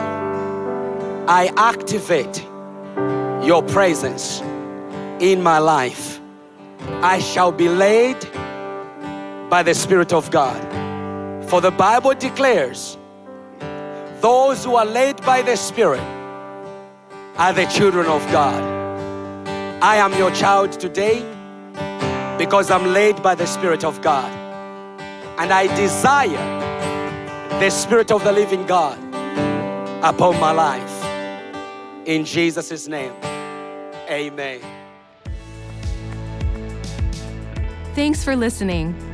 I 1.28 1.52
activate 1.56 2.42
your 3.44 3.62
presence 3.62 4.40
in 5.20 5.42
my 5.42 5.58
life. 5.58 6.20
I 7.02 7.18
shall 7.18 7.52
be 7.52 7.68
led 7.68 8.20
by 9.50 9.62
the 9.62 9.74
Spirit 9.74 10.12
of 10.12 10.30
God. 10.30 10.77
For 11.48 11.62
the 11.62 11.70
Bible 11.70 12.12
declares, 12.12 12.98
those 14.20 14.64
who 14.64 14.76
are 14.76 14.84
led 14.84 15.24
by 15.24 15.40
the 15.40 15.56
Spirit 15.56 16.02
are 17.38 17.54
the 17.54 17.64
children 17.64 18.04
of 18.04 18.20
God. 18.30 18.62
I 19.82 19.96
am 19.96 20.12
your 20.18 20.30
child 20.32 20.72
today 20.72 21.20
because 22.36 22.70
I'm 22.70 22.92
led 22.92 23.22
by 23.22 23.34
the 23.34 23.46
Spirit 23.46 23.82
of 23.82 24.02
God. 24.02 24.30
And 25.38 25.50
I 25.50 25.74
desire 25.74 26.36
the 27.60 27.70
Spirit 27.70 28.12
of 28.12 28.24
the 28.24 28.32
living 28.32 28.66
God 28.66 28.98
upon 30.04 30.38
my 30.38 30.52
life. 30.52 31.04
In 32.06 32.26
Jesus' 32.26 32.88
name, 32.88 33.14
amen. 34.10 34.60
Thanks 37.94 38.22
for 38.22 38.36
listening. 38.36 39.07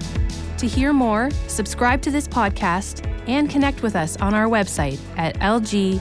To 0.65 0.71
hear 0.71 0.95
more, 0.95 1.29
subscribe 1.47 2.01
to 2.01 2.11
this 2.11 2.27
podcast 2.27 3.07
and 3.29 3.51
connect 3.51 3.83
with 3.83 3.95
us 3.95 4.17
on 4.17 4.33
our 4.33 4.47
website 4.47 4.99
at 5.19 5.39
lgcy.church. 5.41 5.95